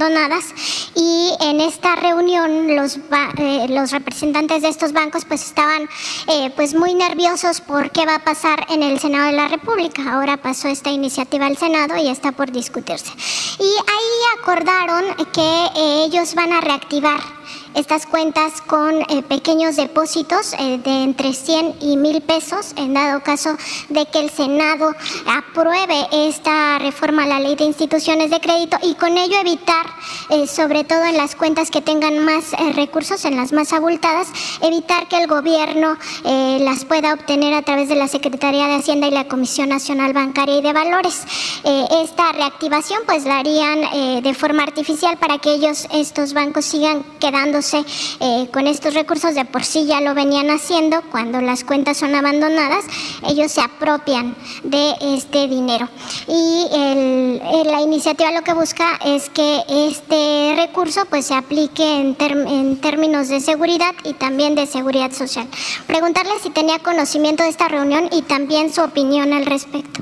[0.96, 2.98] y en esta reunión los,
[3.38, 5.90] eh, los representantes de estos bancos pues estaban
[6.28, 10.14] eh, pues muy nerviosos por qué va a pasar en el Senado de la República.
[10.14, 13.12] Ahora pasó esta iniciativa al Senado y está por discutirse.
[13.60, 15.04] Y ahí acordaron
[15.34, 17.37] que eh, ellos van a reactivar
[17.74, 23.22] estas cuentas con eh, pequeños depósitos eh, de entre 100 y 1000 pesos en dado
[23.22, 23.56] caso
[23.90, 24.94] de que el Senado
[25.28, 29.86] apruebe esta reforma a la ley de instituciones de crédito y con ello evitar,
[30.30, 34.28] eh, sobre todo en las cuentas que tengan más recursos, en las más abultadas,
[34.62, 39.12] evitar que el gobierno las pueda obtener a través de la Secretaría de Hacienda y
[39.12, 41.24] la Comisión Nacional Bancaria y de Valores.
[42.04, 47.04] esta reactivación pues la harían de forma artificial para que ellos, estos bancos, sigan
[47.38, 47.86] quedándose
[48.20, 52.16] eh, con estos recursos, de por sí ya lo venían haciendo, cuando las cuentas son
[52.16, 52.86] abandonadas,
[53.28, 55.88] ellos se apropian de este dinero.
[56.28, 56.66] Y
[57.66, 63.28] la iniciativa lo que busca es que este recurso pues se aplique en, en términos
[63.28, 65.48] de seguridad y también de seguridad social.
[65.86, 70.02] Preguntarle si tenía conocimiento de esta reunión y también su opinión al respecto.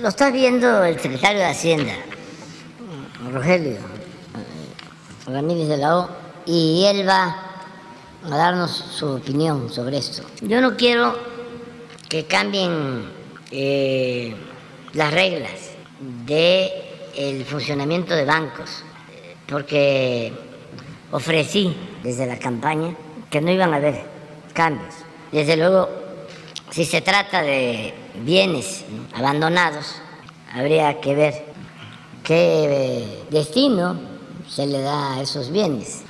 [0.00, 1.92] Lo está viendo el secretario de Hacienda,
[3.32, 3.99] Rogelio
[5.32, 6.08] Ramírez de la
[6.46, 7.36] y él va
[8.24, 10.22] a darnos su opinión sobre esto.
[10.42, 11.16] Yo no quiero
[12.08, 13.10] que cambien
[13.50, 14.34] eh,
[14.92, 15.70] las reglas
[16.26, 16.70] del
[17.16, 18.82] el funcionamiento de bancos,
[19.48, 20.32] porque
[21.10, 22.94] ofrecí desde la campaña
[23.30, 24.04] que no iban a haber
[24.52, 24.94] cambios.
[25.32, 25.88] Desde luego,
[26.70, 27.94] si se trata de
[28.24, 28.84] bienes
[29.14, 29.96] abandonados,
[30.52, 31.44] habría que ver
[32.22, 34.09] qué destino
[34.50, 36.02] se le da esos bienes.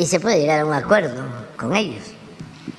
[0.00, 1.22] y se puede llegar a un acuerdo
[1.58, 2.04] con ellos.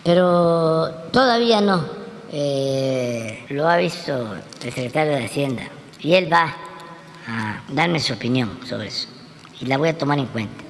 [0.04, 1.86] Pero todavía no.
[2.32, 5.64] Eh, lo ha visto el secretario de Hacienda
[6.00, 6.56] y él va
[7.28, 9.08] a darme su opinión sobre eso
[9.60, 10.61] y la voy a tomar en cuenta.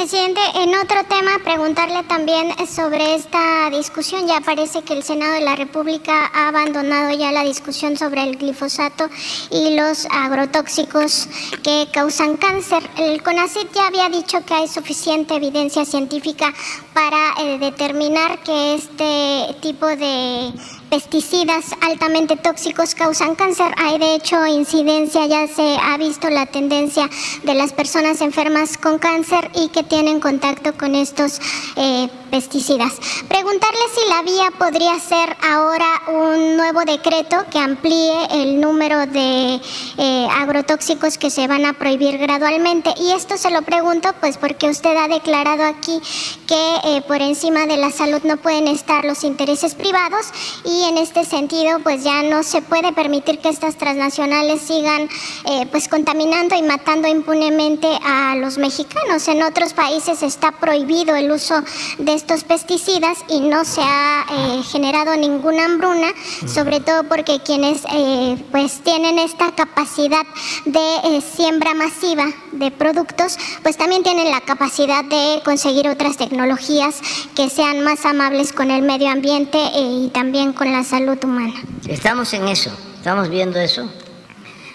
[0.00, 4.26] Presidente, en otro tema, preguntarle también sobre esta discusión.
[4.26, 8.38] Ya parece que el Senado de la República ha abandonado ya la discusión sobre el
[8.38, 9.10] glifosato
[9.50, 11.28] y los agrotóxicos
[11.62, 12.82] que causan cáncer.
[12.96, 16.50] El CONACYT ya había dicho que hay suficiente evidencia científica
[16.94, 20.50] para eh, determinar que este tipo de
[20.90, 23.72] pesticidas altamente tóxicos causan cáncer.
[23.78, 27.08] Hay de hecho incidencia, ya se ha visto la tendencia
[27.44, 31.40] de las personas enfermas con cáncer y que tienen contacto con estos
[31.76, 32.94] eh, pesticidas.
[33.28, 39.60] Preguntarle si la vía podría ser ahora un nuevo decreto que amplíe el número de
[39.98, 42.92] eh, agrotóxicos que se van a prohibir gradualmente.
[42.98, 46.00] Y esto se lo pregunto pues porque usted ha declarado aquí
[46.46, 50.26] que eh, por encima de la salud no pueden estar los intereses privados
[50.64, 55.08] y en este sentido pues ya no se puede permitir que estas transnacionales sigan
[55.44, 59.26] eh, pues contaminando y matando impunemente a los mexicanos.
[59.28, 61.62] En otros países está prohibido el uso
[61.98, 66.08] de estos pesticidas y no se ha eh, generado ninguna hambruna,
[66.46, 70.24] sobre todo porque quienes eh, pues tienen esta capacidad
[70.64, 77.00] de siembra masiva de productos, pues también tienen la capacidad de conseguir otras tecnologías
[77.34, 81.54] que sean más amables con el medio ambiente y también la salud humana.
[81.88, 83.90] Estamos en eso, estamos viendo eso,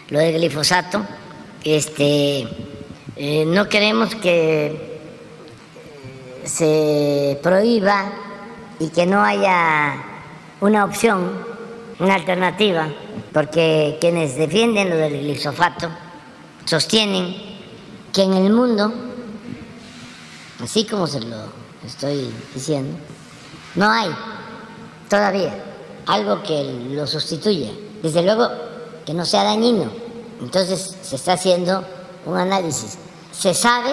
[0.10, 1.06] lo del glifosato.
[1.64, 2.48] Este,
[3.16, 5.00] eh, no queremos que
[6.44, 8.12] se prohíba
[8.80, 9.96] y que no haya
[10.62, 11.56] una opción
[11.98, 12.90] una alternativa,
[13.32, 15.90] porque quienes defienden lo del glifosato
[16.66, 17.36] sostienen
[18.12, 18.94] que en el mundo,
[20.62, 21.38] así como se lo
[21.86, 22.98] estoy diciendo,
[23.76, 24.10] no hay
[25.10, 25.54] todavía
[26.06, 27.72] algo que lo sustituya.
[28.02, 28.50] Desde luego
[29.06, 29.92] que no sea dañino.
[30.42, 31.84] Entonces se está haciendo
[32.26, 32.98] un análisis.
[33.32, 33.92] Se sabe,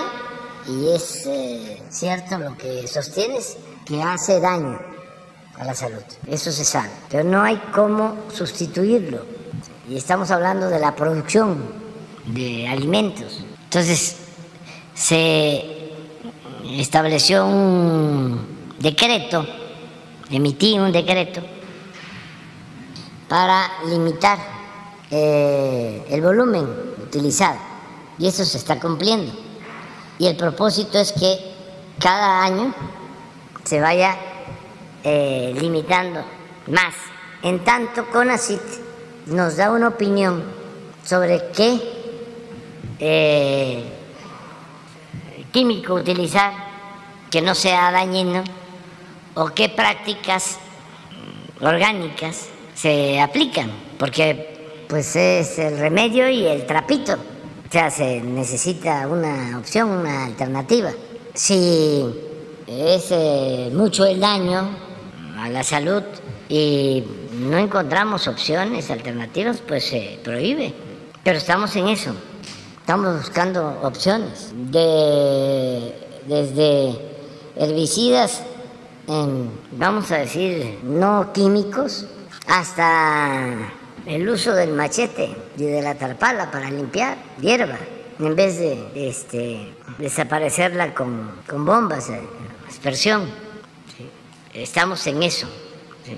[0.69, 4.81] y es eh, cierto lo que sostienes, que hace daño
[5.59, 6.03] a la salud.
[6.27, 6.91] Eso se sabe.
[7.11, 9.25] Pero no hay cómo sustituirlo.
[9.89, 11.63] Y estamos hablando de la producción
[12.27, 13.41] de alimentos.
[13.65, 14.17] Entonces,
[14.95, 15.91] se
[16.79, 19.47] estableció un decreto,
[20.31, 21.43] emití un decreto
[23.33, 24.39] para limitar
[25.11, 26.67] eh, el volumen
[27.03, 27.59] utilizado.
[28.19, 29.33] Y eso se está cumpliendo.
[30.19, 31.39] Y el propósito es que
[31.99, 32.75] cada año
[33.65, 34.19] se vaya
[35.03, 36.23] eh, limitando
[36.67, 36.95] más.
[37.43, 38.61] En tanto, CONACIT
[39.29, 40.45] nos da una opinión
[41.03, 41.81] sobre qué
[42.99, 43.83] eh,
[45.53, 46.53] químico utilizar
[47.31, 48.45] que no sea dañino
[49.33, 50.59] o qué prácticas
[51.63, 52.52] orgánicas
[52.83, 57.13] se aplican, porque pues es el remedio y el trapito.
[57.13, 60.91] O sea, se necesita una opción, una alternativa.
[61.33, 62.05] Si
[62.67, 64.69] es eh, mucho el daño
[65.39, 66.03] a la salud
[66.49, 67.05] y
[67.39, 70.75] no encontramos opciones alternativas, pues se prohíbe.
[71.23, 72.13] Pero estamos en eso.
[72.81, 75.95] Estamos buscando opciones de,
[76.27, 76.99] desde
[77.55, 78.43] herbicidas,
[79.07, 82.09] en, vamos a decir, no químicos,
[82.47, 83.71] hasta
[84.07, 87.79] el uso del machete y de la tarpala para limpiar hierba,
[88.19, 92.21] en vez de este, desaparecerla con, con bombas, de
[92.69, 93.29] aspersión.
[94.53, 95.49] Estamos en eso.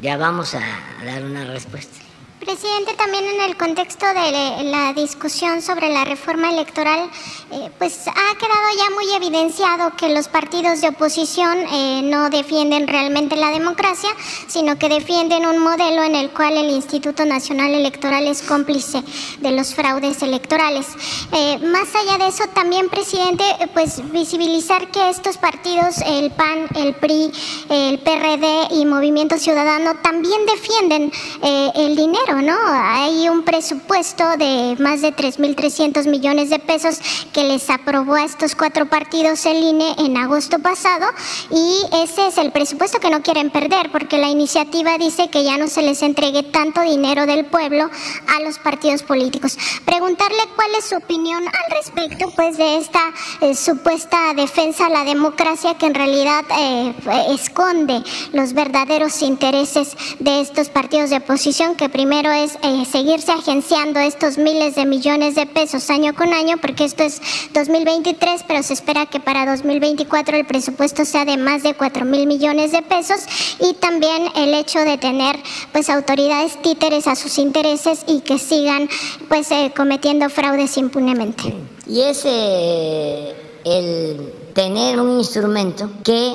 [0.01, 0.60] Ya vamos a
[1.05, 2.03] dar una respuesta.
[2.40, 7.09] Presidente, también en el contexto de la discusión sobre la reforma electoral,
[7.52, 12.89] eh, pues ha quedado ya muy evidenciado que los partidos de oposición eh, no defienden
[12.89, 14.11] realmente la democracia,
[14.48, 19.02] sino que defienden un modelo en el cual el Instituto Nacional Electoral es cómplice
[19.39, 20.86] de los fraudes electorales.
[21.32, 26.94] Eh, más allá de eso, también, presidente, pues visibilizar que estos partidos, el PAN, el
[26.94, 27.32] PRI,
[27.70, 31.12] el PRD y Movimiento Ciudadano, también defienden
[31.43, 32.56] el dinero ¿no?
[32.66, 37.01] Hay un presupuesto de más de 3.300 millones de pesos
[37.32, 41.06] que les aprobó a estos cuatro partidos el INE en agosto pasado
[41.51, 45.59] y ese es el presupuesto que no quieren perder porque la iniciativa dice que ya
[45.59, 47.90] no se les entregue tanto dinero del pueblo
[48.28, 49.56] a los partidos políticos.
[49.85, 53.01] Preguntarle cuál es su opinión al respecto pues de esta
[53.40, 56.94] eh, supuesta defensa a la democracia que en realidad eh,
[57.31, 58.02] esconde
[58.32, 64.38] los verdaderos intereses de estos partidos de oposición que primero es eh, seguirse agenciando estos
[64.38, 67.20] miles de millones de pesos año con año, porque esto es
[67.52, 72.26] 2023, pero se espera que para 2024 el presupuesto sea de más de 4 mil
[72.28, 73.16] millones de pesos
[73.60, 75.36] y también el hecho de tener
[75.72, 78.88] pues autoridades títeres a sus intereses y que sigan
[79.28, 81.52] pues eh, cometiendo fraudes impunemente.
[81.86, 83.34] Y ese
[83.64, 86.32] el tener un instrumento que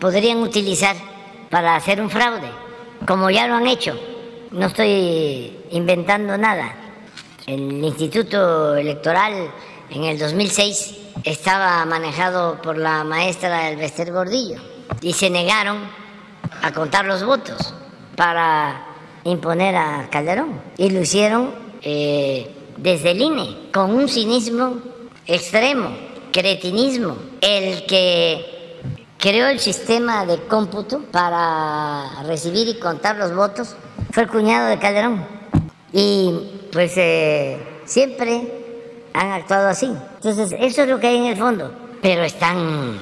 [0.00, 0.96] podrían utilizar
[1.50, 2.48] para hacer un fraude,
[3.06, 3.94] como ya lo han hecho
[4.56, 6.74] no estoy inventando nada.
[7.46, 9.50] El Instituto Electoral
[9.90, 14.56] en el 2006 estaba manejado por la maestra Elvester Gordillo
[15.02, 15.78] y se negaron
[16.62, 17.74] a contar los votos
[18.16, 18.86] para
[19.24, 20.60] imponer a Calderón.
[20.78, 24.78] Y lo hicieron eh, desde el INE, con un cinismo
[25.26, 25.90] extremo,
[26.32, 27.16] cretinismo.
[27.42, 28.55] El que
[29.18, 33.76] creó el sistema de cómputo para recibir y contar los votos
[34.12, 35.26] fue el cuñado de Calderón.
[35.92, 38.52] Y pues eh, siempre
[39.12, 39.86] han actuado así.
[39.86, 41.72] Entonces, eso es lo que hay en el fondo.
[42.02, 42.98] Pero están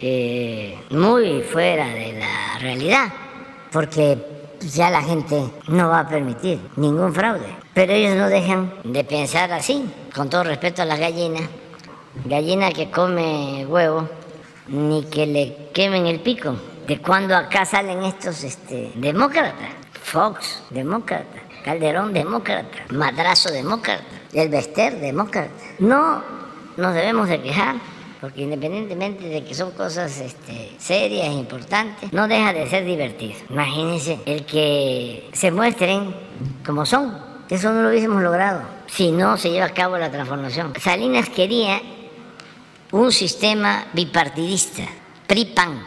[0.00, 3.12] eh, muy fuera de la realidad,
[3.72, 4.18] porque
[4.60, 7.56] ya la gente no va a permitir ningún fraude.
[7.74, 11.42] Pero ellos no dejan de pensar así, con todo respeto a las gallinas.
[12.24, 14.08] Gallina que come huevo,
[14.68, 16.56] ni que le quemen el pico.
[16.86, 19.68] ¿De cuando acá salen estos este, demócratas?
[20.02, 25.52] Fox, demócrata, Calderón, demócrata, Madrazo, demócrata, El Bester, demócrata.
[25.80, 26.22] No
[26.78, 27.76] nos debemos de quejar,
[28.20, 33.34] porque independientemente de que son cosas este, serias, importantes, no deja de ser divertido.
[33.50, 36.14] Imagínense el que se muestren
[36.64, 37.18] como son.
[37.50, 40.72] Eso no lo hubiésemos logrado si no se lleva a cabo la transformación.
[40.80, 41.80] Salinas quería
[42.92, 44.84] un sistema bipartidista,
[45.26, 45.86] PRI-PAN,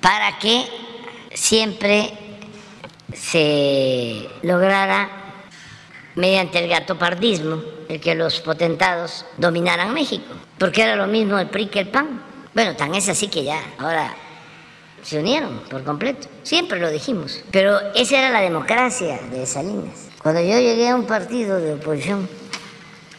[0.00, 0.64] para que
[1.32, 2.12] siempre
[3.14, 5.08] se lograra
[6.14, 11.66] mediante el gatopardismo el que los potentados dominaran México, porque era lo mismo el PRI
[11.66, 12.22] que el PAN.
[12.54, 14.14] Bueno, tan es así que ya, ahora
[15.02, 20.08] se unieron por completo, siempre lo dijimos, pero esa era la democracia de Salinas.
[20.22, 22.28] Cuando yo llegué a un partido de oposición,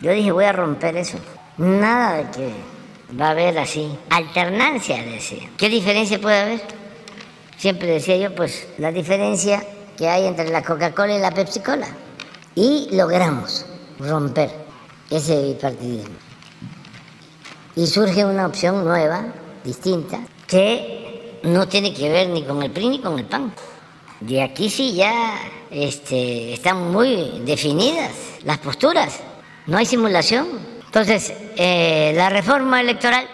[0.02, 1.18] yo dije voy a romper eso,
[1.58, 2.77] nada de que
[3.20, 5.50] va a haber así, alternancia, decía.
[5.58, 6.62] ¿Qué diferencia puede haber?
[7.58, 9.64] Siempre decía yo, pues la diferencia
[9.98, 11.88] que hay entre la Coca-Cola y la Pepsi-Cola.
[12.56, 13.66] Y logramos
[14.00, 14.52] romper
[15.10, 16.16] ese bipartidismo.
[17.76, 19.26] Y surge una opción nueva,
[19.64, 23.54] distinta, que no tiene que ver ni con el PRI ni con el PAN.
[24.20, 25.40] De aquí sí ya
[25.70, 28.12] este, están muy definidas
[28.44, 29.20] las posturas,
[29.68, 30.77] no hay simulación.
[30.88, 33.28] Entonces, eh, la reforma electoral,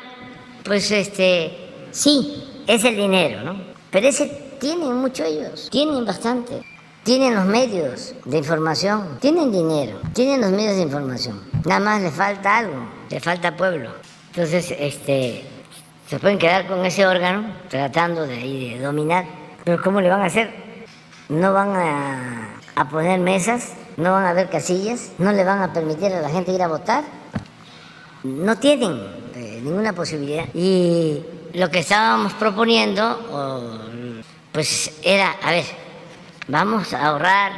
[0.63, 3.55] pues este, sí, es el dinero, ¿no?
[3.89, 6.61] Pero ese tienen mucho ellos, tienen bastante.
[7.03, 11.41] Tienen los medios de información, tienen dinero, tienen los medios de información.
[11.65, 13.89] Nada más le falta algo, le falta pueblo.
[14.29, 15.43] Entonces, este,
[16.07, 19.25] se pueden quedar con ese órgano tratando de, de dominar.
[19.65, 20.53] Pero ¿cómo le van a hacer?
[21.27, 25.73] No van a, a poner mesas, no van a haber casillas, no le van a
[25.73, 27.03] permitir a la gente ir a votar.
[28.23, 29.23] No tienen
[29.63, 30.45] ninguna posibilidad.
[30.53, 31.21] Y
[31.53, 33.81] lo que estábamos proponiendo,
[34.51, 35.65] pues era, a ver,
[36.47, 37.51] vamos a ahorrar,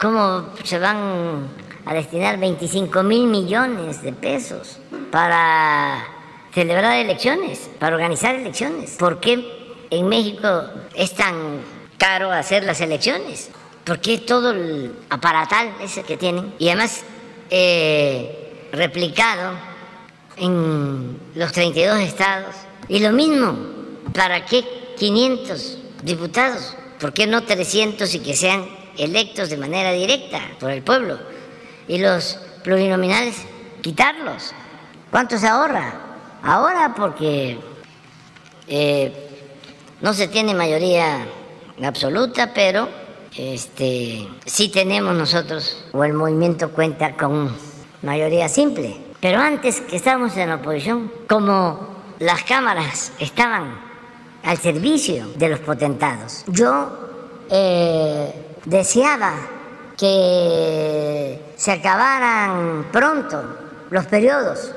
[0.00, 1.48] ¿cómo se van
[1.84, 4.78] a destinar 25 mil millones de pesos
[5.10, 6.04] para
[6.52, 8.96] celebrar elecciones, para organizar elecciones?
[8.98, 10.48] ¿Por qué en México
[10.94, 11.60] es tan
[11.98, 13.50] caro hacer las elecciones?
[13.84, 16.52] ¿Por qué todo el aparatal ese que tienen?
[16.58, 17.04] Y además
[17.50, 19.75] eh, replicado
[20.36, 22.54] en los 32 estados.
[22.88, 23.56] Y lo mismo,
[24.14, 24.64] ¿para qué
[24.96, 26.74] 500 diputados?
[27.00, 31.18] ¿Por qué no 300 y que sean electos de manera directa por el pueblo?
[31.88, 33.36] Y los plurinominales,
[33.82, 34.52] quitarlos.
[35.10, 36.00] ¿Cuánto se ahorra?
[36.42, 37.58] Ahora porque
[38.68, 39.12] eh,
[40.00, 41.26] no se tiene mayoría
[41.82, 42.88] absoluta, pero
[43.36, 47.54] este, sí tenemos nosotros, o el movimiento cuenta con
[48.02, 49.05] mayoría simple.
[49.26, 51.80] Pero antes que estábamos en la oposición, como
[52.20, 53.76] las cámaras estaban
[54.44, 56.44] al servicio de los potentados.
[56.46, 56.88] Yo
[57.50, 58.32] eh,
[58.64, 59.32] deseaba
[59.98, 63.42] que se acabaran pronto
[63.90, 64.70] los periodos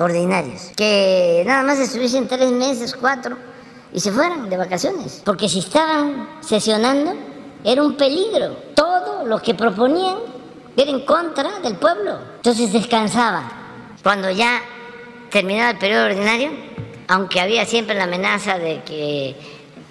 [0.00, 3.36] ordinarios, que nada más estuviesen tres meses, cuatro,
[3.92, 7.14] y se fueran de vacaciones, porque si estaban sesionando
[7.62, 8.56] era un peligro.
[8.74, 10.16] Todo lo que proponían
[10.76, 12.18] era en contra del pueblo.
[12.38, 13.61] Entonces descansaba.
[14.02, 14.62] Cuando ya
[15.30, 16.50] terminaba el periodo ordinario,
[17.08, 19.36] aunque había siempre la amenaza de que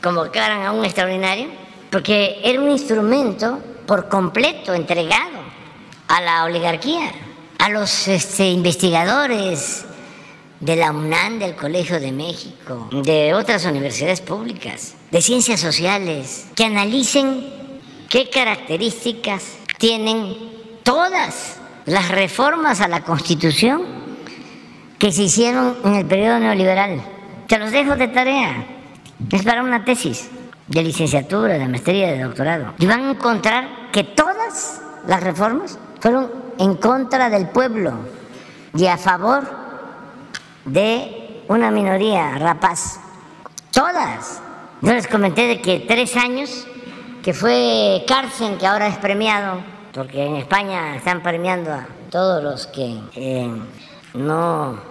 [0.02, 1.48] convocaran a un extraordinario,
[1.90, 5.40] porque era un instrumento por completo entregado
[6.08, 7.12] a la oligarquía,
[7.60, 9.86] a los este, investigadores
[10.60, 16.66] de la UNAM, del Colegio de México, de otras universidades públicas, de ciencias sociales, que
[16.66, 17.46] analicen
[18.10, 20.36] qué características tienen
[20.84, 24.01] todas las reformas a la Constitución
[25.02, 27.02] que se hicieron en el periodo neoliberal.
[27.48, 28.68] Te los dejo de tarea.
[29.32, 30.30] Es para una tesis
[30.68, 32.76] de licenciatura, de maestría, de doctorado.
[32.78, 36.30] Y van a encontrar que todas las reformas fueron
[36.60, 37.94] en contra del pueblo
[38.76, 39.42] y a favor
[40.66, 43.00] de una minoría rapaz.
[43.72, 44.40] Todas.
[44.82, 46.68] Yo les comenté de que tres años,
[47.24, 49.64] que fue cárcel, que ahora es premiado,
[49.96, 53.52] porque en España están premiando a todos los que eh,
[54.14, 54.91] no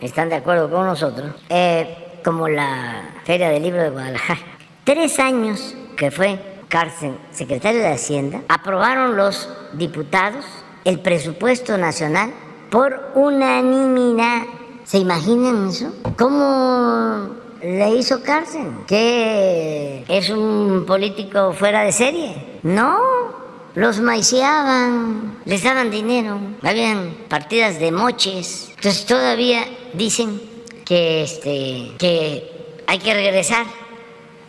[0.00, 4.40] están de acuerdo con nosotros, eh, como la Feria del Libro de Guadalajara.
[4.84, 10.44] Tres años que fue cárcel secretario de Hacienda, aprobaron los diputados
[10.84, 12.32] el presupuesto nacional
[12.70, 14.42] por unanimidad.
[14.84, 15.92] ¿Se imaginan eso?
[16.16, 17.30] ¿Cómo
[17.62, 18.68] le hizo cárcel?
[18.86, 22.60] ¿Que es un político fuera de serie?
[22.62, 22.98] No,
[23.74, 28.70] los maiciaban, les daban dinero, habían partidas de moches.
[28.76, 30.40] Entonces todavía dicen
[30.84, 32.50] que, este, que
[32.86, 33.66] hay que regresar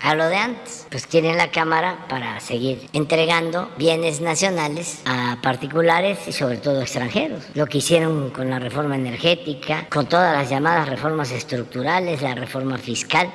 [0.02, 0.88] a lo de antes.
[0.90, 7.44] Pues tienen la Cámara para seguir entregando bienes nacionales a particulares y sobre todo extranjeros.
[7.54, 12.78] Lo que hicieron con la reforma energética, con todas las llamadas reformas estructurales, la reforma
[12.78, 13.30] fiscal,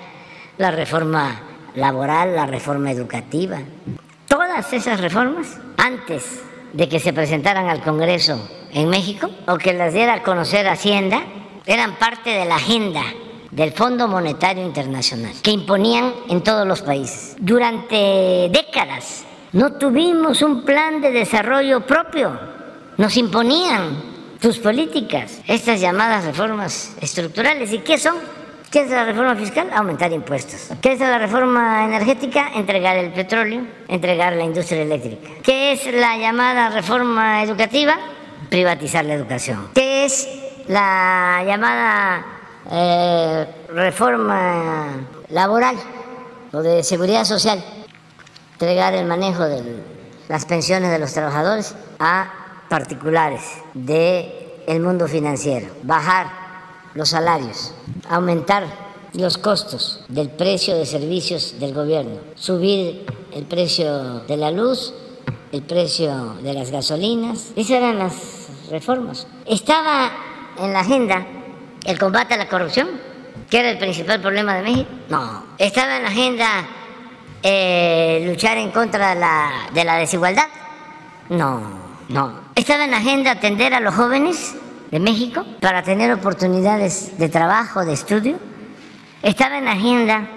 [0.58, 1.42] la reforma
[1.74, 3.58] laboral, la reforma educativa.
[4.28, 6.40] Todas esas reformas, antes
[6.72, 11.22] de que se presentaran al Congreso en México o que las diera a conocer Hacienda,
[11.66, 13.02] eran parte de la agenda
[13.50, 17.36] del Fondo Monetario Internacional, que imponían en todos los países.
[17.38, 22.36] Durante décadas No tuvimos un plan de desarrollo propio.
[22.96, 24.02] Nos imponían
[24.40, 27.72] tus políticas, estas llamadas reformas estructurales.
[27.72, 28.16] ¿Y qué son?
[28.72, 29.70] ¿Qué es la reforma fiscal?
[29.72, 30.76] Aumentar impuestos.
[30.82, 32.50] ¿Qué es la reforma energética?
[32.56, 35.28] Entregar el petróleo, entregar la industria eléctrica.
[35.44, 37.96] ¿Qué es la llamada reforma educativa?
[38.50, 39.68] Privatizar la educación.
[39.72, 40.28] ¿Qué es
[40.68, 42.24] la llamada
[42.70, 45.76] eh, reforma laboral
[46.52, 47.62] o de seguridad social?
[48.52, 49.82] Entregar el manejo de
[50.28, 52.32] las pensiones de los trabajadores a
[52.68, 53.42] particulares
[53.74, 55.68] del mundo financiero.
[55.82, 56.28] Bajar
[56.94, 57.74] los salarios,
[58.08, 58.64] aumentar
[59.14, 64.94] los costos del precio de servicios del gobierno, subir el precio de la luz,
[65.52, 67.52] el precio de las gasolinas.
[67.54, 69.26] Esas eran las reformas.
[69.46, 70.10] Estaba
[70.58, 71.26] en la agenda
[71.84, 72.88] el combate a la corrupción,
[73.50, 74.90] que era el principal problema de México.
[75.08, 75.44] No.
[75.58, 76.48] Estaba en la agenda
[77.42, 80.46] eh, luchar en contra de la, de la desigualdad.
[81.28, 81.60] No,
[82.08, 82.40] no.
[82.54, 84.54] Estaba en la agenda atender a los jóvenes
[84.90, 88.38] de México para tener oportunidades de trabajo, de estudio.
[89.22, 90.28] Estaba en la agenda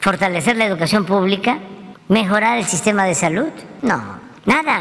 [0.00, 1.58] fortalecer la educación pública,
[2.08, 3.48] mejorar el sistema de salud.
[3.82, 4.02] No,
[4.44, 4.80] nada.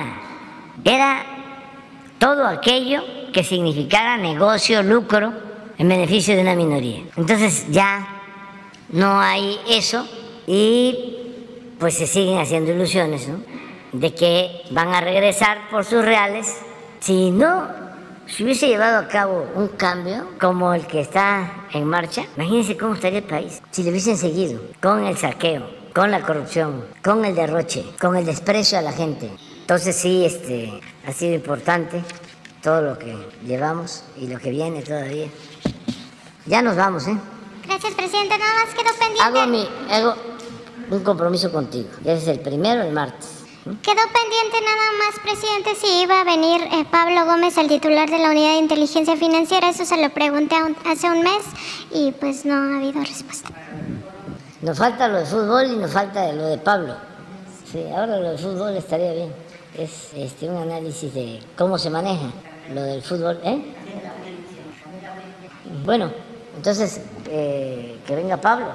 [0.83, 1.23] Era
[2.19, 3.01] todo aquello
[3.33, 5.33] que significara negocio, lucro
[5.77, 7.03] en beneficio de una minoría.
[7.17, 8.07] Entonces ya
[8.89, 10.07] no hay eso
[10.47, 11.17] y
[11.79, 13.39] pues se siguen haciendo ilusiones ¿no?
[13.91, 16.55] de que van a regresar por sus reales.
[17.01, 17.83] Si no
[18.25, 22.93] si hubiese llevado a cabo un cambio como el que está en marcha, imagínense cómo
[22.93, 23.61] estaría el país.
[23.71, 28.25] Si le hubiesen seguido con el saqueo, con la corrupción, con el derroche, con el
[28.25, 29.29] desprecio a la gente.
[29.59, 30.71] Entonces sí, este,
[31.05, 32.01] ha sido importante
[32.63, 33.13] todo lo que
[33.45, 35.27] llevamos y lo que viene todavía.
[36.45, 37.17] Ya nos vamos, ¿eh?
[37.67, 38.37] Gracias, presidente.
[38.37, 39.21] Nada más quedó pendiente.
[39.21, 40.15] Hago, mi, hago
[40.89, 41.89] un compromiso contigo.
[42.03, 43.29] Ya es el primero, el martes.
[43.63, 48.19] Quedó pendiente nada más, presidente, si iba a venir eh, Pablo Gómez, el titular de
[48.19, 49.69] la Unidad de Inteligencia Financiera.
[49.69, 51.43] Eso se lo pregunté hace un mes
[51.91, 53.49] y pues no ha habido respuesta.
[54.61, 56.95] Nos falta lo de fútbol y nos falta lo de Pablo.
[57.71, 59.33] Sí, ahora lo de fútbol estaría bien.
[59.77, 62.31] Es este, un análisis de cómo se maneja
[62.71, 63.39] lo del fútbol.
[63.43, 63.61] ¿eh?
[65.85, 66.11] Bueno,
[66.55, 68.67] entonces eh, que venga Pablo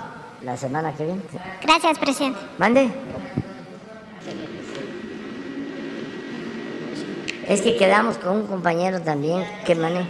[0.43, 1.23] la semana que viene.
[1.63, 2.39] Gracias, presidente.
[2.59, 2.91] Mande.
[7.47, 10.07] Es que quedamos con un compañero también que maneja.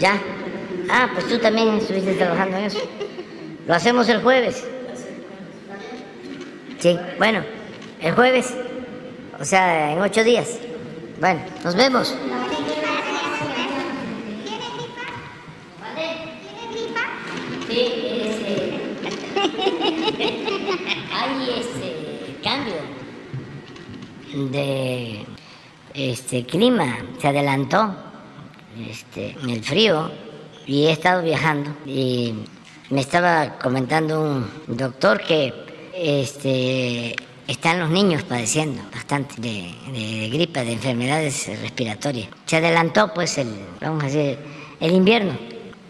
[0.00, 0.20] Ya.
[0.90, 2.80] Ah, pues tú también estuviste trabajando en eso.
[3.66, 4.66] Lo hacemos el jueves.
[6.78, 7.42] Sí, bueno,
[8.00, 8.54] el jueves.
[9.38, 10.58] O sea, en ocho días.
[11.20, 12.14] Bueno, nos vemos.
[17.68, 17.80] Sí,
[18.22, 18.80] ese.
[21.12, 22.96] Hay ese cambio
[24.52, 25.26] de
[25.94, 27.94] este clima, se adelantó
[28.88, 30.10] este, en el frío
[30.66, 32.34] y he estado viajando y
[32.90, 35.52] me estaba comentando un doctor que
[35.94, 42.28] este, están los niños padeciendo bastante de, gripa, de enfermedades respiratorias.
[42.44, 43.48] Se adelantó pues el,
[43.80, 44.38] vamos a decir,
[44.80, 45.36] el invierno,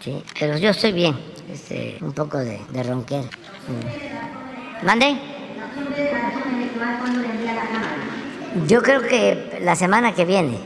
[0.03, 0.23] ¿sí?
[0.39, 1.17] pero yo estoy bien,
[1.51, 3.29] este, un poco de, de ronquera.
[4.83, 5.17] ¿Mande?
[8.67, 10.57] Yo creo que la semana que viene.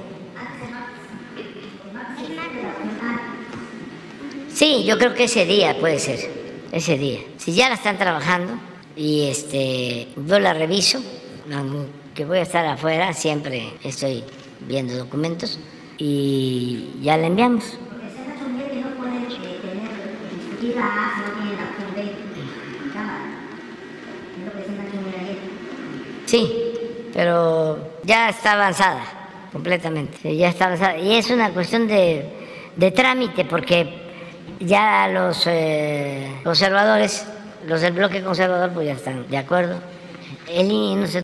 [4.53, 6.19] Sí, yo creo que ese día puede ser,
[6.71, 7.19] ese día.
[7.37, 8.53] Si ya la están trabajando
[8.95, 10.99] y este, yo la reviso,
[12.13, 14.23] que voy a estar afuera, siempre estoy
[14.67, 15.59] viendo documentos
[15.97, 17.77] y ya la enviamos.
[26.25, 26.49] Sí,
[27.13, 29.03] pero ya está avanzada
[29.51, 30.97] completamente, ya está avanzada.
[30.97, 32.25] Y es una cuestión de,
[32.75, 34.01] de trámite, porque
[34.59, 37.25] ya los eh, conservadores,
[37.67, 39.75] los del bloque conservador, pues ya están de acuerdo.
[40.47, 41.19] El se